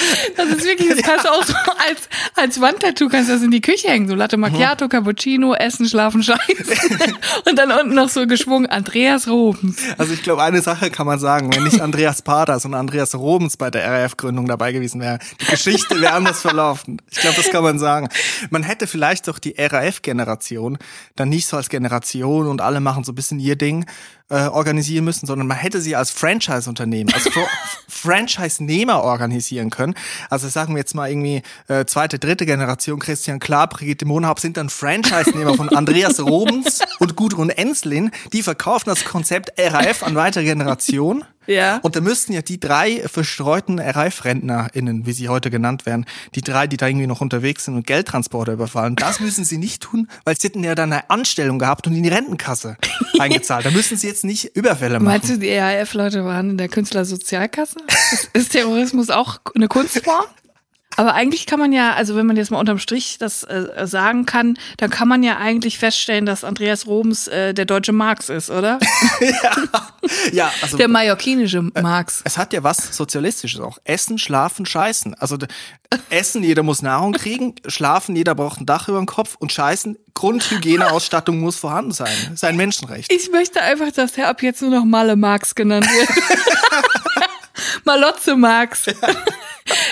Das 0.36 0.48
ist 0.48 0.64
wirklich, 0.64 0.88
das 0.88 1.02
kannst 1.02 1.24
du 1.24 1.30
auch 1.30 1.44
so 1.44 1.54
als, 1.54 2.08
als 2.34 2.60
Wandtattoo 2.60 3.08
kannst 3.08 3.28
du 3.28 3.34
das 3.34 3.42
in 3.42 3.50
die 3.50 3.60
Küche 3.60 3.88
hängen. 3.88 4.08
So 4.08 4.14
Latte 4.14 4.36
Macchiato, 4.36 4.88
Cappuccino, 4.88 5.54
Essen, 5.54 5.86
Schlafen, 5.86 6.22
Scheißen. 6.22 6.38
Und 7.48 7.58
dann 7.58 7.70
unten 7.70 7.94
noch 7.94 8.08
so 8.08 8.26
geschwungen 8.26 8.66
Andreas 8.66 9.28
Robens. 9.28 9.78
Also 9.98 10.12
ich 10.12 10.22
glaube, 10.22 10.42
eine 10.42 10.62
Sache 10.62 10.90
kann 10.90 11.06
man 11.06 11.18
sagen, 11.18 11.54
wenn 11.54 11.64
nicht 11.64 11.80
Andreas 11.80 12.22
Pater, 12.22 12.58
sondern 12.58 12.80
Andreas 12.80 13.14
Robens 13.14 13.56
bei 13.56 13.70
der 13.70 13.90
RAF-Gründung 13.90 14.46
dabei 14.46 14.72
gewesen 14.72 15.00
wäre, 15.00 15.18
die 15.40 15.46
Geschichte 15.46 16.00
wäre 16.00 16.12
anders 16.12 16.40
verlaufen. 16.42 17.00
Ich 17.10 17.18
glaube, 17.18 17.36
das 17.36 17.50
kann 17.50 17.62
man 17.62 17.78
sagen. 17.78 18.08
Man 18.50 18.62
hätte 18.62 18.86
vielleicht 18.86 19.28
doch 19.28 19.38
die 19.38 19.54
RAF-Generation 19.58 20.78
dann 21.16 21.28
nicht 21.28 21.46
so 21.46 21.56
als 21.56 21.68
Generation 21.68 22.46
und 22.46 22.60
alle 22.60 22.80
machen 22.80 23.04
so 23.04 23.12
ein 23.12 23.16
bisschen 23.16 23.38
ihr 23.38 23.56
Ding 23.56 23.86
äh, 24.30 24.46
organisieren 24.46 25.04
müssen, 25.04 25.26
sondern 25.26 25.46
man 25.46 25.56
hätte 25.56 25.80
sie 25.80 25.96
als 25.96 26.10
Franchise-Unternehmen, 26.10 27.12
als 27.12 27.28
Franchise-Nehmer 27.88 29.02
organisieren 29.02 29.70
können. 29.70 29.94
Also 30.30 30.48
sagen 30.48 30.74
wir 30.74 30.78
jetzt 30.78 30.94
mal 30.94 31.10
irgendwie 31.10 31.42
äh, 31.68 31.84
zweite, 31.84 32.18
dritte 32.18 32.46
Generation, 32.46 32.98
Christian 32.98 33.40
Klar, 33.40 33.68
Brigitte 33.68 34.06
Monhaupt 34.06 34.40
sind 34.40 34.56
dann 34.56 34.70
Franchise-Nehmer 34.70 35.54
von 35.54 35.68
Andreas 35.68 36.20
Robens 36.20 36.80
und 36.98 37.16
Gudrun 37.16 37.50
Enslin. 37.50 38.10
Die 38.32 38.42
verkaufen 38.42 38.88
das 38.88 39.04
Konzept 39.04 39.52
RAF 39.58 40.02
an 40.02 40.14
weitere 40.14 40.44
Generationen. 40.44 41.24
Ja. 41.50 41.78
Und 41.82 41.96
da 41.96 42.00
müssten 42.00 42.32
ja 42.32 42.42
die 42.42 42.60
drei 42.60 43.02
verstreuten 43.08 43.80
RAF-RentnerInnen, 43.80 45.04
wie 45.04 45.12
sie 45.12 45.28
heute 45.28 45.50
genannt 45.50 45.84
werden, 45.84 46.06
die 46.34 46.42
drei, 46.42 46.66
die 46.66 46.76
da 46.76 46.86
irgendwie 46.86 47.08
noch 47.08 47.20
unterwegs 47.20 47.64
sind 47.64 47.74
und 47.74 47.86
Geldtransporter 47.86 48.52
überfallen, 48.52 48.94
das 48.94 49.20
müssen 49.20 49.44
sie 49.44 49.58
nicht 49.58 49.82
tun, 49.82 50.08
weil 50.24 50.36
sie 50.38 50.48
hätten 50.48 50.62
ja 50.62 50.74
dann 50.74 50.92
eine 50.92 51.10
Anstellung 51.10 51.58
gehabt 51.58 51.86
und 51.86 51.94
in 51.94 52.04
die 52.04 52.08
Rentenkasse 52.08 52.76
eingezahlt. 53.18 53.66
Da 53.66 53.70
müssen 53.70 53.96
sie 53.96 54.06
jetzt 54.06 54.24
nicht 54.24 54.56
Überfälle 54.56 54.94
machen. 54.94 55.04
Meinst 55.04 55.28
du, 55.28 55.38
die 55.38 55.48
ERF-Leute 55.48 56.24
waren 56.24 56.50
in 56.50 56.58
der 56.58 56.68
Künstlersozialkasse? 56.68 57.80
Ist, 58.12 58.30
ist 58.32 58.52
Terrorismus 58.52 59.10
auch 59.10 59.40
eine 59.54 59.66
Kunstform? 59.66 60.24
Aber 60.96 61.14
eigentlich 61.14 61.46
kann 61.46 61.60
man 61.60 61.72
ja, 61.72 61.94
also 61.94 62.16
wenn 62.16 62.26
man 62.26 62.36
jetzt 62.36 62.50
mal 62.50 62.58
unterm 62.58 62.78
Strich 62.78 63.16
das 63.18 63.44
äh, 63.44 63.86
sagen 63.86 64.26
kann, 64.26 64.58
dann 64.76 64.90
kann 64.90 65.08
man 65.08 65.22
ja 65.22 65.38
eigentlich 65.38 65.78
feststellen, 65.78 66.26
dass 66.26 66.44
Andreas 66.44 66.86
Robens 66.86 67.28
äh, 67.28 67.54
der 67.54 67.64
deutsche 67.64 67.92
Marx 67.92 68.28
ist, 68.28 68.50
oder? 68.50 68.78
ja, 70.32 70.52
also 70.60 70.76
Der 70.76 70.88
mallorquinische 70.88 71.62
Marx. 71.62 72.22
es 72.24 72.36
hat 72.36 72.52
ja 72.52 72.64
was 72.64 72.96
Sozialistisches 72.96 73.60
auch. 73.60 73.78
Essen, 73.84 74.18
schlafen, 74.18 74.66
scheißen. 74.66 75.14
Also 75.14 75.38
Essen, 76.10 76.42
jeder 76.42 76.62
muss 76.62 76.82
Nahrung 76.82 77.12
kriegen, 77.12 77.54
schlafen, 77.66 78.16
jeder 78.16 78.34
braucht 78.34 78.60
ein 78.60 78.66
Dach 78.66 78.88
über 78.88 78.98
dem 78.98 79.06
Kopf 79.06 79.36
und 79.38 79.52
scheißen, 79.52 79.96
Grundhygieneausstattung 80.20 81.40
muss 81.40 81.56
vorhanden 81.56 81.92
sein. 81.92 82.14
Das 82.24 82.34
ist 82.34 82.44
ein 82.44 82.54
Menschenrecht. 82.56 83.10
Ich 83.10 83.30
möchte 83.30 83.62
einfach, 83.62 83.90
dass 83.90 84.18
er 84.18 84.28
ab 84.28 84.42
jetzt 84.42 84.60
nur 84.60 84.70
noch 84.70 84.84
Malle 84.84 85.16
Marx 85.16 85.54
genannt 85.54 85.86
wird. 85.90 86.08
Malotze 87.84 88.36
Marx. 88.36 88.86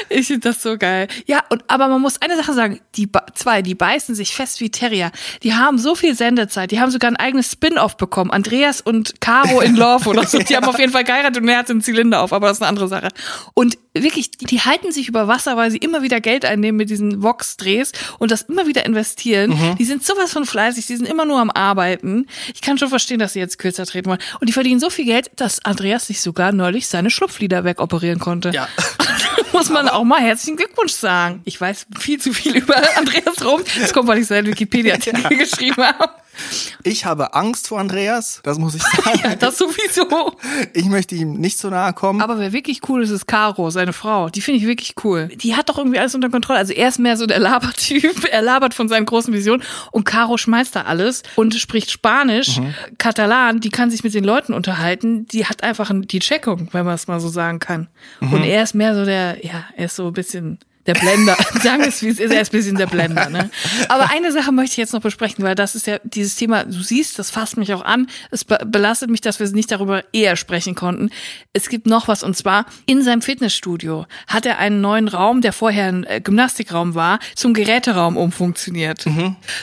Ich 0.09 0.27
finde 0.27 0.49
das 0.49 0.63
so 0.63 0.77
geil. 0.77 1.07
Ja, 1.27 1.45
und 1.51 1.63
aber 1.69 1.89
man 1.89 2.01
muss 2.01 2.21
eine 2.21 2.37
Sache 2.37 2.53
sagen, 2.53 2.81
die 2.97 3.07
Ba- 3.07 3.27
zwei, 3.35 3.63
die 3.63 3.75
beißen 3.75 4.15
sich 4.15 4.35
fest 4.35 4.61
wie 4.61 4.71
Terrier. 4.71 5.13
Die 5.43 5.55
haben 5.55 5.79
so 5.79 5.95
viel 5.95 6.15
Sendezeit, 6.17 6.73
die 6.73 6.81
haben 6.81 6.91
sogar 6.91 7.11
ein 7.11 7.17
eigenes 7.17 7.53
Spin-off 7.53 7.97
bekommen. 7.97 8.31
Andreas 8.31 8.81
und 8.81 9.21
Caro 9.21 9.61
in 9.61 9.77
Love 9.77 10.09
oder 10.09 10.27
so. 10.27 10.39
Die 10.39 10.57
haben 10.57 10.65
auf 10.67 10.79
jeden 10.79 10.93
Fall 10.93 11.05
geheiratet 11.05 11.43
und 11.43 11.49
er 11.49 11.59
hat 11.59 11.69
den 11.69 11.81
Zylinder 11.81 12.21
auf, 12.23 12.33
aber 12.33 12.49
das 12.49 12.57
ist 12.59 12.63
eine 12.63 12.69
andere 12.71 12.89
Sache. 12.89 13.09
Und 13.55 13.79
wirklich, 13.95 14.31
die, 14.33 14.47
die 14.47 14.61
halten 14.63 14.91
sich 14.91 15.07
über 15.09 15.29
Wasser, 15.29 15.57
weil 15.57 15.71
sie 15.71 15.79
immer 15.79 16.03
wieder 16.03 16.21
Geld 16.21 16.45
einnehmen 16.45 16.77
mit 16.79 16.91
diesen 16.91 17.23
Vox-Drehs 17.23 17.93
und 18.19 18.31
das 18.33 18.43
immer 18.43 18.67
wieder 18.67 18.85
investieren. 18.85 19.77
Die 19.79 19.85
sind 19.85 20.05
sowas 20.19 20.33
von 20.33 20.45
fleißig, 20.45 20.87
die 20.87 20.97
sind 20.97 21.09
immer 21.09 21.25
nur 21.25 21.41
am 21.41 21.51
Arbeiten. 21.51 22.27
Ich 22.55 22.61
kann 22.61 22.79
schon 22.79 22.89
verstehen, 22.89 23.19
dass 23.19 23.33
sie 23.33 23.39
jetzt 23.39 23.59
kürzer 23.59 23.87
treten 23.87 24.09
wollen. 24.11 24.21
Und 24.41 24.49
die 24.49 24.53
verdienen 24.53 24.81
so 24.81 24.91
viel 24.91 25.05
Geld, 25.05 25.31
dass 25.37 25.65
Andreas 25.65 26.07
sich 26.07 26.21
sogar 26.21 26.53
neulich 26.53 26.89
seine 26.89 27.11
Schlupflider 27.11 27.65
wegoperieren 27.65 28.19
konnte. 28.19 28.51
Ja. 28.51 28.69
Muss 29.53 29.71
man 29.71 29.89
auch 29.89 30.05
mal 30.05 30.21
herzlichen 30.21 30.57
Glückwunsch 30.57 30.93
sagen. 30.93 31.41
Ich 31.45 31.61
weiß 31.61 31.87
viel 31.99 32.21
zu 32.21 32.33
viel 32.33 32.57
über 32.57 32.77
Andreas 32.97 33.45
Rom. 33.45 33.63
Das 33.81 33.93
kommt, 33.93 34.09
weil 34.09 34.19
ich 34.19 34.27
seinen 34.27 34.47
Wikipedia-Artikel 34.47 35.37
geschrieben 35.37 35.83
habe. 35.83 36.11
Ich 36.85 37.05
habe 37.05 37.35
Angst 37.35 37.69
vor 37.69 37.81
Andreas, 37.81 38.41
das 38.43 38.59
muss 38.59 38.75
ich 38.75 38.83
sagen. 38.83 39.21
Ja, 39.25 39.35
das 39.35 39.59
sowieso. 39.59 40.37
Ich 40.75 40.85
möchte 40.87 41.15
ihm 41.15 41.35
nicht 41.35 41.59
so 41.59 41.71
nahe 41.71 41.93
kommen. 41.93 42.21
Aber 42.21 42.39
wer 42.39 42.53
wirklich 42.53 42.81
cool 42.89 43.03
ist, 43.03 43.11
ist 43.11 43.27
Caro, 43.27 43.71
seine 43.71 43.93
Frau. 43.93 44.29
Die 44.29 44.41
finde 44.41 44.61
ich 44.61 44.67
wirklich 44.67 44.95
cool. 45.03 45.29
Die 45.29 45.57
hat 45.57 45.69
doch 45.69 45.79
irgendwie 45.79 45.99
alles 45.99 46.15
unter 46.15 46.29
Kontrolle. 46.31 46.59
Also 46.59 46.73
er 46.73 46.89
ist 46.89 46.99
mehr 46.99 47.17
so 47.17 47.27
der 47.27 47.39
Labertyp. 47.41 48.25
Er 48.31 48.43
labert 48.43 48.75
von 48.75 48.89
seinen 48.89 49.07
großen 49.07 49.33
Visionen. 49.33 49.63
Und 49.91 50.05
Caro 50.05 50.37
schmeißt 50.37 50.77
da 50.77 50.83
alles 50.83 51.23
und 51.37 51.55
spricht 51.55 51.91
Spanisch, 51.91 52.59
Mhm. 52.59 52.75
Katalan. 52.99 53.61
Die 53.61 53.71
kann 53.71 53.91
sich 53.91 54.05
mit 54.05 54.15
den 54.15 54.25
Leuten 54.25 54.53
unterhalten. 54.53 55.27
Die 55.29 55.47
hat 55.47 55.63
einfach 55.63 55.91
die 55.93 56.19
Checkung, 56.21 56.69
wenn 56.73 56.85
man 56.85 56.95
es 56.95 57.07
mal 57.09 57.21
so 57.21 57.29
sagen 57.29 57.59
kann. 57.59 57.89
Mhm. 58.21 58.33
Und 58.35 58.45
er 58.45 58.63
ist 58.63 58.75
mehr 58.75 58.95
so 58.95 59.05
der, 59.05 59.45
ja, 59.45 59.65
er 59.77 59.87
ist 59.87 59.97
so 59.97 60.07
ein 60.09 60.13
bisschen 60.13 60.59
der 60.89 60.95
Blender. 60.95 61.37
Sagen 61.63 61.83
wir 61.83 61.89
es, 61.89 62.03
wie 62.03 62.09
es 62.09 62.19
ist. 62.19 62.33
Er 62.33 62.41
ist 62.41 62.53
ein 62.53 62.57
bisschen 62.57 62.77
der 62.77 62.87
Blender. 62.87 63.29
Ne? 63.29 63.51
Aber 63.89 64.11
eine 64.11 64.33
Sache 64.33 64.51
möchte 64.51 64.73
ich 64.73 64.79
jetzt 64.79 64.95
noch 64.95 65.03
besprechen, 65.03 65.45
weil 65.45 65.55
das 65.55 65.75
ist 65.75 65.87
ja 65.87 65.99
dieses 66.03 66.35
Thema, 66.35 66.65
du 66.65 66.81
siehst, 66.83 67.19
das 67.19 67.31
fasst 67.31 67.57
mich 67.57 67.73
auch 67.75 67.85
an. 67.85 68.09
Es 68.31 68.45
be 68.45 68.59
belastet 68.67 69.11
mich, 69.11 69.21
dass 69.21 69.39
wir 69.39 69.49
nicht 69.51 69.71
darüber 69.71 70.03
eher 70.13 70.37
sprechen 70.37 70.75
konnten. 70.75 71.11
Es 71.53 71.69
gibt 71.69 71.87
noch 71.87 72.09
was 72.09 72.23
und 72.23 72.37
zwar 72.37 72.67
in 72.87 73.03
seinem 73.03 73.23
Fitnessstudio 73.23 74.07
hat 74.27 74.47
er 74.47 74.59
einen 74.59 74.81
neuen 74.81 75.09
Raum, 75.09 75.41
der 75.41 75.53
vorher 75.53 75.87
ein 75.87 76.05
äh, 76.05 76.21
Gymnastikraum 76.21 76.95
war, 76.95 77.19
zum 77.35 77.55
Geräteraum 77.55 78.17
umfunktioniert. 78.17 79.05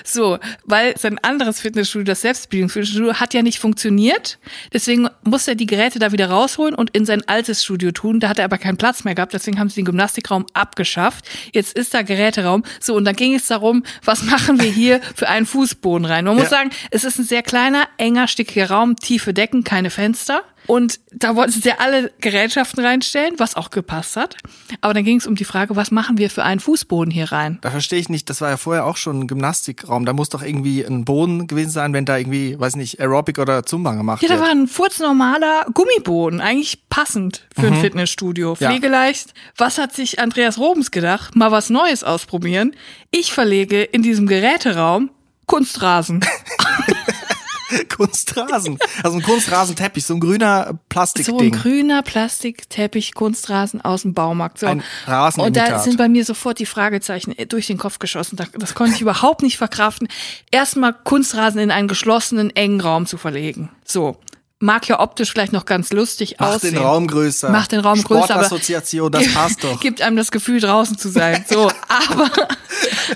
So, 0.03 0.37
weil 0.63 0.97
sein 0.97 1.17
anderes 1.23 1.59
Fitnessstudio, 1.59 2.05
das 2.05 2.21
Selbstbedienungsfitnessstudio, 2.21 3.15
hat 3.15 3.33
ja 3.33 3.41
nicht 3.41 3.59
funktioniert. 3.59 4.37
Deswegen 4.73 5.09
musste 5.23 5.51
er 5.51 5.55
die 5.55 5.65
Geräte 5.65 5.99
da 5.99 6.11
wieder 6.11 6.29
rausholen 6.29 6.75
und 6.75 6.91
in 6.91 7.05
sein 7.05 7.27
altes 7.27 7.63
Studio 7.63 7.91
tun. 7.91 8.19
Da 8.19 8.29
hat 8.29 8.39
er 8.39 8.45
aber 8.45 8.57
keinen 8.57 8.77
Platz 8.77 9.03
mehr 9.03 9.15
gehabt. 9.15 9.33
Deswegen 9.33 9.59
haben 9.59 9.69
sie 9.69 9.75
den 9.81 9.85
Gymnastikraum 9.85 10.45
abgeschafft. 10.53 11.14
Jetzt 11.53 11.73
ist 11.77 11.93
da 11.93 12.01
Geräteraum. 12.01 12.63
So, 12.79 12.95
und 12.95 13.05
dann 13.05 13.15
ging 13.15 13.35
es 13.35 13.47
darum, 13.47 13.83
was 14.03 14.23
machen 14.23 14.59
wir 14.61 14.69
hier 14.69 15.01
für 15.15 15.29
einen 15.29 15.45
Fußboden 15.45 16.05
rein? 16.05 16.25
Man 16.25 16.35
muss 16.35 16.45
Ja. 16.45 16.49
sagen, 16.49 16.69
es 16.91 17.03
ist 17.03 17.19
ein 17.19 17.25
sehr 17.25 17.43
kleiner, 17.43 17.87
enger, 17.97 18.27
stickiger 18.27 18.69
Raum, 18.69 18.95
tiefe 18.95 19.33
Decken, 19.33 19.63
keine 19.63 19.89
Fenster. 19.89 20.41
Und 20.67 20.99
da 21.11 21.35
wollten 21.35 21.51
sie 21.61 21.71
alle 21.71 22.11
Gerätschaften 22.19 22.83
reinstellen, 22.83 23.35
was 23.37 23.55
auch 23.55 23.69
gepasst 23.69 24.15
hat. 24.15 24.35
Aber 24.81 24.93
dann 24.93 25.03
ging 25.03 25.17
es 25.17 25.27
um 25.27 25.35
die 25.35 25.45
Frage, 25.45 25.75
was 25.75 25.91
machen 25.91 26.17
wir 26.17 26.29
für 26.29 26.43
einen 26.43 26.59
Fußboden 26.59 27.11
hier 27.11 27.31
rein? 27.31 27.59
Da 27.61 27.69
verstehe 27.71 27.99
ich 27.99 28.09
nicht, 28.09 28.29
das 28.29 28.41
war 28.41 28.49
ja 28.49 28.57
vorher 28.57 28.85
auch 28.85 28.97
schon 28.97 29.19
ein 29.21 29.27
Gymnastikraum. 29.27 30.05
Da 30.05 30.13
muss 30.13 30.29
doch 30.29 30.41
irgendwie 30.41 30.83
ein 30.83 31.05
Boden 31.05 31.47
gewesen 31.47 31.69
sein, 31.69 31.93
wenn 31.93 32.05
da 32.05 32.17
irgendwie, 32.17 32.59
weiß 32.59 32.75
nicht, 32.75 32.99
Aerobic 32.99 33.37
oder 33.39 33.63
Zumba 33.63 33.93
gemacht 33.93 34.21
Ja, 34.23 34.27
da 34.29 34.35
wird. 34.35 34.43
war 34.43 34.51
ein 34.51 34.67
furznormaler 34.67 35.65
Gummiboden, 35.73 36.41
eigentlich 36.41 36.87
passend 36.89 37.45
für 37.55 37.67
ein 37.67 37.75
Fitnessstudio. 37.75 38.55
Ja. 38.59 38.69
Pflegeleicht. 38.69 39.33
Was 39.57 39.77
hat 39.77 39.93
sich 39.93 40.19
Andreas 40.19 40.57
Robens 40.57 40.91
gedacht? 40.91 41.35
Mal 41.35 41.51
was 41.51 41.69
Neues 41.69 42.03
ausprobieren. 42.03 42.75
Ich 43.11 43.33
verlege 43.33 43.83
in 43.83 44.01
diesem 44.01 44.27
Geräteraum 44.27 45.11
Kunstrasen. 45.45 46.25
Kunstrasen. 47.95 48.77
Also 49.03 49.17
ein 49.17 49.23
Kunstrasenteppich, 49.23 50.05
so 50.05 50.13
ein 50.15 50.19
grüner 50.19 50.65
So 50.65 50.71
ein 50.73 50.79
Plastikding. 50.89 51.51
grüner 51.51 52.01
Plastikteppich, 52.03 53.13
Kunstrasen 53.13 53.81
aus 53.81 54.03
dem 54.03 54.13
Baumarkt. 54.13 54.59
So. 54.59 54.67
Ein 54.67 54.83
Und 55.37 55.55
da 55.57 55.79
sind 55.79 55.97
bei 55.97 56.07
mir 56.09 56.25
sofort 56.25 56.59
die 56.59 56.65
Fragezeichen 56.65 57.33
durch 57.49 57.67
den 57.67 57.77
Kopf 57.77 57.99
geschossen. 57.99 58.35
Da- 58.35 58.45
Das 58.57 58.75
konnte 58.75 58.95
ich 58.95 59.01
überhaupt 59.01 59.41
nicht 59.41 59.57
verkraften. 59.57 60.07
Erstmal 60.51 60.93
Kunstrasen 60.93 61.59
in 61.59 61.71
einen 61.71 61.87
geschlossenen, 61.87 62.55
engen 62.55 62.81
Raum 62.81 63.05
zu 63.05 63.17
verlegen. 63.17 63.69
So. 63.83 64.17
Mag 64.59 64.87
ja 64.87 65.01
optisch 65.01 65.31
vielleicht 65.31 65.51
noch 65.51 65.65
ganz 65.65 65.91
lustig 65.91 66.37
Macht 66.39 66.55
aussehen. 66.55 66.75
den 66.75 66.83
Raum 66.83 67.07
größer. 67.07 67.49
Macht 67.49 67.73
den 67.73 67.81
Raum 67.81 68.01
größer, 68.01 68.25
Sportassoziation, 68.25 69.11
das 69.11 69.33
passt 69.33 69.61
doch. 69.63 69.79
Gibt 69.81 70.01
einem 70.01 70.15
das 70.15 70.31
Gefühl, 70.31 70.61
draußen 70.61 70.97
zu 70.97 71.09
sein. 71.09 71.43
So, 71.47 71.69
aber, 72.09 72.31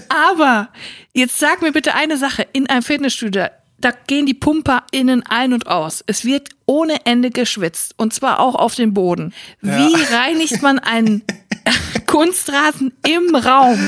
aber, 0.10 0.70
jetzt 1.14 1.40
sag 1.40 1.62
mir 1.62 1.72
bitte 1.72 1.94
eine 1.96 2.18
Sache. 2.18 2.46
In 2.52 2.70
einem 2.70 2.84
Fitnessstudio, 2.84 3.46
da 3.82 3.92
gehen 4.08 4.26
die 4.26 4.34
Pumper 4.34 4.84
innen 4.92 5.24
ein 5.24 5.54
und 5.54 5.68
aus. 5.68 6.04
Es 6.08 6.26
wird 6.26 6.50
ohne 6.66 7.06
Ende 7.06 7.30
geschwitzt. 7.30 7.94
Und 7.98 8.14
zwar 8.14 8.40
auch 8.40 8.56
auf 8.56 8.76
dem 8.76 8.94
Boden. 8.94 9.34
Wie 9.62 9.96
reinigt 10.14 10.62
man 10.62 10.80
einen 10.80 11.24
Kunstrasen 12.06 12.94
im 13.08 13.36
Raum? 13.36 13.80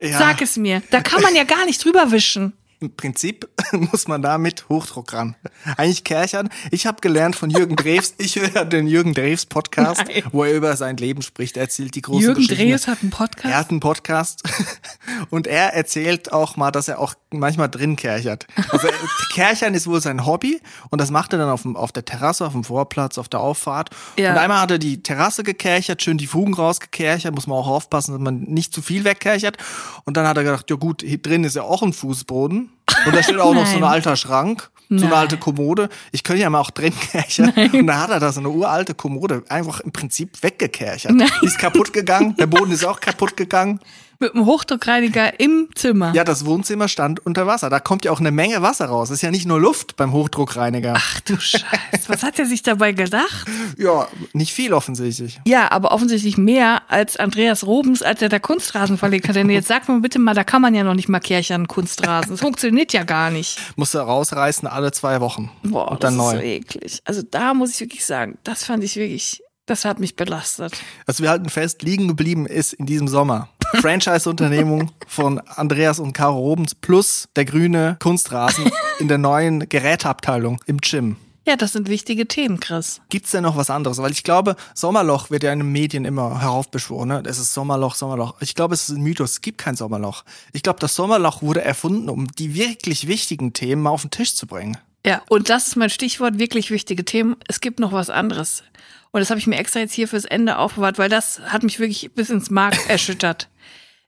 Ja. 0.00 0.18
Sag 0.18 0.42
es 0.42 0.56
mir. 0.56 0.82
Da 0.90 1.00
kann 1.00 1.22
man 1.22 1.34
ja 1.34 1.44
gar 1.44 1.64
nicht 1.66 1.84
drüber 1.84 2.10
wischen. 2.12 2.52
Im 2.80 2.94
Prinzip 2.94 3.48
muss 3.72 4.06
man 4.06 4.22
da 4.22 4.38
mit 4.38 4.68
Hochdruck 4.68 5.12
ran. 5.12 5.34
Eigentlich 5.76 6.04
Kerchern. 6.04 6.48
Ich 6.70 6.86
habe 6.86 7.00
gelernt 7.00 7.34
von 7.34 7.50
Jürgen 7.50 7.74
Drews, 7.74 8.14
ich 8.18 8.36
höre 8.36 8.64
den 8.64 8.86
Jürgen 8.86 9.14
Drews 9.14 9.46
Podcast, 9.46 10.04
Nein. 10.06 10.22
wo 10.30 10.44
er 10.44 10.54
über 10.54 10.76
sein 10.76 10.96
Leben 10.96 11.22
spricht. 11.22 11.56
Er 11.56 11.64
erzählt 11.64 11.96
die 11.96 12.02
großen 12.02 12.22
Jürgen 12.22 12.40
Geschichten. 12.42 12.70
Drews 12.70 12.86
hat 12.86 12.98
einen 13.02 13.10
Podcast. 13.10 13.44
Er 13.52 13.56
hat 13.58 13.70
einen 13.70 13.80
Podcast 13.80 14.42
und 15.30 15.48
er 15.48 15.74
erzählt 15.74 16.32
auch 16.32 16.56
mal, 16.56 16.70
dass 16.70 16.86
er 16.86 17.00
auch 17.00 17.14
manchmal 17.30 17.68
drin 17.68 17.96
kerchert. 17.96 18.46
Also 18.70 18.86
er- 18.86 18.94
Kerchern 19.34 19.74
ist 19.74 19.88
wohl 19.88 20.00
sein 20.00 20.24
Hobby 20.24 20.60
und 20.90 21.00
das 21.00 21.10
macht 21.10 21.32
er 21.32 21.40
dann 21.40 21.48
auf, 21.50 21.62
dem, 21.62 21.76
auf 21.76 21.90
der 21.90 22.04
Terrasse, 22.04 22.46
auf 22.46 22.52
dem 22.52 22.62
Vorplatz, 22.62 23.18
auf 23.18 23.28
der 23.28 23.40
Auffahrt. 23.40 23.90
Ja. 24.18 24.30
Und 24.32 24.38
einmal 24.38 24.60
hat 24.60 24.70
er 24.70 24.78
die 24.78 25.02
Terrasse 25.02 25.42
gekerchert, 25.42 26.00
schön 26.02 26.16
die 26.16 26.28
Fugen 26.28 26.54
rausgekerchert, 26.54 27.34
muss 27.34 27.48
man 27.48 27.58
auch 27.58 27.66
aufpassen, 27.66 28.12
dass 28.12 28.20
man 28.20 28.42
nicht 28.42 28.72
zu 28.72 28.82
viel 28.82 29.02
wegkerchert. 29.02 29.56
Und 30.04 30.16
dann 30.16 30.26
hat 30.28 30.36
er 30.36 30.44
gedacht, 30.44 30.70
ja 30.70 30.76
gut, 30.76 31.02
hier 31.02 31.18
drin 31.18 31.42
ist 31.42 31.56
ja 31.56 31.62
auch 31.62 31.82
ein 31.82 31.92
Fußboden 31.92 32.67
und 33.08 33.16
da 33.16 33.22
steht 33.22 33.38
auch 33.38 33.54
noch 33.54 33.66
so 33.66 33.76
ein 33.76 33.84
alter 33.84 34.16
Schrank. 34.16 34.70
So 34.90 35.04
eine 35.04 35.16
alte 35.16 35.36
Kommode. 35.36 35.90
Ich 36.12 36.24
könnte 36.24 36.40
ja 36.40 36.48
mal 36.48 36.60
auch 36.60 36.70
drin 36.70 36.94
kerchern. 36.98 37.52
Und 37.74 37.86
da 37.88 37.98
hat 37.98 38.08
er 38.08 38.20
da 38.20 38.32
so 38.32 38.40
eine 38.40 38.48
uralte 38.48 38.94
Kommode 38.94 39.42
einfach 39.50 39.80
im 39.80 39.92
Prinzip 39.92 40.42
weggekerchert. 40.42 41.12
Nein. 41.12 41.28
Die 41.42 41.46
ist 41.46 41.58
kaputt 41.58 41.92
gegangen, 41.92 42.34
der 42.36 42.46
Boden 42.46 42.72
ist 42.72 42.86
auch 42.86 42.98
kaputt 42.98 43.36
gegangen. 43.36 43.80
Mit 44.20 44.34
einem 44.34 44.46
Hochdruckreiniger 44.46 45.38
im 45.38 45.68
Zimmer. 45.76 46.12
Ja, 46.12 46.24
das 46.24 46.44
Wohnzimmer 46.44 46.88
stand 46.88 47.24
unter 47.24 47.46
Wasser. 47.46 47.70
Da 47.70 47.78
kommt 47.78 48.04
ja 48.04 48.10
auch 48.10 48.18
eine 48.18 48.32
Menge 48.32 48.62
Wasser 48.62 48.86
raus. 48.86 49.10
Das 49.10 49.18
ist 49.18 49.22
ja 49.22 49.30
nicht 49.30 49.46
nur 49.46 49.60
Luft 49.60 49.94
beim 49.94 50.12
Hochdruckreiniger. 50.12 50.94
Ach 50.96 51.20
du 51.20 51.38
Scheiße. 51.38 52.08
Was 52.08 52.24
hat 52.24 52.36
er 52.40 52.46
sich 52.46 52.62
dabei 52.64 52.90
gedacht? 52.90 53.46
Ja, 53.76 54.08
nicht 54.32 54.52
viel 54.52 54.72
offensichtlich. 54.72 55.40
Ja, 55.46 55.70
aber 55.70 55.92
offensichtlich 55.92 56.36
mehr 56.36 56.82
als 56.88 57.16
Andreas 57.16 57.64
Robens, 57.64 58.02
als 58.02 58.20
er 58.20 58.28
da 58.28 58.40
Kunstrasen 58.40 58.98
verlegt 58.98 59.28
hat. 59.28 59.36
Denn 59.36 59.48
jetzt 59.50 59.68
sag 59.68 59.88
mir 59.88 60.00
bitte 60.00 60.18
mal, 60.18 60.34
da 60.34 60.42
kann 60.42 60.62
man 60.62 60.74
ja 60.74 60.82
noch 60.82 60.94
nicht 60.94 61.08
mal 61.08 61.20
Kerchern 61.20 61.68
Kunstrasen. 61.68 62.32
Das 62.32 62.40
funktioniert 62.40 62.92
ja 62.92 63.04
gar 63.04 63.30
nicht. 63.30 63.60
Musst 63.76 63.94
du 63.94 63.98
rausreißen 63.98 64.66
alle 64.66 64.90
zwei 64.90 65.20
Wochen. 65.20 65.48
Boah, 65.62 65.92
und 65.92 66.02
dann 66.02 66.18
das 66.18 66.26
neu. 66.26 66.32
ist 66.32 66.40
so 66.40 66.44
eklig. 66.44 67.02
Also 67.04 67.22
da 67.22 67.54
muss 67.54 67.72
ich 67.72 67.78
wirklich 67.78 68.04
sagen, 68.04 68.36
das 68.42 68.64
fand 68.64 68.82
ich 68.82 68.96
wirklich, 68.96 69.44
das 69.66 69.84
hat 69.84 70.00
mich 70.00 70.16
belastet. 70.16 70.72
Also 71.06 71.22
wir 71.22 71.30
halten 71.30 71.50
fest, 71.50 71.82
liegen 71.82 72.08
geblieben 72.08 72.46
ist 72.46 72.72
in 72.72 72.86
diesem 72.86 73.06
Sommer. 73.06 73.48
Franchise-Unternehmung 73.80 74.90
von 75.06 75.40
Andreas 75.40 75.98
und 75.98 76.12
Caro 76.12 76.38
Robens 76.38 76.74
plus 76.74 77.28
der 77.36 77.44
grüne 77.44 77.96
Kunstrasen 78.00 78.70
in 78.98 79.08
der 79.08 79.18
neuen 79.18 79.68
Geräteabteilung 79.68 80.60
im 80.66 80.78
Gym. 80.78 81.16
Ja, 81.46 81.56
das 81.56 81.72
sind 81.72 81.88
wichtige 81.88 82.28
Themen, 82.28 82.60
Chris. 82.60 83.00
Gibt's 83.08 83.30
denn 83.30 83.42
noch 83.42 83.56
was 83.56 83.70
anderes? 83.70 83.98
Weil 83.98 84.10
ich 84.10 84.22
glaube, 84.22 84.54
Sommerloch 84.74 85.30
wird 85.30 85.42
ja 85.42 85.52
in 85.52 85.60
den 85.60 85.72
Medien 85.72 86.04
immer 86.04 86.42
heraufbeschworen. 86.42 87.08
Ne? 87.08 87.22
Es 87.26 87.38
ist 87.38 87.54
Sommerloch, 87.54 87.94
Sommerloch. 87.94 88.34
Ich 88.40 88.54
glaube, 88.54 88.74
es 88.74 88.88
ist 88.88 88.96
ein 88.96 89.02
Mythos. 89.02 89.32
Es 89.32 89.40
gibt 89.40 89.56
kein 89.56 89.74
Sommerloch. 89.74 90.24
Ich 90.52 90.62
glaube, 90.62 90.78
das 90.78 90.94
Sommerloch 90.94 91.40
wurde 91.40 91.62
erfunden, 91.62 92.10
um 92.10 92.26
die 92.26 92.54
wirklich 92.54 93.06
wichtigen 93.06 93.54
Themen 93.54 93.80
mal 93.80 93.90
auf 93.90 94.02
den 94.02 94.10
Tisch 94.10 94.34
zu 94.34 94.46
bringen. 94.46 94.76
Ja, 95.06 95.22
und 95.30 95.48
das 95.48 95.68
ist 95.68 95.76
mein 95.76 95.88
Stichwort, 95.88 96.38
wirklich 96.38 96.70
wichtige 96.70 97.04
Themen. 97.04 97.36
Es 97.46 97.60
gibt 97.60 97.80
noch 97.80 97.92
was 97.92 98.10
anderes. 98.10 98.62
Und 99.10 99.20
das 99.20 99.30
habe 99.30 99.40
ich 99.40 99.46
mir 99.46 99.56
extra 99.58 99.80
jetzt 99.80 99.94
hier 99.94 100.08
fürs 100.08 100.24
Ende 100.24 100.58
aufbewahrt, 100.58 100.98
weil 100.98 101.08
das 101.08 101.40
hat 101.40 101.62
mich 101.62 101.78
wirklich 101.78 102.12
bis 102.14 102.30
ins 102.30 102.50
Mark 102.50 102.76
erschüttert. 102.88 103.48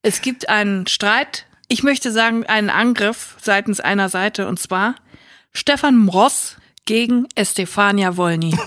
Es 0.03 0.23
gibt 0.23 0.49
einen 0.49 0.87
Streit, 0.87 1.47
ich 1.69 1.83
möchte 1.83 2.11
sagen, 2.11 2.47
einen 2.47 2.71
Angriff 2.71 3.37
seitens 3.41 3.81
einer 3.81 4.09
Seite, 4.09 4.49
und 4.49 4.59
zwar 4.59 4.97
Stefan 5.53 5.97
Mross 5.97 6.57
gegen 6.85 7.27
Estefania 7.35 8.16
Wolny. 8.16 8.57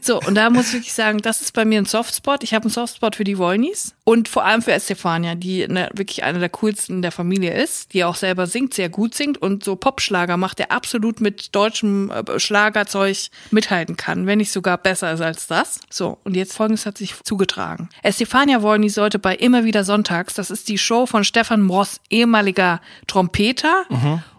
So, 0.00 0.20
und 0.20 0.36
da 0.36 0.50
muss 0.50 0.68
ich 0.68 0.74
wirklich 0.74 0.92
sagen, 0.92 1.18
das 1.18 1.40
ist 1.40 1.52
bei 1.52 1.64
mir 1.64 1.78
ein 1.78 1.86
Softspot. 1.86 2.42
Ich 2.44 2.54
habe 2.54 2.64
einen 2.64 2.70
Softspot 2.70 3.16
für 3.16 3.24
die 3.24 3.38
Wolnys 3.38 3.94
und 4.04 4.28
vor 4.28 4.44
allem 4.44 4.62
für 4.62 4.72
Estefania, 4.72 5.34
die 5.34 5.66
ne, 5.66 5.90
wirklich 5.94 6.22
eine 6.22 6.38
der 6.38 6.48
coolsten 6.50 7.02
der 7.02 7.12
Familie 7.12 7.52
ist, 7.52 7.92
die 7.92 8.04
auch 8.04 8.14
selber 8.14 8.46
singt, 8.46 8.74
sehr 8.74 8.88
gut 8.88 9.14
singt 9.14 9.38
und 9.38 9.64
so 9.64 9.76
Popschlager 9.76 10.36
macht, 10.36 10.60
der 10.60 10.70
absolut 10.70 11.20
mit 11.20 11.54
deutschem 11.54 12.10
äh, 12.10 12.38
Schlagerzeug 12.38 13.16
mithalten 13.50 13.96
kann, 13.96 14.26
wenn 14.26 14.38
nicht 14.38 14.52
sogar 14.52 14.78
besser 14.78 15.12
ist 15.12 15.20
als 15.20 15.46
das. 15.46 15.80
So, 15.90 16.18
und 16.24 16.36
jetzt 16.36 16.54
folgendes 16.54 16.86
hat 16.86 16.98
sich 16.98 17.14
zugetragen. 17.24 17.88
Estefania 18.02 18.62
Wolny 18.62 18.88
sollte 18.88 19.18
bei 19.18 19.34
Immer 19.34 19.64
wieder 19.64 19.84
Sonntags, 19.84 20.34
das 20.34 20.50
ist 20.50 20.68
die 20.68 20.78
Show 20.78 21.06
von 21.06 21.24
Stefan 21.24 21.60
Moss, 21.60 22.00
ehemaliger 22.10 22.80
Trompeter 23.06 23.84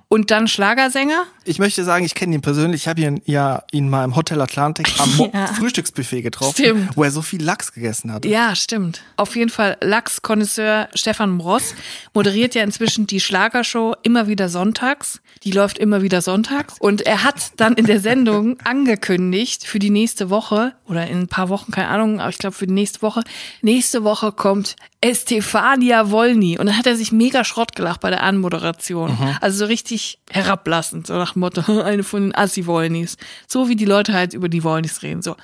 und 0.10 0.32
dann 0.32 0.48
Schlagersänger. 0.48 1.24
Ich 1.44 1.60
möchte 1.60 1.84
sagen, 1.84 2.06
ich 2.06 2.16
kenne 2.16 2.36
ihn 2.36 2.42
persönlich. 2.42 2.82
Ich 2.84 2.88
habe 2.88 3.02
ihn 3.02 3.22
ja 3.26 3.64
ihn 3.72 3.90
mal 3.90 4.04
im 4.04 4.16
Hotel 4.16 4.40
Atlantik 4.42 4.88
am 5.00 5.32
Ja. 5.34 5.48
Frühstücksbuffet 5.48 6.22
getroffen, 6.22 6.54
Stimmt. 6.64 6.96
wo 6.96 7.04
er 7.04 7.12
so 7.12 7.22
viel 7.22 7.44
Lachs 7.44 7.74
gegessen 7.74 8.12
hat. 8.14 8.26
Ja, 8.26 8.56
stimmt. 8.56 9.02
Auf 9.18 9.36
jeden 9.36 9.50
Fall 9.50 9.78
Lachs-Konnoisseur 9.82 10.88
Stefan 10.94 11.32
Mross 11.32 11.74
moderiert 12.14 12.56
ja 12.56 12.64
inzwischen 12.64 13.08
die 13.08 13.20
Schlagershow 13.20 13.96
immer 14.04 14.28
wieder 14.28 14.50
sonntags. 14.50 15.22
Die 15.44 15.52
läuft 15.52 15.78
immer 15.78 16.02
wieder 16.02 16.22
sonntags. 16.22 16.76
Und 16.80 17.02
er 17.02 17.24
hat 17.24 17.52
dann 17.58 17.74
in 17.76 17.86
der 17.86 18.00
Sendung 18.00 18.58
angekündigt 18.64 19.66
für 19.66 19.80
die 19.80 19.90
nächste 19.90 20.30
Woche 20.30 20.74
oder 20.86 21.08
in 21.08 21.20
ein 21.22 21.28
paar 21.28 21.50
Wochen, 21.50 21.72
keine 21.72 21.90
Ahnung, 21.90 22.20
aber 22.20 22.30
ich 22.30 22.38
glaube 22.38 22.56
für 22.56 22.68
die 22.68 22.74
nächste 22.74 23.02
Woche. 23.02 23.22
Nächste 23.62 24.04
Woche 24.04 24.32
kommt 24.32 24.76
Estefania 25.02 26.10
Wolny. 26.12 26.58
Und 26.58 26.66
dann 26.68 26.78
hat 26.78 26.88
er 26.88 26.96
sich 26.96 27.12
mega 27.12 27.44
Schrott 27.44 27.76
gelacht 27.76 28.02
bei 28.02 28.10
der 28.10 28.24
Anmoderation. 28.24 29.18
Also 29.42 29.60
so 29.60 29.66
richtig 29.66 29.97
richtig 29.98 30.20
herablassend, 30.30 31.08
so 31.08 31.14
nach 31.16 31.34
dem 31.34 31.40
Motto, 31.42 31.82
eine 31.82 32.04
von 32.04 32.24
den 32.24 32.36
Assi-Wollnis. 32.36 33.18
So 33.48 33.68
wie 33.70 33.76
die 33.76 33.86
Leute 33.86 34.14
halt 34.14 34.34
über 34.34 34.50
die 34.50 34.64
Wollnis 34.64 35.02
reden, 35.02 35.22
so. 35.22 35.36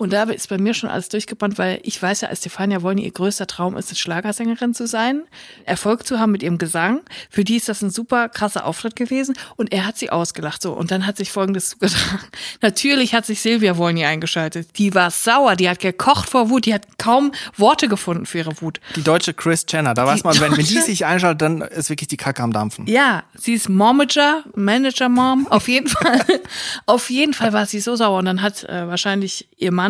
Und 0.00 0.14
da 0.14 0.22
ist 0.22 0.48
bei 0.48 0.56
mir 0.56 0.72
schon 0.72 0.88
alles 0.88 1.10
durchgebrannt, 1.10 1.58
weil 1.58 1.78
ich 1.82 2.00
weiß 2.00 2.22
ja, 2.22 2.28
als 2.28 2.38
Stefania 2.38 2.80
Wollny 2.80 3.04
ihr 3.04 3.10
größter 3.10 3.46
Traum 3.46 3.76
ist, 3.76 3.90
eine 3.90 3.96
Schlagersängerin 3.96 4.72
zu 4.72 4.86
sein, 4.86 5.24
Erfolg 5.66 6.06
zu 6.06 6.18
haben 6.18 6.32
mit 6.32 6.42
ihrem 6.42 6.56
Gesang. 6.56 7.02
Für 7.28 7.44
die 7.44 7.56
ist 7.56 7.68
das 7.68 7.82
ein 7.82 7.90
super 7.90 8.30
krasser 8.30 8.64
Auftritt 8.64 8.96
gewesen 8.96 9.36
und 9.56 9.74
er 9.74 9.84
hat 9.84 9.98
sie 9.98 10.08
ausgelacht, 10.08 10.62
so. 10.62 10.72
Und 10.72 10.90
dann 10.90 11.06
hat 11.06 11.18
sich 11.18 11.30
Folgendes 11.30 11.68
zugetragen. 11.72 12.24
Natürlich 12.62 13.12
hat 13.12 13.26
sich 13.26 13.42
Silvia 13.42 13.76
Wollny 13.76 14.06
eingeschaltet. 14.06 14.78
Die 14.78 14.94
war 14.94 15.10
sauer, 15.10 15.54
die 15.54 15.68
hat 15.68 15.80
gekocht 15.80 16.30
vor 16.30 16.48
Wut, 16.48 16.64
die 16.64 16.72
hat 16.72 16.96
kaum 16.96 17.32
Worte 17.58 17.86
gefunden 17.86 18.24
für 18.24 18.38
ihre 18.38 18.58
Wut. 18.62 18.80
Die 18.96 19.02
deutsche 19.02 19.34
Chris 19.34 19.66
Jenner, 19.68 19.92
da 19.92 20.06
weiß 20.06 20.24
man, 20.24 20.40
wenn, 20.40 20.56
wenn 20.56 20.64
die 20.64 20.80
sich 20.80 21.04
einschaltet, 21.04 21.42
dann 21.42 21.60
ist 21.60 21.90
wirklich 21.90 22.08
die 22.08 22.16
Kacke 22.16 22.42
am 22.42 22.54
Dampfen. 22.54 22.86
Ja, 22.86 23.24
sie 23.36 23.52
ist 23.52 23.68
Momager, 23.68 24.44
Manager-Mom, 24.54 25.48
auf 25.48 25.68
jeden 25.68 25.88
Fall. 25.88 26.24
auf 26.86 27.10
jeden 27.10 27.34
Fall 27.34 27.52
war 27.52 27.66
sie 27.66 27.80
so 27.80 27.96
sauer. 27.96 28.18
Und 28.20 28.24
dann 28.24 28.40
hat 28.40 28.64
äh, 28.64 28.88
wahrscheinlich 28.88 29.46
ihr 29.58 29.72
Mann, 29.72 29.89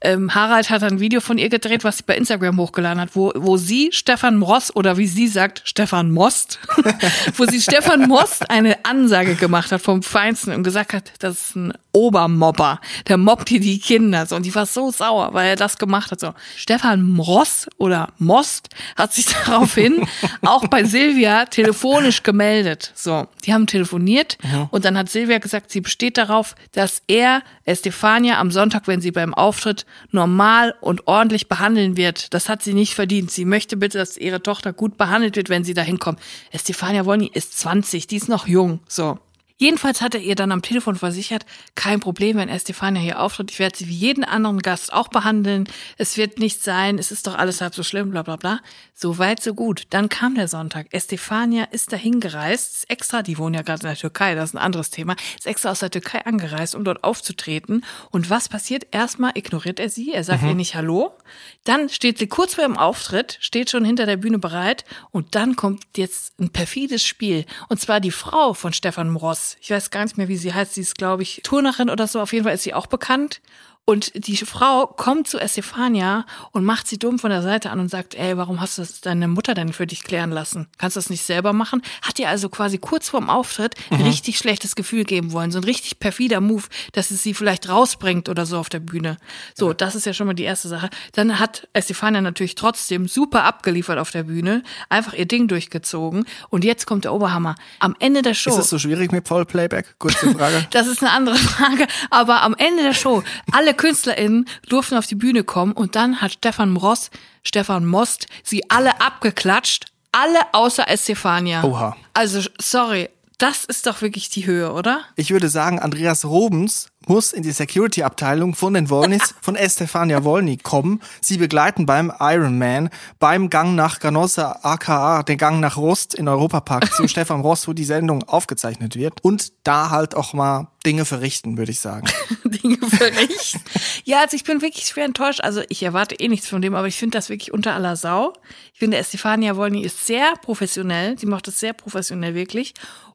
ähm, 0.00 0.34
Harald 0.34 0.70
hat 0.70 0.82
ein 0.82 1.00
Video 1.00 1.20
von 1.20 1.38
ihr 1.38 1.48
gedreht, 1.48 1.84
was 1.84 1.98
sie 1.98 2.04
bei 2.06 2.16
Instagram 2.16 2.58
hochgeladen 2.58 3.00
hat, 3.00 3.10
wo, 3.14 3.32
wo 3.36 3.56
sie 3.56 3.90
Stefan 3.92 4.36
Moss 4.36 4.74
oder 4.74 4.96
wie 4.96 5.06
sie 5.06 5.28
sagt, 5.28 5.62
Stefan 5.64 6.10
Most, 6.10 6.58
wo 7.36 7.44
sie 7.46 7.60
Stefan 7.60 8.08
Most 8.08 8.50
eine 8.50 8.84
Ansage 8.84 9.34
gemacht 9.34 9.72
hat 9.72 9.80
vom 9.82 10.02
Feinsten 10.02 10.52
und 10.54 10.62
gesagt 10.62 10.92
hat, 10.92 11.12
das 11.20 11.38
ist 11.38 11.56
ein 11.56 11.72
Obermobber. 11.92 12.80
Der 13.08 13.16
mobbt 13.16 13.48
hier 13.48 13.60
die 13.60 13.80
Kinder. 13.80 14.24
So. 14.26 14.36
Und 14.36 14.46
die 14.46 14.54
war 14.54 14.66
so 14.66 14.90
sauer, 14.92 15.30
weil 15.34 15.48
er 15.50 15.56
das 15.56 15.78
gemacht 15.78 16.12
hat. 16.12 16.20
So. 16.20 16.32
Stefan 16.56 17.02
Moss 17.02 17.66
oder 17.78 18.12
Most 18.18 18.68
hat 18.96 19.12
sich 19.12 19.26
daraufhin 19.46 20.06
auch 20.42 20.66
bei 20.68 20.84
Silvia 20.84 21.46
telefonisch 21.46 22.22
gemeldet. 22.22 22.92
So. 22.94 23.26
Die 23.44 23.52
haben 23.52 23.66
telefoniert 23.66 24.36
Mhm. 24.42 24.68
und 24.70 24.84
dann 24.84 24.96
hat 24.96 25.10
Silvia 25.10 25.38
gesagt, 25.38 25.70
sie 25.70 25.80
besteht 25.80 26.18
darauf, 26.18 26.54
dass 26.72 27.02
er 27.08 27.42
Estefania 27.64 28.38
am 28.38 28.50
Sonntag, 28.50 28.86
wenn 28.86 29.00
sie 29.00 29.10
beim 29.10 29.34
Auftritt 29.38 29.86
normal 30.10 30.74
und 30.80 31.06
ordentlich 31.06 31.48
behandeln 31.48 31.96
wird. 31.96 32.34
Das 32.34 32.48
hat 32.48 32.62
sie 32.62 32.74
nicht 32.74 32.94
verdient. 32.94 33.30
Sie 33.30 33.44
möchte 33.44 33.76
bitte, 33.76 33.98
dass 33.98 34.16
ihre 34.16 34.42
Tochter 34.42 34.72
gut 34.72 34.98
behandelt 34.98 35.36
wird, 35.36 35.48
wenn 35.48 35.64
sie 35.64 35.74
da 35.74 35.82
hinkommt. 35.82 36.20
Estefania 36.50 37.06
Wolny 37.06 37.30
ist 37.32 37.58
20, 37.58 38.06
die 38.06 38.16
ist 38.16 38.28
noch 38.28 38.46
jung. 38.46 38.80
So. 38.88 39.18
Jedenfalls 39.60 40.00
hat 40.00 40.14
er 40.14 40.20
ihr 40.20 40.36
dann 40.36 40.52
am 40.52 40.62
Telefon 40.62 40.94
versichert, 40.94 41.44
kein 41.74 41.98
Problem, 41.98 42.36
wenn 42.36 42.48
Estefania 42.48 43.02
hier 43.02 43.20
auftritt. 43.20 43.50
Ich 43.50 43.58
werde 43.58 43.76
sie 43.76 43.88
wie 43.88 43.94
jeden 43.94 44.22
anderen 44.22 44.60
Gast 44.60 44.92
auch 44.92 45.08
behandeln. 45.08 45.68
Es 45.96 46.16
wird 46.16 46.38
nichts 46.38 46.62
sein. 46.62 46.96
Es 46.96 47.10
ist 47.10 47.26
doch 47.26 47.34
alles 47.34 47.60
halb 47.60 47.74
so 47.74 47.82
schlimm, 47.82 48.10
bla, 48.10 48.22
bla, 48.22 48.36
bla. 48.36 48.60
So 48.94 49.18
weit, 49.18 49.42
so 49.42 49.54
gut. 49.54 49.88
Dann 49.90 50.08
kam 50.08 50.36
der 50.36 50.46
Sonntag. 50.46 50.86
Estefania 50.92 51.64
ist 51.64 51.92
dahin 51.92 52.20
gereist. 52.20 52.76
Ist 52.76 52.90
extra, 52.90 53.22
die 53.22 53.36
wohnen 53.36 53.56
ja 53.56 53.62
gerade 53.62 53.82
in 53.82 53.88
der 53.88 53.96
Türkei, 53.96 54.36
das 54.36 54.50
ist 54.50 54.54
ein 54.54 54.58
anderes 54.58 54.90
Thema. 54.90 55.16
Ist 55.36 55.46
extra 55.48 55.72
aus 55.72 55.80
der 55.80 55.90
Türkei 55.90 56.24
angereist, 56.24 56.76
um 56.76 56.84
dort 56.84 57.02
aufzutreten. 57.02 57.84
Und 58.10 58.30
was 58.30 58.48
passiert? 58.48 58.86
Erstmal 58.92 59.32
ignoriert 59.34 59.80
er 59.80 59.88
sie. 59.88 60.12
Er 60.12 60.22
sagt 60.22 60.44
ihr 60.44 60.54
nicht 60.54 60.76
Hallo. 60.76 61.16
Dann 61.64 61.88
steht 61.88 62.18
sie 62.18 62.28
kurz 62.28 62.54
vor 62.54 62.62
ihrem 62.62 62.78
Auftritt, 62.78 63.38
steht 63.40 63.70
schon 63.70 63.84
hinter 63.84 64.06
der 64.06 64.18
Bühne 64.18 64.38
bereit. 64.38 64.84
Und 65.10 65.34
dann 65.34 65.56
kommt 65.56 65.82
jetzt 65.96 66.38
ein 66.38 66.50
perfides 66.50 67.04
Spiel. 67.04 67.44
Und 67.68 67.80
zwar 67.80 67.98
die 67.98 68.12
Frau 68.12 68.54
von 68.54 68.72
Stefan 68.72 69.10
Ich 69.60 69.70
weiß 69.70 69.90
gar 69.90 70.04
nicht 70.04 70.18
mehr, 70.18 70.28
wie 70.28 70.36
sie 70.36 70.52
heißt. 70.52 70.74
Sie 70.74 70.80
ist, 70.80 70.96
glaube 70.96 71.22
ich, 71.22 71.40
Turnerin 71.44 71.90
oder 71.90 72.06
so. 72.06 72.20
Auf 72.20 72.32
jeden 72.32 72.44
Fall 72.44 72.54
ist 72.54 72.64
sie 72.64 72.74
auch 72.74 72.86
bekannt. 72.86 73.40
Und 73.88 74.12
die 74.26 74.36
Frau 74.36 74.86
kommt 74.86 75.28
zu 75.28 75.38
Estefania 75.38 76.26
und 76.52 76.62
macht 76.62 76.86
sie 76.86 76.98
dumm 76.98 77.18
von 77.18 77.30
der 77.30 77.40
Seite 77.40 77.70
an 77.70 77.80
und 77.80 77.88
sagt, 77.88 78.14
ey, 78.16 78.36
warum 78.36 78.60
hast 78.60 78.76
du 78.76 78.82
das 78.82 79.00
deine 79.00 79.28
Mutter 79.28 79.54
denn 79.54 79.72
für 79.72 79.86
dich 79.86 80.02
klären 80.04 80.30
lassen? 80.30 80.66
Kannst 80.76 80.96
du 80.96 80.98
das 81.00 81.08
nicht 81.08 81.24
selber 81.24 81.54
machen? 81.54 81.80
Hat 82.02 82.18
ihr 82.18 82.28
also 82.28 82.50
quasi 82.50 82.76
kurz 82.76 83.08
vorm 83.08 83.30
Auftritt 83.30 83.76
ein 83.88 84.02
richtig 84.02 84.36
schlechtes 84.36 84.76
Gefühl 84.76 85.04
geben 85.04 85.32
wollen. 85.32 85.52
So 85.52 85.58
ein 85.58 85.64
richtig 85.64 86.00
perfider 86.00 86.42
Move, 86.42 86.64
dass 86.92 87.10
es 87.10 87.22
sie 87.22 87.32
vielleicht 87.32 87.70
rausbringt 87.70 88.28
oder 88.28 88.44
so 88.44 88.58
auf 88.58 88.68
der 88.68 88.80
Bühne. 88.80 89.16
So, 89.54 89.72
das 89.72 89.94
ist 89.94 90.04
ja 90.04 90.12
schon 90.12 90.26
mal 90.26 90.34
die 90.34 90.42
erste 90.42 90.68
Sache. 90.68 90.90
Dann 91.12 91.40
hat 91.40 91.66
Estefania 91.72 92.20
natürlich 92.20 92.56
trotzdem 92.56 93.08
super 93.08 93.44
abgeliefert 93.44 93.98
auf 93.98 94.10
der 94.10 94.24
Bühne, 94.24 94.64
einfach 94.90 95.14
ihr 95.14 95.24
Ding 95.24 95.48
durchgezogen. 95.48 96.26
Und 96.50 96.62
jetzt 96.62 96.86
kommt 96.86 97.04
der 97.04 97.14
Oberhammer. 97.14 97.54
Am 97.78 97.96
Ende 98.00 98.20
der 98.20 98.34
Show. 98.34 98.50
Ist 98.50 98.58
es 98.58 98.68
so 98.68 98.78
schwierig 98.78 99.12
mit 99.12 99.26
Vollplayback? 99.26 99.94
Kurze 99.98 100.30
Frage. 100.34 100.66
Das 100.72 100.86
ist 100.86 101.02
eine 101.02 101.12
andere 101.12 101.36
Frage. 101.36 101.86
Aber 102.10 102.42
am 102.42 102.54
Ende 102.54 102.82
der 102.82 102.92
Show, 102.92 103.22
alle 103.52 103.77
KünstlerInnen 103.78 104.44
durften 104.68 104.96
auf 104.96 105.06
die 105.06 105.14
Bühne 105.14 105.44
kommen 105.44 105.72
und 105.72 105.96
dann 105.96 106.20
hat 106.20 106.32
Stefan 106.32 106.76
Ross, 106.76 107.10
Stefan 107.42 107.86
Most, 107.86 108.26
sie 108.42 108.68
alle 108.70 109.00
abgeklatscht. 109.00 109.86
Alle 110.12 110.40
außer 110.52 110.88
Estefania. 110.88 111.64
Oha. 111.64 111.96
Also, 112.14 112.40
sorry. 112.60 113.08
Das 113.38 113.64
ist 113.64 113.86
doch 113.86 114.02
wirklich 114.02 114.30
die 114.30 114.46
Höhe, 114.46 114.72
oder? 114.72 115.02
Ich 115.14 115.30
würde 115.30 115.48
sagen, 115.48 115.78
Andreas 115.78 116.24
Robens 116.24 116.88
muss 117.08 117.32
in 117.32 117.42
die 117.42 117.52
Security-Abteilung 117.52 118.54
von 118.54 118.74
den 118.74 118.90
Wollnis 118.90 119.34
von 119.40 119.56
Estefania 119.56 120.24
Wolny 120.24 120.56
kommen. 120.56 121.00
Sie 121.20 121.38
begleiten 121.38 121.86
beim 121.86 122.12
Ironman, 122.20 122.90
beim 123.18 123.50
Gang 123.50 123.74
nach 123.74 123.98
Ganossa 124.00 124.60
aka 124.62 125.22
den 125.22 125.38
Gang 125.38 125.60
nach 125.60 125.76
Rost 125.76 126.14
in 126.14 126.28
Europapark 126.28 126.92
zu 126.92 127.08
Stefan 127.08 127.40
Ross, 127.40 127.68
wo 127.68 127.72
die 127.72 127.84
Sendung 127.84 128.22
aufgezeichnet 128.24 128.96
wird. 128.96 129.24
Und 129.24 129.52
da 129.64 129.90
halt 129.90 130.14
auch 130.14 130.32
mal 130.32 130.68
Dinge 130.84 131.04
verrichten, 131.04 131.58
würde 131.58 131.72
ich 131.72 131.80
sagen. 131.80 132.06
Dinge 132.44 132.78
verrichten. 132.78 133.60
ja, 134.04 134.20
also 134.20 134.36
ich 134.36 134.44
bin 134.44 134.62
wirklich 134.62 134.86
schwer 134.86 135.04
enttäuscht. 135.04 135.40
Also 135.40 135.62
ich 135.68 135.82
erwarte 135.82 136.14
eh 136.14 136.28
nichts 136.28 136.48
von 136.48 136.62
dem, 136.62 136.74
aber 136.74 136.86
ich 136.86 136.96
finde 136.96 137.18
das 137.18 137.28
wirklich 137.28 137.52
unter 137.52 137.74
aller 137.74 137.96
Sau. 137.96 138.32
Ich 138.72 138.78
finde, 138.78 138.96
Estefania 138.96 139.56
Wolny 139.56 139.82
ist 139.82 140.06
sehr 140.06 140.34
professionell. 140.40 141.18
Sie 141.18 141.26
macht 141.26 141.46
das 141.46 141.58
sehr 141.58 141.72
professionell 141.72 142.34
wirklich. 142.34 142.74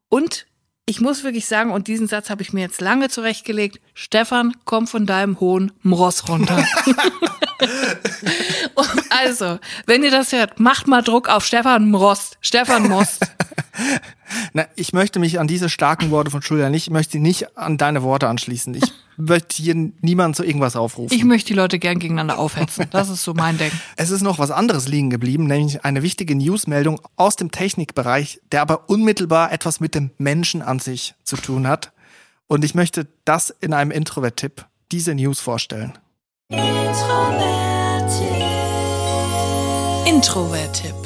Und 0.09 0.45
ich 0.85 0.99
muss 0.99 1.23
wirklich 1.23 1.45
sagen, 1.45 1.71
und 1.71 1.87
diesen 1.87 2.07
Satz 2.07 2.29
habe 2.29 2.41
ich 2.41 2.53
mir 2.53 2.61
jetzt 2.61 2.81
lange 2.81 3.09
zurechtgelegt, 3.09 3.79
Stefan, 3.93 4.53
komm 4.65 4.87
von 4.87 5.05
deinem 5.05 5.39
hohen 5.39 5.71
Mross 5.81 6.27
runter. 6.27 6.65
Also, 9.09 9.59
wenn 9.85 10.03
ihr 10.03 10.11
das 10.11 10.31
hört, 10.31 10.59
macht 10.59 10.87
mal 10.87 11.01
Druck 11.01 11.29
auf 11.29 11.45
Stefan 11.45 11.89
Most. 11.89 12.37
Stefan 12.41 12.89
Most. 12.89 13.25
Na, 14.53 14.65
ich 14.75 14.93
möchte 14.93 15.19
mich 15.19 15.39
an 15.39 15.47
diese 15.47 15.69
starken 15.69 16.11
Worte 16.11 16.29
von 16.31 16.41
Julia 16.41 16.69
nicht, 16.69 16.87
ich 16.87 16.93
möchte 16.93 17.19
nicht 17.19 17.57
an 17.57 17.77
deine 17.77 18.03
Worte 18.03 18.27
anschließen. 18.27 18.75
Ich 18.75 18.91
möchte 19.17 19.61
hier 19.61 19.75
niemanden 20.01 20.35
zu 20.35 20.43
irgendwas 20.43 20.75
aufrufen. 20.75 21.15
Ich 21.15 21.23
möchte 21.23 21.47
die 21.47 21.53
Leute 21.53 21.79
gern 21.79 21.99
gegeneinander 21.99 22.37
aufhetzen. 22.37 22.85
Das 22.91 23.09
ist 23.09 23.23
so 23.23 23.33
mein 23.33 23.57
Ding. 23.57 23.71
Es 23.95 24.09
ist 24.11 24.21
noch 24.21 24.39
was 24.39 24.51
anderes 24.51 24.87
liegen 24.87 25.09
geblieben, 25.09 25.45
nämlich 25.45 25.83
eine 25.85 26.03
wichtige 26.03 26.35
Newsmeldung 26.35 27.01
aus 27.15 27.35
dem 27.35 27.51
Technikbereich, 27.51 28.41
der 28.51 28.61
aber 28.61 28.89
unmittelbar 28.89 29.51
etwas 29.51 29.79
mit 29.79 29.95
dem 29.95 30.11
Menschen 30.17 30.61
an 30.61 30.79
sich 30.79 31.15
zu 31.23 31.35
tun 31.37 31.67
hat. 31.67 31.91
Und 32.47 32.63
ich 32.65 32.75
möchte 32.75 33.07
das 33.25 33.49
in 33.49 33.73
einem 33.73 33.91
Introvert-Tipp, 33.91 34.65
diese 34.91 35.15
News 35.15 35.39
vorstellen. 35.39 35.93
Introvert-Tipp. 40.05 41.02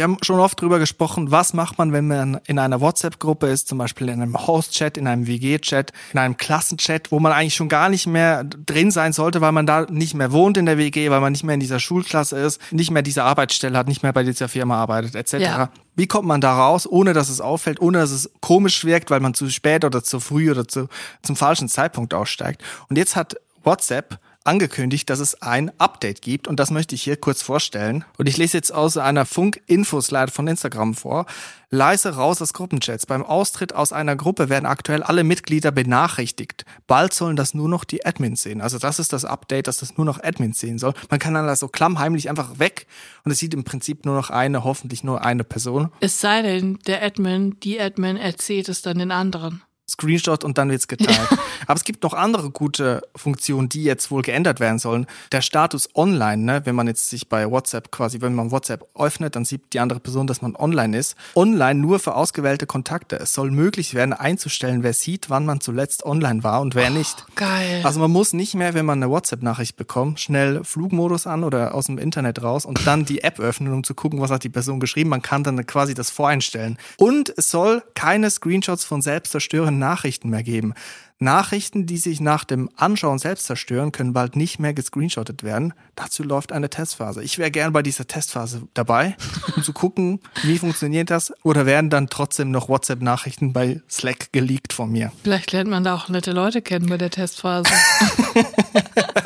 Wir 0.00 0.04
haben 0.04 0.16
schon 0.22 0.40
oft 0.40 0.58
drüber 0.58 0.78
gesprochen, 0.78 1.30
was 1.30 1.52
macht 1.52 1.76
man, 1.76 1.92
wenn 1.92 2.06
man 2.06 2.40
in 2.46 2.58
einer 2.58 2.80
WhatsApp-Gruppe 2.80 3.48
ist, 3.48 3.68
zum 3.68 3.76
Beispiel 3.76 4.08
in 4.08 4.22
einem 4.22 4.46
Host-Chat, 4.46 4.96
in 4.96 5.06
einem 5.06 5.26
WG-Chat, 5.26 5.92
in 6.14 6.18
einem 6.18 6.38
Klassenchat, 6.38 7.12
wo 7.12 7.20
man 7.20 7.32
eigentlich 7.32 7.54
schon 7.54 7.68
gar 7.68 7.90
nicht 7.90 8.06
mehr 8.06 8.44
drin 8.44 8.90
sein 8.90 9.12
sollte, 9.12 9.42
weil 9.42 9.52
man 9.52 9.66
da 9.66 9.82
nicht 9.90 10.14
mehr 10.14 10.32
wohnt 10.32 10.56
in 10.56 10.64
der 10.64 10.78
WG, 10.78 11.10
weil 11.10 11.20
man 11.20 11.32
nicht 11.32 11.44
mehr 11.44 11.52
in 11.52 11.60
dieser 11.60 11.80
Schulklasse 11.80 12.38
ist, 12.38 12.62
nicht 12.72 12.90
mehr 12.90 13.02
diese 13.02 13.24
Arbeitsstelle 13.24 13.76
hat, 13.76 13.88
nicht 13.88 14.02
mehr 14.02 14.14
bei 14.14 14.22
dieser 14.22 14.48
Firma 14.48 14.76
arbeitet, 14.76 15.16
etc. 15.16 15.34
Ja. 15.34 15.70
Wie 15.96 16.06
kommt 16.06 16.26
man 16.26 16.40
da 16.40 16.54
raus, 16.54 16.86
ohne 16.90 17.12
dass 17.12 17.28
es 17.28 17.42
auffällt, 17.42 17.78
ohne 17.82 17.98
dass 17.98 18.10
es 18.10 18.30
komisch 18.40 18.86
wirkt, 18.86 19.10
weil 19.10 19.20
man 19.20 19.34
zu 19.34 19.50
spät 19.50 19.84
oder 19.84 20.02
zu 20.02 20.18
früh 20.18 20.50
oder 20.50 20.66
zu, 20.66 20.88
zum 21.20 21.36
falschen 21.36 21.68
Zeitpunkt 21.68 22.14
aussteigt? 22.14 22.62
Und 22.88 22.96
jetzt 22.96 23.16
hat 23.16 23.36
WhatsApp 23.64 24.18
angekündigt, 24.44 25.10
dass 25.10 25.20
es 25.20 25.42
ein 25.42 25.70
Update 25.78 26.22
gibt 26.22 26.48
und 26.48 26.58
das 26.58 26.70
möchte 26.70 26.94
ich 26.94 27.02
hier 27.02 27.16
kurz 27.16 27.42
vorstellen. 27.42 28.04
Und 28.16 28.28
ich 28.28 28.36
lese 28.36 28.56
jetzt 28.56 28.72
aus 28.72 28.96
einer 28.96 29.26
Funk-Info-Slide 29.26 30.32
von 30.32 30.48
Instagram 30.48 30.94
vor. 30.94 31.26
Leise 31.68 32.16
raus 32.16 32.42
aus 32.42 32.52
Gruppenchats. 32.52 33.06
Beim 33.06 33.22
Austritt 33.22 33.74
aus 33.74 33.92
einer 33.92 34.16
Gruppe 34.16 34.48
werden 34.48 34.66
aktuell 34.66 35.02
alle 35.02 35.24
Mitglieder 35.24 35.70
benachrichtigt. 35.70 36.64
Bald 36.86 37.12
sollen 37.12 37.36
das 37.36 37.54
nur 37.54 37.68
noch 37.68 37.84
die 37.84 38.04
Admins 38.04 38.42
sehen. 38.42 38.60
Also 38.60 38.78
das 38.78 38.98
ist 38.98 39.12
das 39.12 39.24
Update, 39.24 39.68
dass 39.68 39.76
das 39.76 39.96
nur 39.96 40.04
noch 40.04 40.22
Admins 40.22 40.58
sehen 40.58 40.78
soll. 40.78 40.94
Man 41.10 41.20
kann 41.20 41.34
dann 41.34 41.46
da 41.46 41.54
so 41.54 41.68
klammheimlich 41.68 42.28
einfach 42.28 42.58
weg 42.58 42.86
und 43.24 43.30
es 43.30 43.38
sieht 43.38 43.54
im 43.54 43.64
Prinzip 43.64 44.04
nur 44.04 44.16
noch 44.16 44.30
eine, 44.30 44.64
hoffentlich 44.64 45.04
nur 45.04 45.22
eine 45.24 45.44
Person. 45.44 45.92
Es 46.00 46.20
sei 46.20 46.42
denn, 46.42 46.78
der 46.86 47.02
Admin, 47.04 47.58
die 47.60 47.80
Admin 47.80 48.16
erzählt 48.16 48.68
es 48.68 48.82
dann 48.82 48.98
den 48.98 49.12
anderen. 49.12 49.62
Screenshot 49.90 50.44
und 50.44 50.56
dann 50.56 50.70
wird's 50.70 50.88
geteilt. 50.88 51.28
Aber 51.66 51.76
es 51.76 51.84
gibt 51.84 52.02
noch 52.04 52.14
andere 52.14 52.50
gute 52.50 53.02
Funktionen, 53.16 53.68
die 53.68 53.82
jetzt 53.82 54.10
wohl 54.10 54.22
geändert 54.22 54.60
werden 54.60 54.78
sollen. 54.78 55.06
Der 55.32 55.42
Status 55.42 55.88
online, 55.94 56.42
ne, 56.42 56.62
wenn 56.64 56.74
man 56.74 56.86
jetzt 56.86 57.10
sich 57.10 57.28
bei 57.28 57.50
WhatsApp 57.50 57.90
quasi, 57.90 58.20
wenn 58.20 58.34
man 58.34 58.50
WhatsApp 58.52 58.86
öffnet, 58.96 59.34
dann 59.36 59.44
sieht 59.44 59.72
die 59.72 59.80
andere 59.80 59.98
Person, 59.98 60.26
dass 60.26 60.42
man 60.42 60.54
online 60.54 60.96
ist. 60.96 61.16
Online 61.34 61.78
nur 61.78 61.98
für 61.98 62.14
ausgewählte 62.14 62.66
Kontakte. 62.66 63.16
Es 63.16 63.32
soll 63.32 63.50
möglich 63.50 63.94
werden, 63.94 64.12
einzustellen, 64.12 64.82
wer 64.82 64.92
sieht, 64.92 65.28
wann 65.28 65.44
man 65.44 65.60
zuletzt 65.60 66.06
online 66.06 66.44
war 66.44 66.60
und 66.60 66.74
wer 66.74 66.90
nicht. 66.90 67.26
Geil. 67.34 67.80
Also 67.82 67.98
man 67.98 68.10
muss 68.10 68.32
nicht 68.32 68.54
mehr, 68.54 68.74
wenn 68.74 68.86
man 68.86 69.02
eine 69.02 69.10
WhatsApp-Nachricht 69.10 69.76
bekommt, 69.76 70.20
schnell 70.20 70.62
Flugmodus 70.62 71.26
an 71.26 71.42
oder 71.42 71.74
aus 71.74 71.86
dem 71.86 71.98
Internet 71.98 72.42
raus 72.42 72.64
und 72.64 72.86
dann 72.86 73.04
die 73.04 73.24
App 73.24 73.40
öffnen, 73.40 73.72
um 73.72 73.82
zu 73.82 73.94
gucken, 73.94 74.20
was 74.20 74.30
hat 74.30 74.44
die 74.44 74.48
Person 74.48 74.78
geschrieben. 74.78 75.10
Man 75.10 75.22
kann 75.22 75.42
dann 75.42 75.66
quasi 75.66 75.94
das 75.94 76.10
voreinstellen. 76.10 76.78
Und 76.96 77.32
es 77.36 77.50
soll 77.50 77.82
keine 77.94 78.30
Screenshots 78.30 78.84
von 78.84 79.02
selbstzerstörenden 79.02 79.79
Nachrichten 79.80 80.30
mehr 80.30 80.44
geben. 80.44 80.74
Nachrichten, 81.22 81.84
die 81.84 81.98
sich 81.98 82.20
nach 82.20 82.44
dem 82.44 82.70
Anschauen 82.76 83.18
selbst 83.18 83.44
zerstören, 83.44 83.92
können 83.92 84.14
bald 84.14 84.36
nicht 84.36 84.58
mehr 84.58 84.72
gescreenshottet 84.72 85.42
werden. 85.42 85.74
Dazu 85.94 86.22
läuft 86.22 86.50
eine 86.50 86.70
Testphase. 86.70 87.22
Ich 87.22 87.36
wäre 87.36 87.50
gern 87.50 87.74
bei 87.74 87.82
dieser 87.82 88.06
Testphase 88.06 88.62
dabei, 88.72 89.16
um 89.54 89.62
zu 89.62 89.74
gucken, 89.74 90.20
wie 90.44 90.56
funktioniert 90.56 91.10
das 91.10 91.32
oder 91.42 91.66
werden 91.66 91.90
dann 91.90 92.08
trotzdem 92.08 92.50
noch 92.50 92.70
WhatsApp-Nachrichten 92.70 93.52
bei 93.52 93.82
Slack 93.90 94.32
geleakt 94.32 94.72
von 94.72 94.90
mir. 94.90 95.12
Vielleicht 95.22 95.52
lernt 95.52 95.68
man 95.68 95.84
da 95.84 95.94
auch 95.94 96.08
nette 96.08 96.32
Leute 96.32 96.62
kennen 96.62 96.88
bei 96.88 96.96
der 96.96 97.10
Testphase. 97.10 97.70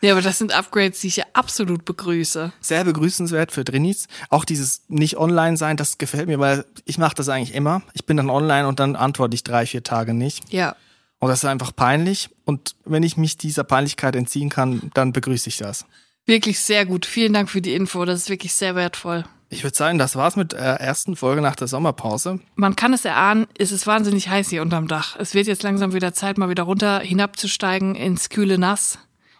ja, 0.00 0.12
aber 0.12 0.22
das 0.22 0.38
sind 0.38 0.52
Upgrades, 0.52 1.00
die 1.00 1.08
ich 1.08 1.16
ja 1.16 1.24
absolut 1.32 1.84
begrüße. 1.84 2.52
Sehr 2.60 2.84
begrüßenswert 2.84 3.52
für 3.52 3.64
Drinis. 3.64 4.08
Auch 4.30 4.44
dieses 4.44 4.82
nicht 4.88 5.16
online 5.16 5.56
sein, 5.56 5.76
das 5.76 5.98
gefällt 5.98 6.28
mir, 6.28 6.38
weil 6.38 6.64
ich 6.84 6.98
mache 6.98 7.14
das 7.14 7.28
eigentlich 7.28 7.54
immer. 7.54 7.82
Ich 7.94 8.06
bin 8.06 8.16
dann 8.16 8.30
online 8.30 8.66
und 8.66 8.80
dann 8.80 8.96
antworte 8.96 9.34
ich 9.34 9.44
drei, 9.44 9.66
vier 9.66 9.82
Tage 9.82 10.14
nicht. 10.14 10.52
Ja. 10.52 10.76
Und 11.18 11.28
das 11.28 11.40
ist 11.40 11.48
einfach 11.48 11.74
peinlich. 11.74 12.30
Und 12.44 12.76
wenn 12.84 13.02
ich 13.02 13.16
mich 13.16 13.36
dieser 13.36 13.64
Peinlichkeit 13.64 14.14
entziehen 14.14 14.48
kann, 14.50 14.90
dann 14.94 15.12
begrüße 15.12 15.48
ich 15.48 15.58
das. 15.58 15.84
Wirklich 16.26 16.60
sehr 16.60 16.86
gut. 16.86 17.06
Vielen 17.06 17.32
Dank 17.32 17.50
für 17.50 17.62
die 17.62 17.74
Info. 17.74 18.04
Das 18.04 18.20
ist 18.20 18.30
wirklich 18.30 18.54
sehr 18.54 18.74
wertvoll. 18.76 19.24
Ich 19.50 19.64
würde 19.64 19.76
sagen, 19.76 19.98
das 19.98 20.14
war's 20.14 20.36
mit 20.36 20.52
der 20.52 20.60
ersten 20.60 21.16
Folge 21.16 21.40
nach 21.40 21.56
der 21.56 21.68
Sommerpause. 21.68 22.38
Man 22.54 22.76
kann 22.76 22.92
es 22.92 23.06
erahnen, 23.06 23.46
es 23.56 23.72
ist 23.72 23.86
wahnsinnig 23.86 24.28
heiß 24.28 24.50
hier 24.50 24.60
unterm 24.60 24.88
Dach. 24.88 25.16
Es 25.18 25.32
wird 25.32 25.46
jetzt 25.46 25.62
langsam 25.62 25.94
wieder 25.94 26.12
Zeit, 26.12 26.36
mal 26.36 26.50
wieder 26.50 26.64
runter 26.64 27.00
hinabzusteigen 27.00 27.94
ins 27.94 28.28
kühle 28.28 28.58
Nass. 28.58 28.98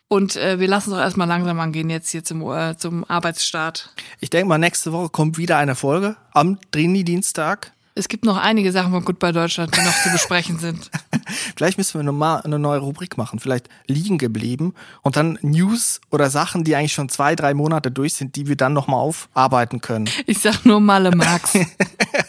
Und 0.09 0.36
äh, 0.36 0.59
wir 0.59 0.68
lassen 0.68 0.90
es 0.90 0.96
auch 0.96 1.00
erstmal 1.00 1.28
langsam 1.28 1.61
angehen 1.61 1.90
jetzt 1.90 2.09
hier 2.11 2.24
zum, 2.24 2.42
äh, 2.50 2.76
zum 2.76 3.04
Arbeitsstart. 3.04 3.90
Ich 4.20 4.30
denke 4.30 4.48
mal, 4.48 4.59
nächste 4.59 4.92
Woche 4.92 5.11
kommt 5.11 5.36
wieder 5.36 5.59
eine 5.59 5.74
Folge 5.74 6.16
am 6.32 6.59
Trini-Dienstag. 6.70 7.72
Es 7.94 8.09
gibt 8.09 8.24
noch 8.24 8.36
einige 8.36 8.70
Sachen 8.70 8.92
von 8.92 9.04
Goodbye 9.04 9.32
Deutschland, 9.32 9.76
die 9.76 9.82
noch 9.82 10.02
zu 10.02 10.11
besprechen 10.11 10.59
sind. 10.59 10.88
Vielleicht 11.56 11.78
müssen 11.78 11.98
wir 11.98 12.04
nochmal 12.04 12.40
eine 12.42 12.59
neue 12.59 12.78
Rubrik 12.78 13.18
machen, 13.18 13.40
vielleicht 13.40 13.68
liegen 13.86 14.18
geblieben 14.18 14.74
und 15.02 15.16
dann 15.16 15.38
News 15.42 16.00
oder 16.11 16.30
Sachen, 16.30 16.62
die 16.62 16.76
eigentlich 16.76 16.92
schon 16.92 17.09
zwei, 17.09 17.34
drei 17.34 17.54
Monate 17.54 17.90
durch 17.90 18.14
sind, 18.14 18.36
die 18.36 18.46
wir 18.46 18.56
dann 18.56 18.72
nochmal 18.72 19.00
aufarbeiten 19.00 19.80
können. 19.80 20.09
Ich 20.26 20.38
sag 20.38 20.64
nur 20.64 20.80
Malle 20.80 21.11
Max. 21.11 21.59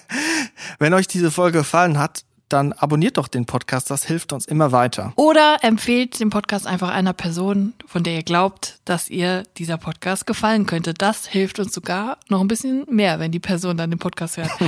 Wenn 0.79 0.93
euch 0.93 1.07
diese 1.07 1.29
Folge 1.29 1.59
gefallen 1.59 1.99
hat, 1.99 2.23
dann 2.49 2.73
abonniert 2.73 3.17
doch 3.17 3.27
den 3.27 3.45
Podcast, 3.45 3.89
das 3.89 4.05
hilft 4.05 4.33
uns 4.33 4.45
immer 4.45 4.71
weiter. 4.71 5.13
Oder 5.15 5.57
empfehlt 5.61 6.19
den 6.19 6.29
Podcast 6.29 6.67
einfach 6.67 6.89
einer 6.89 7.13
Person, 7.13 7.73
von 7.85 8.03
der 8.03 8.15
ihr 8.15 8.23
glaubt, 8.23 8.79
dass 8.85 9.09
ihr 9.09 9.43
dieser 9.57 9.77
Podcast 9.77 10.25
gefallen 10.25 10.65
könnte. 10.65 10.93
Das 10.93 11.27
hilft 11.27 11.59
uns 11.59 11.73
sogar 11.73 12.17
noch 12.27 12.41
ein 12.41 12.47
bisschen 12.47 12.85
mehr, 12.89 13.19
wenn 13.19 13.31
die 13.31 13.39
Person 13.39 13.77
dann 13.77 13.91
den 13.91 13.99
Podcast 13.99 14.37
hört. 14.37 14.51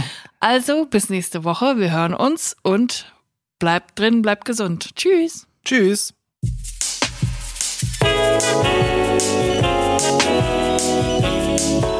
Also 0.43 0.85
bis 0.85 1.09
nächste 1.11 1.43
Woche, 1.43 1.77
wir 1.77 1.91
hören 1.91 2.15
uns 2.15 2.55
und 2.63 3.13
bleibt 3.59 3.99
drin, 3.99 4.23
bleibt 4.23 4.43
gesund. 4.43 4.95
Tschüss. 4.95 5.45
Tschüss. 5.63 6.15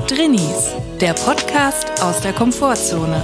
Drinnies, 0.07 0.75
der 0.99 1.13
Podcast 1.13 2.01
aus 2.01 2.21
der 2.21 2.33
Komfortzone. 2.33 3.23